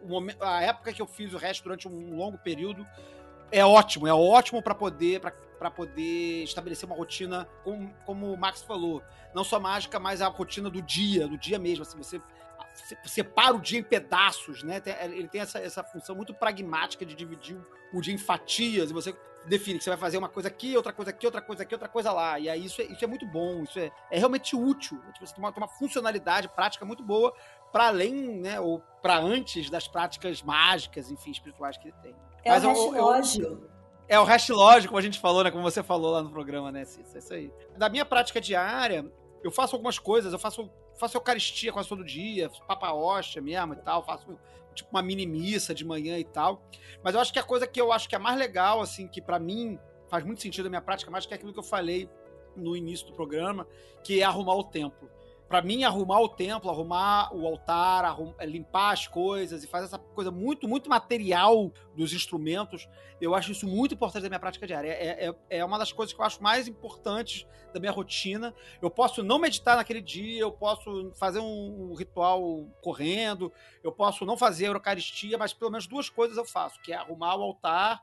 [0.09, 2.87] momento, a época que eu fiz o resto durante um longo período
[3.53, 5.21] é ótimo, é ótimo para poder
[5.61, 9.03] para poder estabelecer uma rotina, como, como o Max falou,
[9.35, 11.83] não só mágica, mas a rotina do dia, do dia mesmo.
[11.83, 12.19] Assim, você
[13.05, 14.83] separa o dia em pedaços, né?
[15.03, 17.59] Ele tem essa, essa função muito pragmática de dividir
[17.93, 19.15] o dia em fatias, e você
[19.47, 21.89] define que você vai fazer uma coisa aqui, outra coisa aqui, outra coisa aqui, outra
[21.89, 22.39] coisa lá.
[22.39, 25.01] E aí isso é, isso é muito bom, isso é, é realmente útil.
[25.21, 27.35] Você tem uma, tem uma funcionalidade prática muito boa
[27.73, 32.15] para além, né, ou para antes das práticas mágicas, enfim, espirituais que ele tem.
[32.45, 33.71] É Mas o hash lógico.
[34.09, 36.73] É o hash lógico, como a gente falou, né, como você falou lá no programa,
[36.73, 37.17] né, Cissa?
[37.17, 37.53] É isso aí.
[37.77, 39.11] Da minha prática diária,
[39.43, 40.71] eu faço algumas coisas, eu faço,
[41.01, 44.39] faço eucaristia quase todo dia, papa hóstia mesmo e tal, faço
[44.75, 46.63] tipo uma mini missa de manhã e tal.
[47.03, 49.21] Mas eu acho que a coisa que eu acho que é mais legal, assim, que
[49.21, 49.79] para mim
[50.09, 52.09] faz muito sentido na minha prática, mas que é aquilo que eu falei
[52.55, 53.67] no início do programa,
[54.05, 55.11] que é arrumar o templo
[55.51, 59.87] para mim, arrumar o templo, arrumar o altar, arrum, é, limpar as coisas e fazer
[59.87, 62.89] essa coisa muito, muito material dos instrumentos,
[63.21, 64.91] eu acho isso muito importante da minha prática diária.
[64.93, 68.55] É, é, é uma das coisas que eu acho mais importantes da minha rotina.
[68.81, 73.53] Eu posso não meditar naquele dia, eu posso fazer um, um ritual correndo,
[73.83, 76.95] eu posso não fazer a Eucaristia, mas pelo menos duas coisas eu faço, que é
[76.95, 78.01] arrumar o altar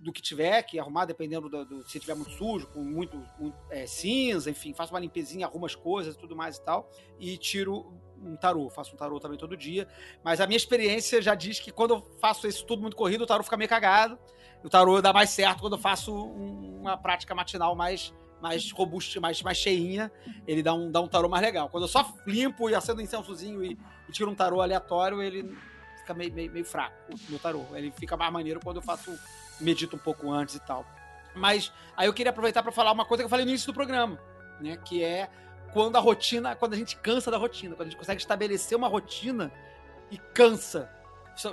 [0.00, 3.56] do que tiver que arrumar, dependendo do, do se tiver muito sujo, com muito, muito
[3.68, 7.92] é, cinza, enfim, faço uma limpezinha, arrumo as coisas tudo mais e tal, e tiro
[8.22, 9.86] um tarô, faço um tarô também todo dia,
[10.24, 13.26] mas a minha experiência já diz que quando eu faço isso tudo muito corrido, o
[13.26, 14.18] tarô fica meio cagado,
[14.64, 19.42] o tarô dá mais certo quando eu faço uma prática matinal mais mais robusta, mais,
[19.42, 20.10] mais cheinha,
[20.46, 21.68] ele dá um, dá um tarô mais legal.
[21.68, 23.78] Quando eu só limpo e acendo um incensozinho e,
[24.08, 25.54] e tiro um tarô aleatório, ele
[25.98, 27.66] fica meio, meio, meio fraco, no tarô.
[27.74, 29.12] Ele fica mais maneiro quando eu faço
[29.60, 30.84] medito um pouco antes e tal.
[31.34, 33.74] Mas aí eu queria aproveitar para falar uma coisa que eu falei no início do
[33.74, 34.18] programa,
[34.60, 34.76] né?
[34.84, 35.28] Que é
[35.72, 38.88] quando a rotina, quando a gente cansa da rotina, quando a gente consegue estabelecer uma
[38.88, 39.52] rotina
[40.10, 40.90] e cansa.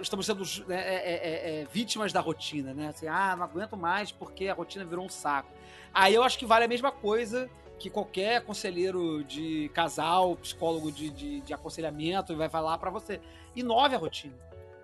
[0.01, 2.89] Estamos sendo né, é, é, é, é, vítimas da rotina, né?
[2.89, 5.49] Assim, ah, não aguento mais porque a rotina virou um saco.
[5.93, 11.09] Aí eu acho que vale a mesma coisa que qualquer conselheiro de casal, psicólogo de,
[11.09, 13.21] de, de aconselhamento vai falar para você.
[13.55, 14.35] Inove a rotina.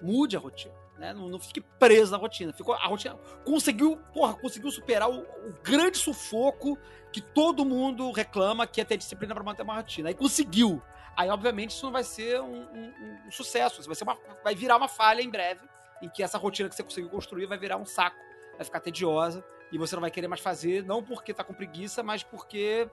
[0.01, 0.82] Mude a rotina.
[0.97, 1.13] Né?
[1.13, 2.53] Não, não, fique preso na rotina.
[2.53, 6.77] Ficou, a rotina conseguiu, porra, conseguiu superar o, o grande sufoco
[7.11, 10.09] que todo mundo reclama que é ter disciplina para manter uma rotina.
[10.09, 10.81] Aí conseguiu.
[11.15, 13.79] Aí, obviamente, isso não vai ser um, um, um sucesso.
[13.79, 15.61] Isso vai, ser uma, vai virar uma falha em breve,
[16.01, 18.17] em que essa rotina que você conseguiu construir vai virar um saco,
[18.55, 22.03] vai ficar tediosa e você não vai querer mais fazer, não porque tá com preguiça,
[22.03, 22.87] mas porque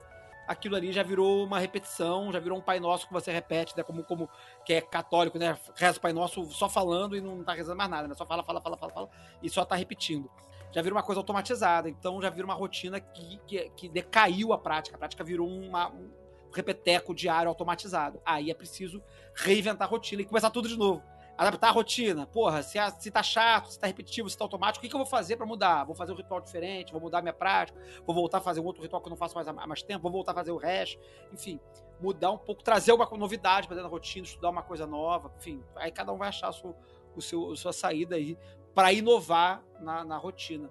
[0.51, 3.83] aquilo ali já virou uma repetição, já virou um Pai Nosso que você repete, né?
[3.83, 4.29] Como, como
[4.65, 5.57] que é católico, né?
[5.75, 8.13] Reza o Pai Nosso só falando e não tá rezando mais nada, né?
[8.13, 9.09] Só fala, fala, fala, fala, fala
[9.41, 10.29] e só tá repetindo.
[10.71, 14.57] Já virou uma coisa automatizada, então já virou uma rotina que, que, que decaiu a
[14.57, 14.95] prática.
[14.95, 16.09] A prática virou uma, um
[16.53, 18.21] repeteco diário automatizado.
[18.25, 19.01] Aí é preciso
[19.35, 21.03] reinventar a rotina e começar tudo de novo
[21.41, 22.27] adaptar a rotina.
[22.27, 24.95] Porra, se, a, se tá chato, se tá repetitivo, se tá automático, o que, que
[24.95, 25.83] eu vou fazer para mudar?
[25.85, 28.83] Vou fazer um ritual diferente, vou mudar minha prática, vou voltar a fazer um outro
[28.83, 30.99] ritual que eu não faço mais há mais tempo, vou voltar a fazer o resto.
[31.33, 31.59] Enfim,
[31.99, 35.31] mudar um pouco, trazer uma novidade para dentro da rotina, estudar uma coisa nova.
[35.37, 36.75] Enfim, aí cada um vai achar a sua,
[37.15, 38.37] o seu, a sua saída aí
[38.75, 40.69] para inovar na, na, rotina.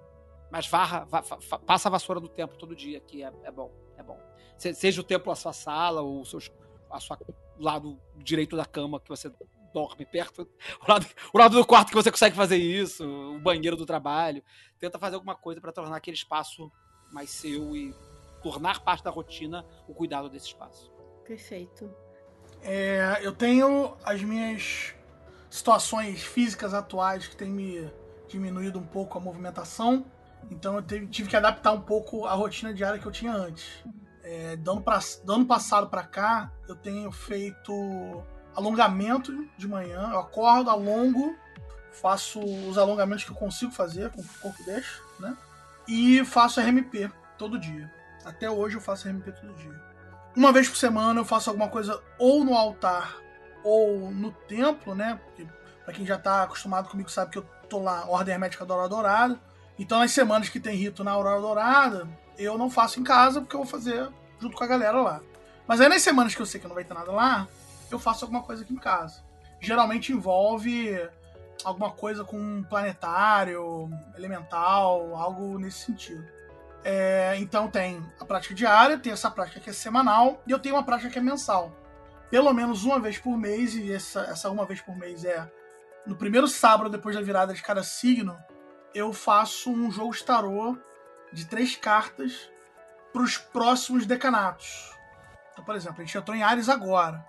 [0.49, 1.05] Mas varra,
[1.65, 4.17] passa a vassoura do tempo todo dia, que é, é bom, é bom.
[4.57, 6.39] seja o tempo a sua sala, ou o seu,
[6.89, 7.17] a sua
[7.57, 9.31] lado direito da cama que você
[9.73, 10.47] dorme perto,
[10.85, 14.43] o lado, o lado do quarto que você consegue fazer isso, o banheiro do trabalho.
[14.79, 16.71] Tenta fazer alguma coisa para tornar aquele espaço
[17.11, 17.93] mais seu e
[18.41, 20.91] tornar parte da rotina o cuidado desse espaço.
[21.25, 21.93] Perfeito.
[22.63, 24.93] É, eu tenho as minhas
[25.49, 27.91] situações físicas atuais que têm me
[28.27, 30.05] diminuído um pouco a movimentação,
[30.49, 33.83] então eu tive que adaptar um pouco a rotina diária que eu tinha antes.
[34.23, 38.23] É, do, ano pra, do ano passado para cá, eu tenho feito
[38.55, 40.09] alongamento de manhã.
[40.11, 41.35] Eu acordo, alongo,
[41.91, 45.35] faço os alongamentos que eu consigo fazer, com o corpo deixa, né?
[45.87, 47.91] E faço RMP todo dia.
[48.23, 49.91] Até hoje eu faço RMP todo dia.
[50.35, 53.17] Uma vez por semana eu faço alguma coisa ou no altar
[53.63, 55.19] ou no templo, né?
[55.25, 55.45] Porque
[55.83, 58.89] pra quem já tá acostumado comigo sabe que eu tô lá, Ordem Hermética da Aurora
[58.89, 59.39] Dourada.
[59.77, 62.07] Então nas semanas que tem rito na Aurora Dourada,
[62.37, 64.09] eu não faço em casa porque eu vou fazer
[64.39, 65.21] junto com a galera lá.
[65.67, 67.47] Mas aí nas semanas que eu sei que não vai ter nada lá,
[67.93, 69.23] eu faço alguma coisa aqui em casa.
[69.59, 70.97] Geralmente envolve
[71.63, 76.25] alguma coisa com planetário, elemental, algo nesse sentido.
[76.83, 80.75] É, então tem a prática diária, tem essa prática que é semanal, e eu tenho
[80.75, 81.71] uma prática que é mensal.
[82.29, 85.49] Pelo menos uma vez por mês, e essa, essa uma vez por mês é
[86.05, 88.37] no primeiro sábado depois da virada de cada signo,
[88.93, 90.77] eu faço um jogo de tarô
[91.31, 92.49] de três cartas
[93.13, 94.91] para os próximos decanatos.
[95.51, 97.23] Então, por exemplo, a gente entrou em Ares agora.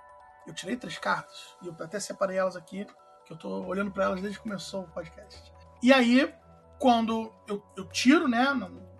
[0.46, 2.86] Eu tirei três cartas e eu até separei elas aqui,
[3.24, 5.52] que eu tô olhando para elas desde que começou o podcast.
[5.82, 6.32] E aí,
[6.78, 8.46] quando eu, eu tiro, né?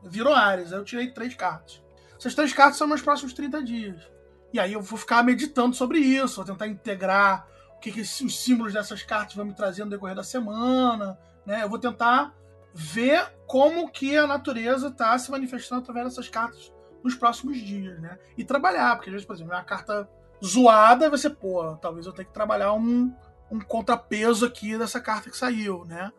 [0.05, 1.83] Virou Ares, aí eu tirei três cartas.
[2.19, 4.13] Essas três cartas são meus próximos 30 dias.
[4.53, 7.47] E aí eu vou ficar meditando sobre isso, vou tentar integrar
[7.77, 11.65] o que, que os símbolos dessas cartas vão me trazer no decorrer da semana, né?
[11.65, 12.35] Eu vou tentar
[12.75, 18.19] ver como que a natureza está se manifestando através dessas cartas nos próximos dias, né?
[18.37, 20.09] E trabalhar, porque às vezes, por exemplo, uma carta
[20.45, 23.15] zoada, você, pô, talvez eu tenha que trabalhar um,
[23.51, 26.13] um contrapeso aqui dessa carta que saiu, né?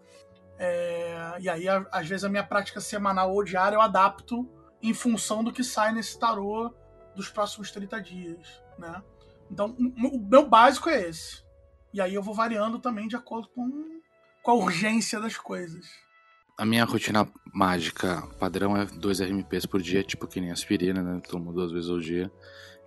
[0.58, 4.48] É, e aí, às vezes, a minha prática semanal ou diária eu adapto
[4.82, 6.74] em função do que sai nesse tarô
[7.16, 9.02] dos próximos 30 dias, né?
[9.52, 11.44] Então, o meu básico é esse.
[11.94, 14.00] E aí eu vou variando também de acordo com,
[14.42, 15.86] com a urgência das coisas.
[16.58, 21.22] A minha rotina mágica padrão é 2 RMPs por dia, tipo que nem aspirina, né?
[21.28, 22.32] Tomo duas vezes ao dia.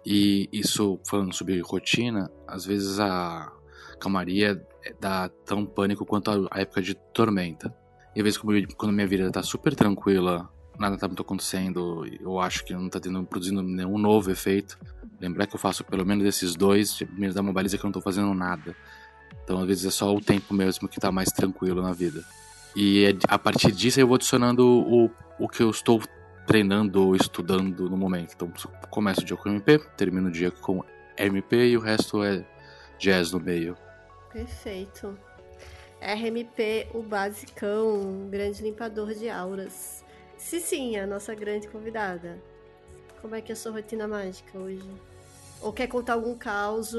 [0.07, 3.53] E isso, falando sobre rotina, às vezes a
[3.99, 4.65] calmaria
[5.01, 7.75] dá tão pânico quanto a época de tormenta.
[8.15, 8.39] E às vezes,
[8.77, 13.01] quando minha vida tá super tranquila, nada tá muito acontecendo, eu acho que não tá
[13.01, 14.79] tendo, produzindo nenhum novo efeito.
[15.21, 17.93] Lembrar que eu faço pelo menos esses dois, me dá uma baliza que eu não
[17.93, 18.77] tô fazendo nada.
[19.43, 22.23] Então, às vezes, é só o tempo mesmo que tá mais tranquilo na vida.
[22.77, 26.01] E é a partir disso eu vou adicionando o, o que eu estou
[26.47, 28.33] treinando ou estudando no momento.
[28.35, 28.53] Então
[28.89, 30.83] começo o dia com MP, termino o dia com
[31.17, 32.45] MP e o resto é
[32.99, 33.77] jazz no meio.
[34.33, 35.19] Perfeito.
[36.01, 40.05] RMP, o basicão, um grande limpador de auras.
[40.37, 42.39] Cicinha, nossa grande convidada.
[43.21, 44.89] Como é que é a sua rotina mágica hoje?
[45.61, 46.93] Ou quer contar algum caos?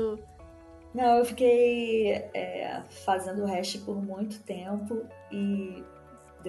[0.94, 5.84] Não, eu fiquei é, fazendo hash por muito tempo e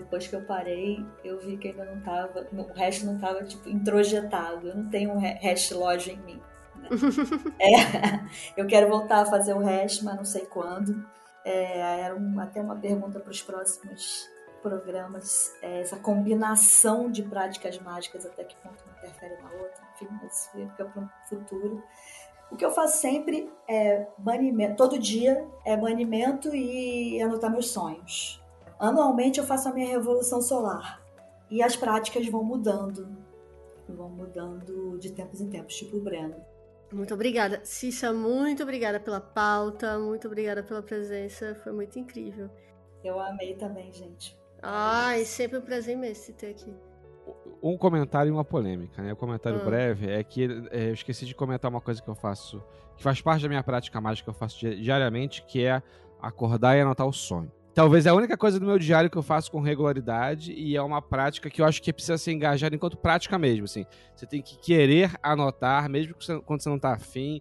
[0.00, 3.68] depois que eu parei, eu vi que ainda não tava, o hash não tava tipo
[3.68, 4.68] introjetado.
[4.68, 6.40] Eu não tenho um hash loja em mim.
[6.76, 6.88] Né?
[7.58, 11.04] é, eu quero voltar a fazer o hash, mas não sei quando.
[11.44, 14.28] É, era uma, até uma pergunta para os próximos
[14.62, 15.56] programas.
[15.62, 19.82] É, essa combinação de práticas mágicas, até que ponto uma interfere na outra.
[19.94, 21.82] Enfim, mas fica para o futuro.
[22.50, 28.40] O que eu faço sempre é banimento, todo dia é banimento e anotar meus sonhos.
[28.78, 31.02] Anualmente eu faço a minha revolução solar
[31.50, 33.08] e as práticas vão mudando,
[33.88, 36.36] vão mudando de tempos em tempos, tipo o Breno.
[36.92, 37.60] Muito obrigada.
[37.64, 42.48] Cissa, muito obrigada pela pauta, muito obrigada pela presença, foi muito incrível.
[43.04, 44.38] Eu amei também, gente.
[44.62, 46.74] Ai, sempre um prazer imenso ter aqui
[47.62, 49.12] um comentário e uma polêmica, né?
[49.12, 49.64] O comentário hum.
[49.64, 52.62] breve é que é, eu esqueci de comentar uma coisa que eu faço,
[52.96, 55.82] que faz parte da minha prática mágica que eu faço diariamente, que é
[56.20, 57.50] acordar e anotar o sonho.
[57.78, 60.82] Talvez é a única coisa do meu diário que eu faço com regularidade e é
[60.82, 63.86] uma prática que eu acho que precisa ser engajada enquanto prática mesmo, assim.
[64.16, 66.12] Você tem que querer anotar, mesmo
[66.44, 67.40] quando você não está afim,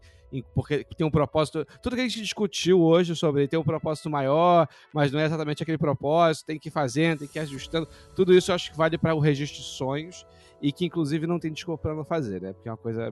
[0.53, 1.65] porque tem um propósito.
[1.81, 5.63] Tudo que a gente discutiu hoje sobre tem um propósito maior, mas não é exatamente
[5.63, 7.87] aquele propósito, tem que ir fazendo, tem que ir ajustando.
[8.15, 10.23] Tudo isso eu acho que vale para o registro de sonhos
[10.61, 12.53] e que inclusive não tem desculpa para não fazer, né?
[12.53, 13.11] Porque é uma coisa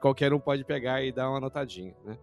[0.00, 2.16] qualquer um pode pegar e dar uma anotadinha, né?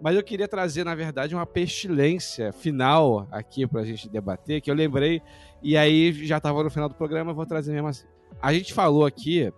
[0.00, 4.70] Mas eu queria trazer, na verdade, uma pestilência final aqui para a gente debater, que
[4.70, 5.22] eu lembrei
[5.62, 8.06] e aí já estava no final do programa, vou trazer mesmo assim.
[8.40, 9.52] A gente falou aqui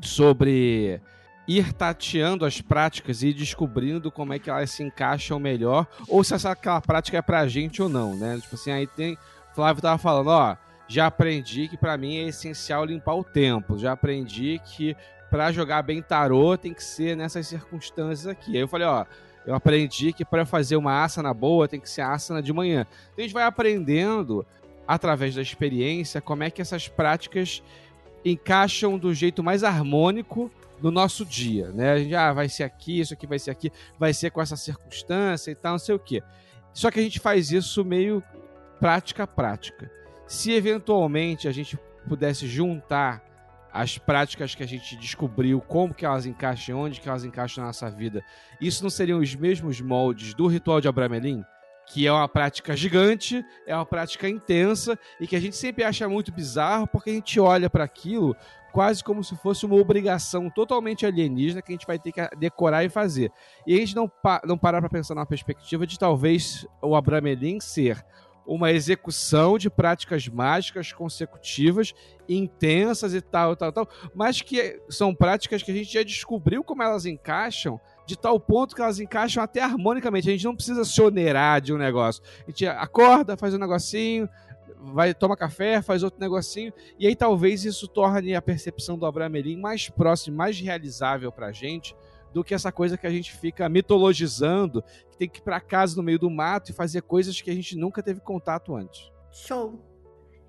[0.00, 1.00] sobre
[1.46, 6.34] ir tateando as práticas e descobrindo como é que elas se encaixam melhor, ou se
[6.34, 8.38] essa, aquela prática é pra gente ou não, né?
[8.40, 9.16] Tipo assim, aí tem.
[9.54, 10.56] Flávio tava falando, ó,
[10.88, 14.96] já aprendi que para mim é essencial limpar o tempo, já aprendi que
[15.30, 18.56] para jogar bem tarô tem que ser nessas circunstâncias aqui.
[18.56, 19.04] Aí eu falei, ó,
[19.46, 22.86] eu aprendi que para fazer uma asana boa tem que ser asana de manhã.
[23.12, 24.46] Então a gente vai aprendendo
[24.86, 27.62] através da experiência como é que essas práticas
[28.24, 30.50] encaixam do jeito mais harmônico
[30.80, 31.92] no nosso dia, né?
[31.92, 34.56] A gente, ah, vai ser aqui, isso aqui vai ser aqui, vai ser com essa
[34.56, 36.22] circunstância e tal, não sei o quê.
[36.72, 38.22] Só que a gente faz isso meio
[38.80, 39.90] prática prática.
[40.26, 43.22] Se eventualmente a gente pudesse juntar
[43.74, 47.68] as práticas que a gente descobriu, como que elas encaixam, onde que elas encaixam na
[47.68, 48.24] nossa vida,
[48.60, 51.42] isso não seriam os mesmos moldes do ritual de Abramelin?
[51.88, 56.08] Que é uma prática gigante, é uma prática intensa e que a gente sempre acha
[56.08, 58.36] muito bizarro porque a gente olha para aquilo
[58.72, 62.84] quase como se fosse uma obrigação totalmente alienígena que a gente vai ter que decorar
[62.84, 63.30] e fazer.
[63.66, 67.60] E a gente não, pa não parar para pensar na perspectiva de talvez o Abramelin
[67.60, 68.04] ser
[68.46, 71.94] uma execução de práticas mágicas consecutivas,
[72.28, 76.82] intensas e tal, tal, tal, mas que são práticas que a gente já descobriu como
[76.82, 80.28] elas encaixam, de tal ponto que elas encaixam até harmonicamente.
[80.28, 82.22] A gente não precisa se onerar de um negócio.
[82.46, 84.28] A gente acorda, faz um negocinho,
[84.92, 89.56] vai toma café, faz outro negocinho, e aí talvez isso torne a percepção do Abramelin
[89.56, 91.96] mais próxima, mais realizável pra gente,
[92.34, 94.82] do que essa coisa que a gente fica mitologizando,
[95.12, 97.54] que tem que ir pra casa no meio do mato e fazer coisas que a
[97.54, 99.08] gente nunca teve contato antes.
[99.30, 99.80] Show.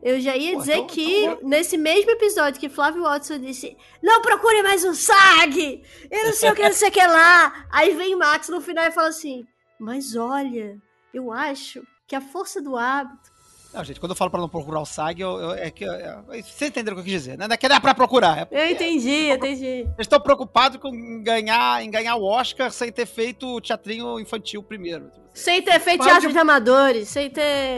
[0.02, 1.48] Eu já ia Pô, dizer então, que então...
[1.48, 5.84] nesse mesmo episódio que Flávio Watson disse: Não procure mais um SAG!
[6.10, 7.68] Eu não sei o que, não sei o que lá.
[7.72, 9.46] Aí vem Max no final e fala assim:
[9.80, 10.78] Mas olha,
[11.14, 13.32] eu acho que a força do hábito
[13.76, 15.84] não, gente, quando eu falo pra não procurar o SAG, eu, eu, é que.
[15.84, 17.46] É, vocês entenderam o que eu quis dizer, né?
[17.46, 18.48] Não é que é pra procurar.
[18.50, 19.66] É, eu entendi, eu entendi.
[19.66, 24.64] Eles estão preocupados com ganhar, em ganhar o Oscar sem ter feito o teatrinho infantil
[24.64, 25.12] primeiro.
[25.34, 26.38] Sem ter feito teatro de...
[26.38, 27.78] amadores, sem ter.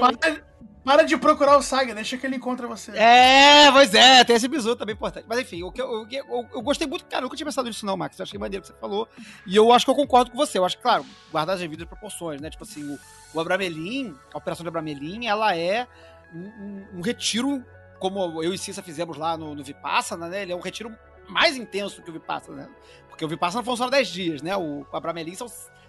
[0.88, 2.92] Para, de procurar o SAG, deixa que ele encontra você.
[2.92, 5.26] É, pois é, tem esse bisu também importante.
[5.28, 7.86] Mas enfim, o que eu, eu, eu, gostei muito, cara, eu nunca tinha pensado nisso,
[7.86, 8.18] não, Max.
[8.18, 9.06] Eu achei maneiro que você falou.
[9.46, 10.58] E eu acho que eu concordo com você.
[10.58, 12.50] Eu acho que, claro, guardar as devidas proporções, né?
[12.50, 12.98] Tipo assim, o,
[13.34, 15.86] o Abramelin, a operação de Abramelin, ela é
[16.34, 17.66] um, um, retiro
[18.00, 20.44] como eu e Cissa fizemos lá no, no Vipassana, né?
[20.44, 20.96] Ele é um retiro
[21.28, 22.70] mais intenso que o Vipassana, né?
[23.10, 24.56] Porque o Vipassana funciona 10 dias, né?
[24.56, 25.48] O Abramelin são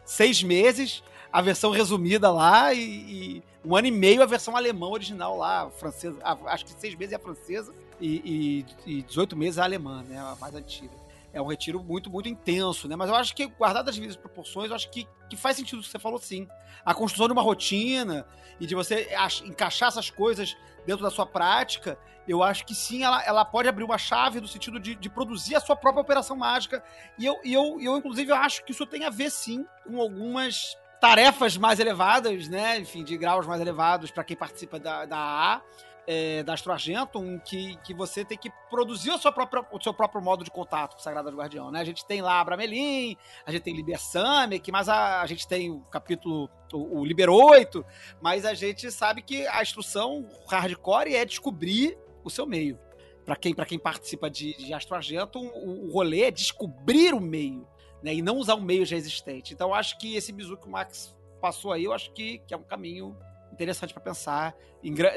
[0.08, 4.88] seis meses, a versão resumida lá, e, e, um ano e meio a versão alemã
[4.88, 6.16] original lá, francesa.
[6.46, 10.18] Acho que seis meses é a francesa e, e, e 18 meses a alemã, né?
[10.18, 12.96] A mais antiga é um retiro muito, muito intenso, né?
[12.96, 15.82] Mas eu acho que, guardado as devidas proporções, eu acho que, que faz sentido o
[15.82, 16.48] que você falou, sim.
[16.84, 18.26] A construção de uma rotina
[18.58, 19.08] e de você
[19.44, 23.84] encaixar essas coisas dentro da sua prática, eu acho que sim, ela, ela pode abrir
[23.84, 26.82] uma chave no sentido de, de produzir a sua própria operação mágica.
[27.18, 30.76] E eu, e eu, eu, inclusive, acho que isso tem a ver, sim, com algumas
[31.00, 32.78] tarefas mais elevadas, né?
[32.78, 35.62] Enfim, de graus mais elevados para quem participa da, da AA
[36.10, 39.92] é, da Astro Argentum que, que você tem que produzir a sua própria, o seu
[39.92, 41.80] próprio modo de contato com o Sagrado Guardião, né?
[41.80, 43.14] A gente tem lá Abramelin,
[43.44, 47.28] a gente tem Liber Samic, mas a, a gente tem o capítulo, o, o Liber
[47.28, 47.84] 8,
[48.22, 52.78] mas a gente sabe que a instrução hardcore é descobrir o seu meio.
[53.26, 57.68] Para quem, quem participa de, de Astro Argentum, o, o rolê é descobrir o meio,
[58.02, 58.14] né?
[58.14, 59.52] E não usar o meio já existente.
[59.52, 62.54] Então, eu acho que esse bizu que o Max passou aí, eu acho que, que
[62.54, 63.14] é um caminho
[63.58, 64.54] interessante para pensar.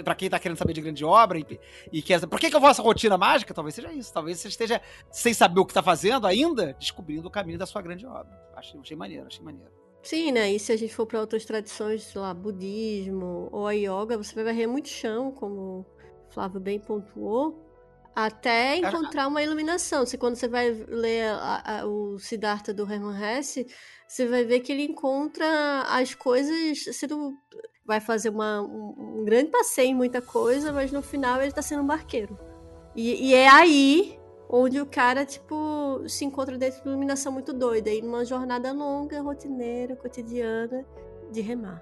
[0.03, 1.60] para quem tá querendo saber de grande obra e,
[1.92, 2.26] e quer.
[2.28, 3.53] Por que, que eu vou essa rotina mágica?
[3.53, 4.11] Talvez seja isso.
[4.11, 7.82] Talvez você esteja sem saber o que tá fazendo ainda, descobrindo o caminho da sua
[7.82, 8.32] grande obra.
[8.56, 9.72] Achei, achei maneiro, achei maneiro.
[10.02, 10.52] Sim, né?
[10.52, 14.34] E se a gente for para outras tradições, sei lá, budismo ou a yoga, você
[14.34, 15.86] vai varrer muito chão, como
[16.28, 17.72] o Flávio bem pontuou,
[18.16, 20.06] até encontrar uma iluminação.
[20.06, 23.68] Se quando você vai ler a, a, o Siddhartha do Hermann Hesse,
[24.08, 27.34] você vai ver que ele encontra as coisas sendo
[27.85, 31.61] vai fazer uma, um, um, grande passeio em muita coisa, mas no final ele tá
[31.61, 32.38] sendo um barqueiro.
[32.95, 34.19] E, e, é aí
[34.50, 38.72] onde o cara, tipo, se encontra dentro de uma iluminação muito doida, aí numa jornada
[38.74, 40.85] longa, rotineira, cotidiana,
[41.32, 41.82] de remar.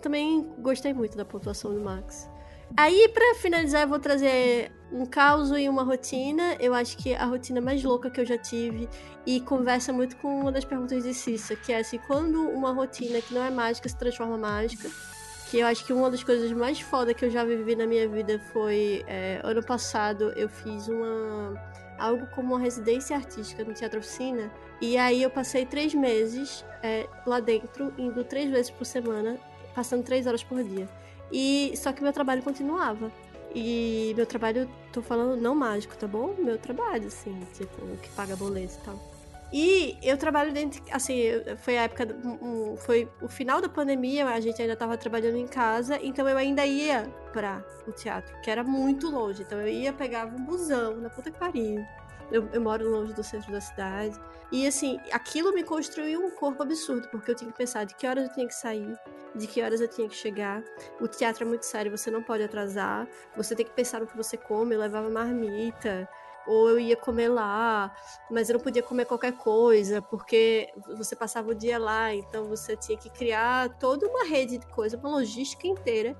[0.00, 2.28] Também gostei muito da pontuação do Max.
[2.76, 6.56] Aí, para finalizar, eu vou trazer um caos e uma rotina.
[6.58, 8.88] Eu acho que a rotina mais louca que eu já tive
[9.24, 13.20] e conversa muito com uma das perguntas de Cissa, que é assim, quando uma rotina
[13.20, 14.90] que não é mágica se transforma mágica,
[15.50, 18.08] que eu acho que uma das coisas mais foda que eu já vivi na minha
[18.08, 21.54] vida foi é, ano passado eu fiz uma
[21.98, 24.50] algo como uma residência artística no Teatro Oficina.
[24.80, 29.38] E aí eu passei três meses é, lá dentro indo três vezes por semana
[29.74, 30.88] passando três horas por dia.
[31.32, 33.10] E só que meu trabalho continuava.
[33.54, 36.34] E meu trabalho tô falando não mágico tá bom?
[36.38, 39.15] Meu trabalho assim tipo o que paga boleto e tal
[39.52, 41.20] e eu trabalho dentro, assim,
[41.58, 45.46] foi a época, um, foi o final da pandemia, a gente ainda estava trabalhando em
[45.46, 49.42] casa, então eu ainda ia para o teatro, que era muito longe.
[49.42, 51.84] Então eu ia, pegava um busão na puta que pariu.
[52.30, 54.18] Eu, eu, moro longe do centro da cidade.
[54.50, 58.04] E assim, aquilo me construiu um corpo absurdo, porque eu tinha que pensar de que
[58.04, 58.98] horas eu tinha que sair,
[59.32, 60.60] de que horas eu tinha que chegar.
[61.00, 64.16] O teatro é muito sério, você não pode atrasar, você tem que pensar no que
[64.16, 66.08] você come, eu levava marmita
[66.46, 67.94] ou eu ia comer lá,
[68.30, 72.76] mas eu não podia comer qualquer coisa, porque você passava o dia lá, então você
[72.76, 76.16] tinha que criar toda uma rede de coisa, uma logística inteira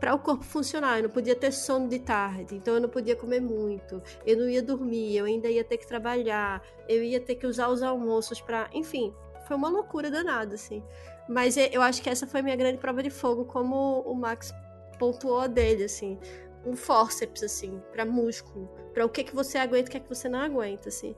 [0.00, 0.98] para o corpo funcionar.
[0.98, 4.48] Eu não podia ter sono de tarde, então eu não podia comer muito, eu não
[4.48, 8.40] ia dormir, eu ainda ia ter que trabalhar, eu ia ter que usar os almoços
[8.40, 9.14] para, enfim,
[9.46, 10.82] foi uma loucura danada assim.
[11.28, 14.54] Mas eu acho que essa foi a minha grande prova de fogo, como o Max
[14.98, 16.18] pontuou dele, assim
[16.66, 20.00] um forceps, assim, para músculo, para o que que você aguenta e o que, é
[20.00, 21.14] que você não aguenta, assim.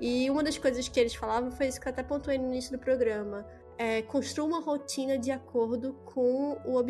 [0.00, 2.72] E uma das coisas que eles falavam foi isso que eu até pontuei no início
[2.72, 3.46] do programa.
[3.78, 6.80] É, construa uma rotina de acordo com o,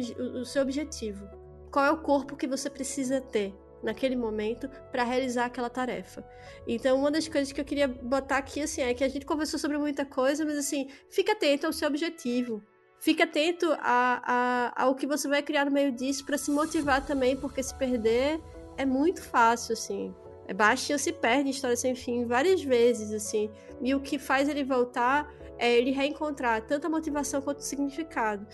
[0.41, 1.29] o seu objetivo.
[1.71, 6.25] Qual é o corpo que você precisa ter naquele momento para realizar aquela tarefa.
[6.67, 9.59] Então, uma das coisas que eu queria botar aqui assim é que a gente conversou
[9.59, 12.63] sobre muita coisa, mas assim, fica atento ao seu objetivo.
[12.99, 17.05] Fique atento a, a, ao que você vai criar no meio disso para se motivar
[17.05, 18.41] também, porque se perder
[18.77, 20.15] é muito fácil, assim.
[20.49, 23.51] É Bastian se perde em História Sem Fim várias vezes, assim.
[23.81, 28.47] E o que faz ele voltar é ele reencontrar tanto a motivação quanto o significado.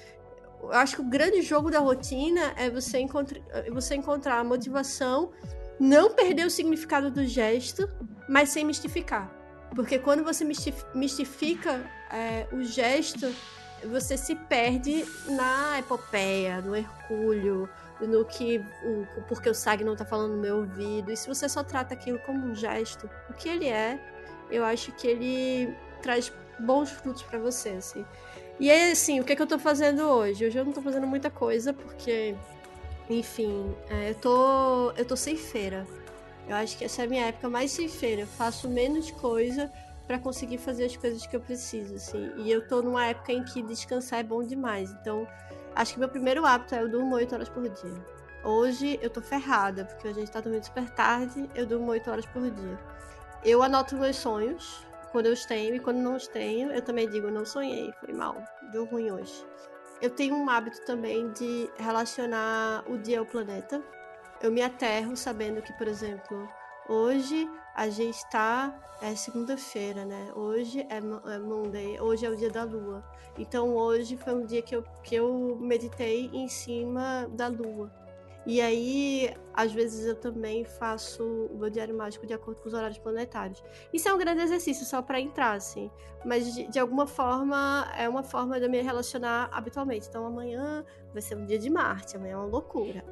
[0.62, 3.40] Eu acho que o grande jogo da rotina é você, encontra,
[3.70, 5.32] você encontrar a motivação,
[5.78, 7.88] não perder o significado do gesto,
[8.28, 9.30] mas sem mistificar.
[9.74, 10.46] Porque quando você
[10.94, 13.34] mistifica é, o gesto,
[13.86, 17.68] você se perde na epopeia, no Hercúleo,
[18.00, 21.12] no que o, porque o Sag não tá falando no meu ouvido.
[21.12, 23.98] E se você só trata aquilo como um gesto, o que ele é,
[24.50, 28.04] eu acho que ele traz bons frutos para você, assim.
[28.60, 30.46] E aí, assim, o que, é que eu tô fazendo hoje?
[30.46, 32.34] Hoje eu não tô fazendo muita coisa, porque,
[33.08, 34.92] enfim, é, eu tô.
[34.92, 35.86] Eu tô sem feira.
[36.48, 38.22] Eu acho que essa é a minha época mais sem feira.
[38.22, 39.70] Eu faço menos coisa
[40.06, 42.32] para conseguir fazer as coisas que eu preciso, assim.
[42.36, 44.90] E eu tô numa época em que descansar é bom demais.
[45.00, 45.26] Então,
[45.74, 48.06] acho que meu primeiro hábito é eu durmo 8 horas por dia.
[48.44, 52.26] Hoje eu tô ferrada, porque a gente tá dormindo super tarde, eu durmo 8 horas
[52.26, 52.78] por dia.
[53.44, 57.08] Eu anoto meus sonhos, quando eu os tenho, e quando não os tenho, eu também
[57.08, 59.46] digo, não sonhei, foi mal, deu ruim hoje.
[60.00, 63.80] Eu tenho um hábito também de relacionar o dia ao planeta.
[64.40, 66.48] Eu me aterro sabendo que, por exemplo,
[66.88, 68.78] hoje a gente tá.
[69.00, 70.32] É segunda-feira, né?
[70.36, 73.02] Hoje é, é Monday, hoje é o dia da lua.
[73.36, 77.90] Então hoje foi um dia que eu, que eu meditei em cima da lua.
[78.44, 82.74] E aí, às vezes eu também faço o meu diário mágico de acordo com os
[82.74, 83.62] horários planetários.
[83.92, 85.90] Isso é um grande exercício só para entrar, assim.
[86.24, 90.08] Mas de, de alguma forma é uma forma de eu me relacionar habitualmente.
[90.08, 93.04] Então amanhã vai ser um dia de Marte, amanhã é uma loucura.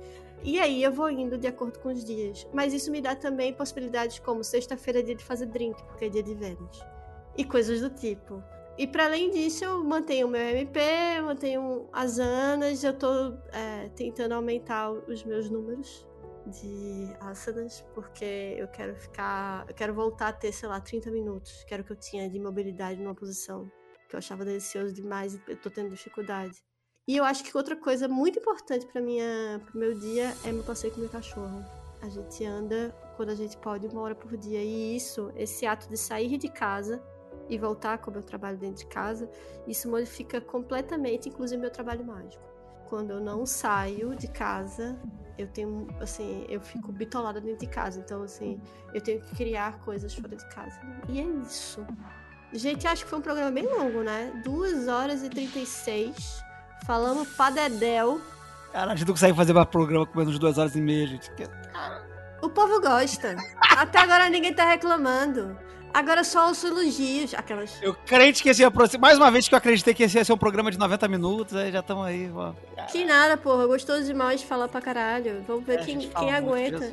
[0.42, 2.46] E aí eu vou indo de acordo com os dias.
[2.52, 6.08] Mas isso me dá também possibilidades como sexta-feira é dia de fazer drink, porque é
[6.08, 6.80] dia de Vênus.
[7.36, 8.42] E coisas do tipo.
[8.78, 10.80] E para além disso, eu mantenho o meu MP,
[11.22, 16.06] mantenho as anas, eu tô é, tentando aumentar os meus números
[16.46, 19.66] de asanas, porque eu quero ficar.
[19.68, 22.28] Eu quero voltar a ter, sei lá, 30 minutos, que era o que eu tinha
[22.30, 23.70] de mobilidade numa posição
[24.08, 26.56] que eu achava delicioso demais e eu tô tendo dificuldade.
[27.08, 30.62] E eu acho que outra coisa muito importante para minha pro meu dia é meu
[30.62, 31.64] passeio com meu cachorro.
[32.02, 35.88] A gente anda quando a gente pode uma hora por dia e isso, esse ato
[35.88, 37.02] de sair de casa
[37.48, 39.28] e voltar como eu trabalho dentro de casa,
[39.66, 42.42] isso modifica completamente, inclusive meu trabalho mágico.
[42.88, 44.98] Quando eu não saio de casa,
[45.36, 48.00] eu tenho, assim, eu fico bitolada dentro de casa.
[48.00, 48.60] Então, assim,
[48.94, 50.80] eu tenho que criar coisas fora de casa.
[51.08, 51.86] E é isso.
[52.52, 54.42] Gente, acho que foi um programa bem longo, né?
[54.44, 56.42] 2 horas e 36.
[56.86, 58.20] Falamos padedel.
[58.72, 61.06] Cara, a gente não consegue fazer mais programa com menos de duas horas e meia,
[61.06, 61.30] gente.
[62.42, 63.36] O povo gosta.
[63.76, 65.56] Até agora ninguém tá reclamando.
[65.92, 67.34] Agora só os elogios.
[67.34, 67.76] Aquelas.
[67.82, 70.24] Eu crente que esse ia pro- Mais uma vez que eu acreditei que esse ia
[70.24, 72.52] ser um programa de 90 minutos, aí já estamos aí, ó.
[72.90, 73.66] Que nada, porra.
[73.66, 75.44] Gostoso demais de falar pra caralho.
[75.48, 76.92] Vamos ver É, a quem, quem aguenta.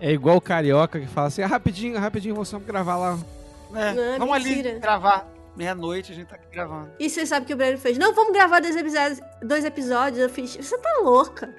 [0.00, 3.18] É igual o carioca que fala assim: ah, rapidinho, rapidinho, vamos gravar lá.
[3.74, 4.70] É, Não, é vamos mentira.
[4.70, 5.28] ali gravar.
[5.56, 6.90] Meia-noite a gente tá aqui gravando.
[6.98, 7.98] E você sabe que o Breno fez?
[7.98, 9.20] Não, vamos gravar dois episódios.
[9.42, 10.18] Dois episódios.
[10.22, 10.56] Eu fiz.
[10.56, 11.54] Você tá louca?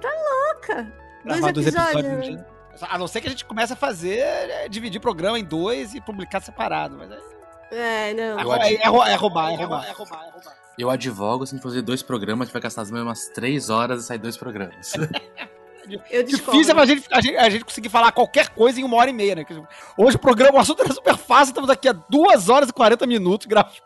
[0.00, 0.92] Tá louca?
[1.24, 2.28] Gravar dois episódios.
[2.36, 2.46] né?
[2.82, 6.00] A não ser que a gente comece a fazer, é, dividir programa em dois e
[6.00, 6.96] publicar separado.
[6.96, 7.10] Mas
[7.70, 8.38] é, É, não.
[8.38, 10.56] Agora é, é, é roubar, é roubar, é roubar, é roubar.
[10.78, 13.68] Eu advogo, se a gente fazer dois programas, a gente vai gastar as mesmas três
[13.68, 14.92] horas e sair dois programas.
[16.10, 16.22] Eu.
[16.22, 19.10] Difícil é pra gente, a, gente, a gente conseguir falar qualquer coisa em uma hora
[19.10, 19.44] e meia, né?
[19.96, 23.06] Hoje o programa, o assunto era super fácil, estamos aqui há duas horas e 40
[23.06, 23.76] minutos gravando.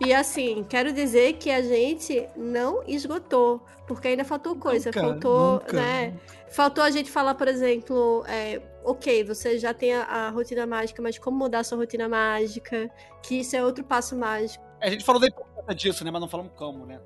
[0.00, 4.88] E assim, quero dizer que a gente não esgotou, porque ainda faltou coisa.
[4.88, 5.72] Nunca, faltou, nunca.
[5.76, 6.14] né?
[6.48, 11.02] Faltou a gente falar, por exemplo, é, ok, você já tem a, a rotina mágica,
[11.02, 12.90] mas como mudar a sua rotina mágica?
[13.22, 14.64] Que isso é outro passo mágico.
[14.80, 16.10] A gente falou da importância disso, né?
[16.10, 16.98] Mas não falamos como, né?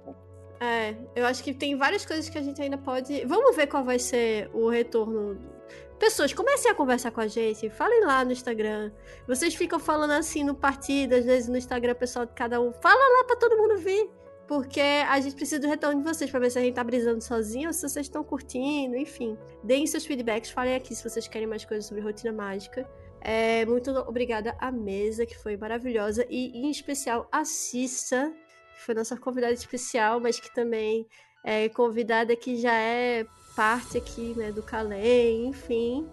[0.60, 3.24] É, eu acho que tem várias coisas que a gente ainda pode.
[3.26, 5.38] Vamos ver qual vai ser o retorno.
[5.98, 8.92] Pessoas, comecem a conversar com a gente, falem lá no Instagram.
[9.26, 12.72] Vocês ficam falando assim no partido, às vezes no Instagram pessoal de cada um.
[12.72, 14.10] Fala lá pra todo mundo ver.
[14.46, 17.22] Porque a gente precisa do retorno de vocês pra ver se a gente tá brisando
[17.22, 19.38] sozinho ou se vocês estão curtindo, enfim.
[19.62, 22.86] Deem seus feedbacks, falem aqui se vocês querem mais coisas sobre rotina mágica.
[23.22, 26.26] É, muito obrigada à mesa, que foi maravilhosa.
[26.28, 28.30] E em especial a Cissa,
[28.84, 31.06] foi nossa convidada especial, mas que também
[31.44, 33.24] é convidada que já é
[33.56, 36.06] parte aqui, né, do Calém, enfim.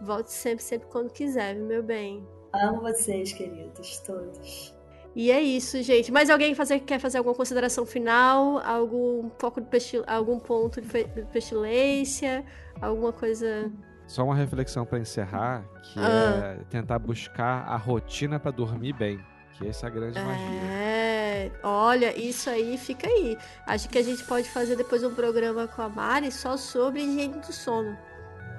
[0.00, 2.26] Volte sempre, sempre quando quiser, viu, meu bem.
[2.54, 4.74] Amo vocês, queridos, todos.
[5.14, 6.12] E é isso, gente.
[6.12, 8.58] Mais alguém fazer, quer fazer alguma consideração final?
[8.58, 10.86] Algum foco de pestil, algum ponto de
[11.32, 12.44] pestilência?
[12.80, 13.72] Alguma coisa.
[14.06, 16.58] Só uma reflexão pra encerrar, que Ah.
[16.60, 19.18] é tentar buscar a rotina pra dormir bem.
[19.58, 20.60] Que essa é a grande magia.
[20.70, 23.38] É, olha, isso aí fica aí.
[23.66, 27.40] Acho que a gente pode fazer depois um programa com a Mari só sobre higiene
[27.40, 27.96] do sono.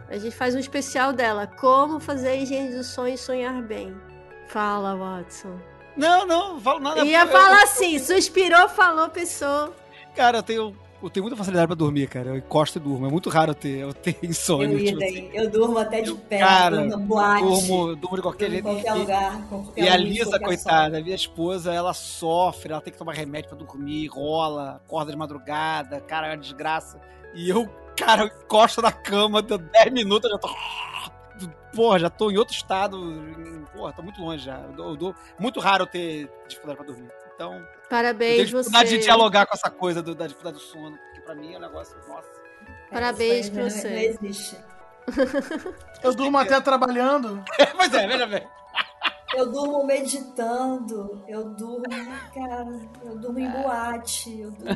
[0.09, 1.45] A gente faz um especial dela.
[1.45, 3.95] Como fazer a higiene do sono e sonhar bem.
[4.47, 5.59] Fala, Watson.
[5.95, 7.03] Não, não, não falo nada.
[7.03, 9.73] Ia eu- falar assim, suspirou, falou, pensou.
[10.15, 12.29] Cara, eu tenho, eu tenho muita facilidade pra dormir, cara.
[12.29, 13.05] Eu encosto e durmo.
[13.05, 14.73] É muito raro eu ter, eu ter insônia.
[14.73, 15.29] Eu, tipo assim.
[15.33, 18.63] eu durmo até de pé, cara, durmo na boate, Durmo, durmo de qualquer jeito.
[18.63, 22.91] qualquer E- lugar, qualquer E a Lisa, coitada, a minha esposa, ela sofre, ela tem
[22.91, 26.99] que tomar remédio pra dormir, rola, acorda de madrugada, cara, é uma desgraça.
[27.35, 30.49] E eu, cara, eu encosto na cama, deu 10 minutos, eu já tô.
[31.75, 32.97] Porra, já tô em outro estado.
[33.75, 34.57] Porra, tô muito longe já.
[34.61, 37.11] Eu dou- eu dou- muito raro eu ter dificuldade pra dormir.
[37.37, 38.97] Então, eu Parabéns, dificuldade você.
[38.97, 41.61] de dialogar com essa coisa do- da dificuldade do sono, porque pra mim é um
[41.61, 42.27] negócio, nossa.
[42.91, 43.89] Parabéns aí pra você.
[43.89, 44.57] Não existe.
[46.03, 47.43] Eu durmo até trabalhando.
[47.77, 48.45] pois é, veja bem.
[49.35, 51.83] Eu durmo meditando, eu durmo,
[52.33, 52.65] cara,
[53.03, 54.73] eu durmo em boate, eu durmo.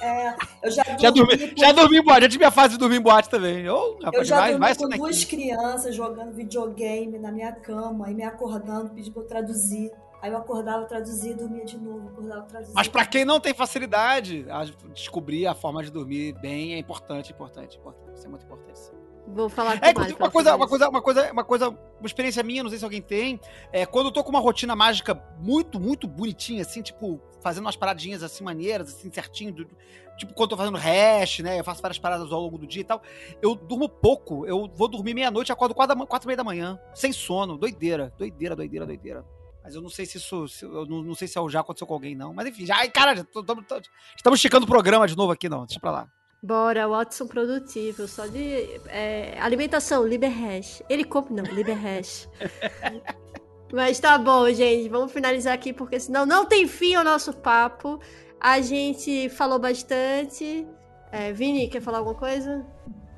[0.00, 2.74] É, eu já dormi, Já dormi, com, já dormi em boate, já tive a fase
[2.74, 3.64] de dormir em boate também.
[3.64, 8.14] Eu rapaz, já vai, dormi vai com duas crianças jogando videogame na minha cama e
[8.14, 9.90] me acordando, pedindo pra eu traduzir.
[10.22, 12.72] Aí eu acordava, traduzia e dormia de novo, acordava, traduzia.
[12.76, 17.32] Mas pra quem não tem facilidade, a- descobrir a forma de dormir bem é importante,
[17.32, 18.16] importante, importante.
[18.16, 18.78] Isso é muito importante.
[18.78, 18.92] sim.
[19.26, 22.42] Vou falar com É, Mário uma coisa, uma coisa, uma coisa, uma coisa, uma experiência
[22.42, 23.40] minha, não sei se alguém tem,
[23.72, 27.76] é quando eu tô com uma rotina mágica muito, muito bonitinha, assim, tipo, fazendo umas
[27.76, 29.68] paradinhas assim, maneiras, assim, certinho, do-
[30.16, 32.80] tipo, quando eu tô fazendo hash, né, eu faço várias paradas ao longo do dia
[32.82, 33.00] e tal,
[33.40, 36.78] eu durmo pouco, eu vou dormir meia-noite e acordo quatro, quatro e meia da manhã,
[36.94, 39.24] sem sono, doideira, doideira, doideira, doideira.
[39.62, 41.94] Mas eu não sei se isso, se- eu não, não sei se já aconteceu com
[41.94, 42.32] alguém, não.
[42.34, 43.80] Mas enfim, já, ai, cara, já tô- tô- tô-
[44.16, 46.08] estamos esticando o programa de novo aqui, não, deixa pra lá.
[46.42, 50.82] Bora, Watson produtivo, só de é, alimentação, Liber Hash.
[50.88, 52.28] Ele compra, não, Liber Hash.
[53.72, 57.98] Mas tá bom, gente, vamos finalizar aqui, porque senão não tem fim o nosso papo.
[58.40, 60.66] A gente falou bastante.
[61.10, 62.66] É, Vini, quer falar alguma coisa?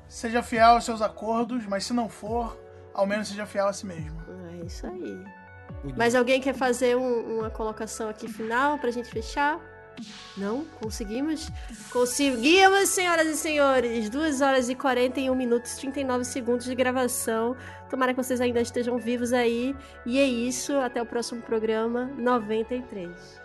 [0.07, 2.57] Seja fiel aos seus acordos, mas se não for,
[2.93, 4.15] ao menos seja fiel a si mesmo.
[4.61, 5.23] É isso aí.
[5.95, 9.59] Mas alguém quer fazer um- uma colocação aqui final pra gente fechar?
[10.35, 10.65] Não?
[10.81, 11.47] Conseguimos?
[11.91, 14.09] Conseguimos, senhoras e senhores!
[14.09, 17.55] 2 horas e 41 minutos e 39 segundos de gravação.
[17.89, 19.73] Tomara que vocês ainda estejam vivos aí.
[20.05, 20.73] E é isso.
[20.77, 23.39] Até o próximo programa 93.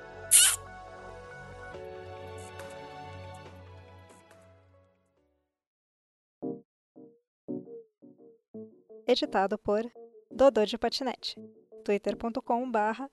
[9.06, 9.82] Editado por
[10.30, 11.36] Dodô de Patinete.
[11.80, 13.08] twitter.com barra.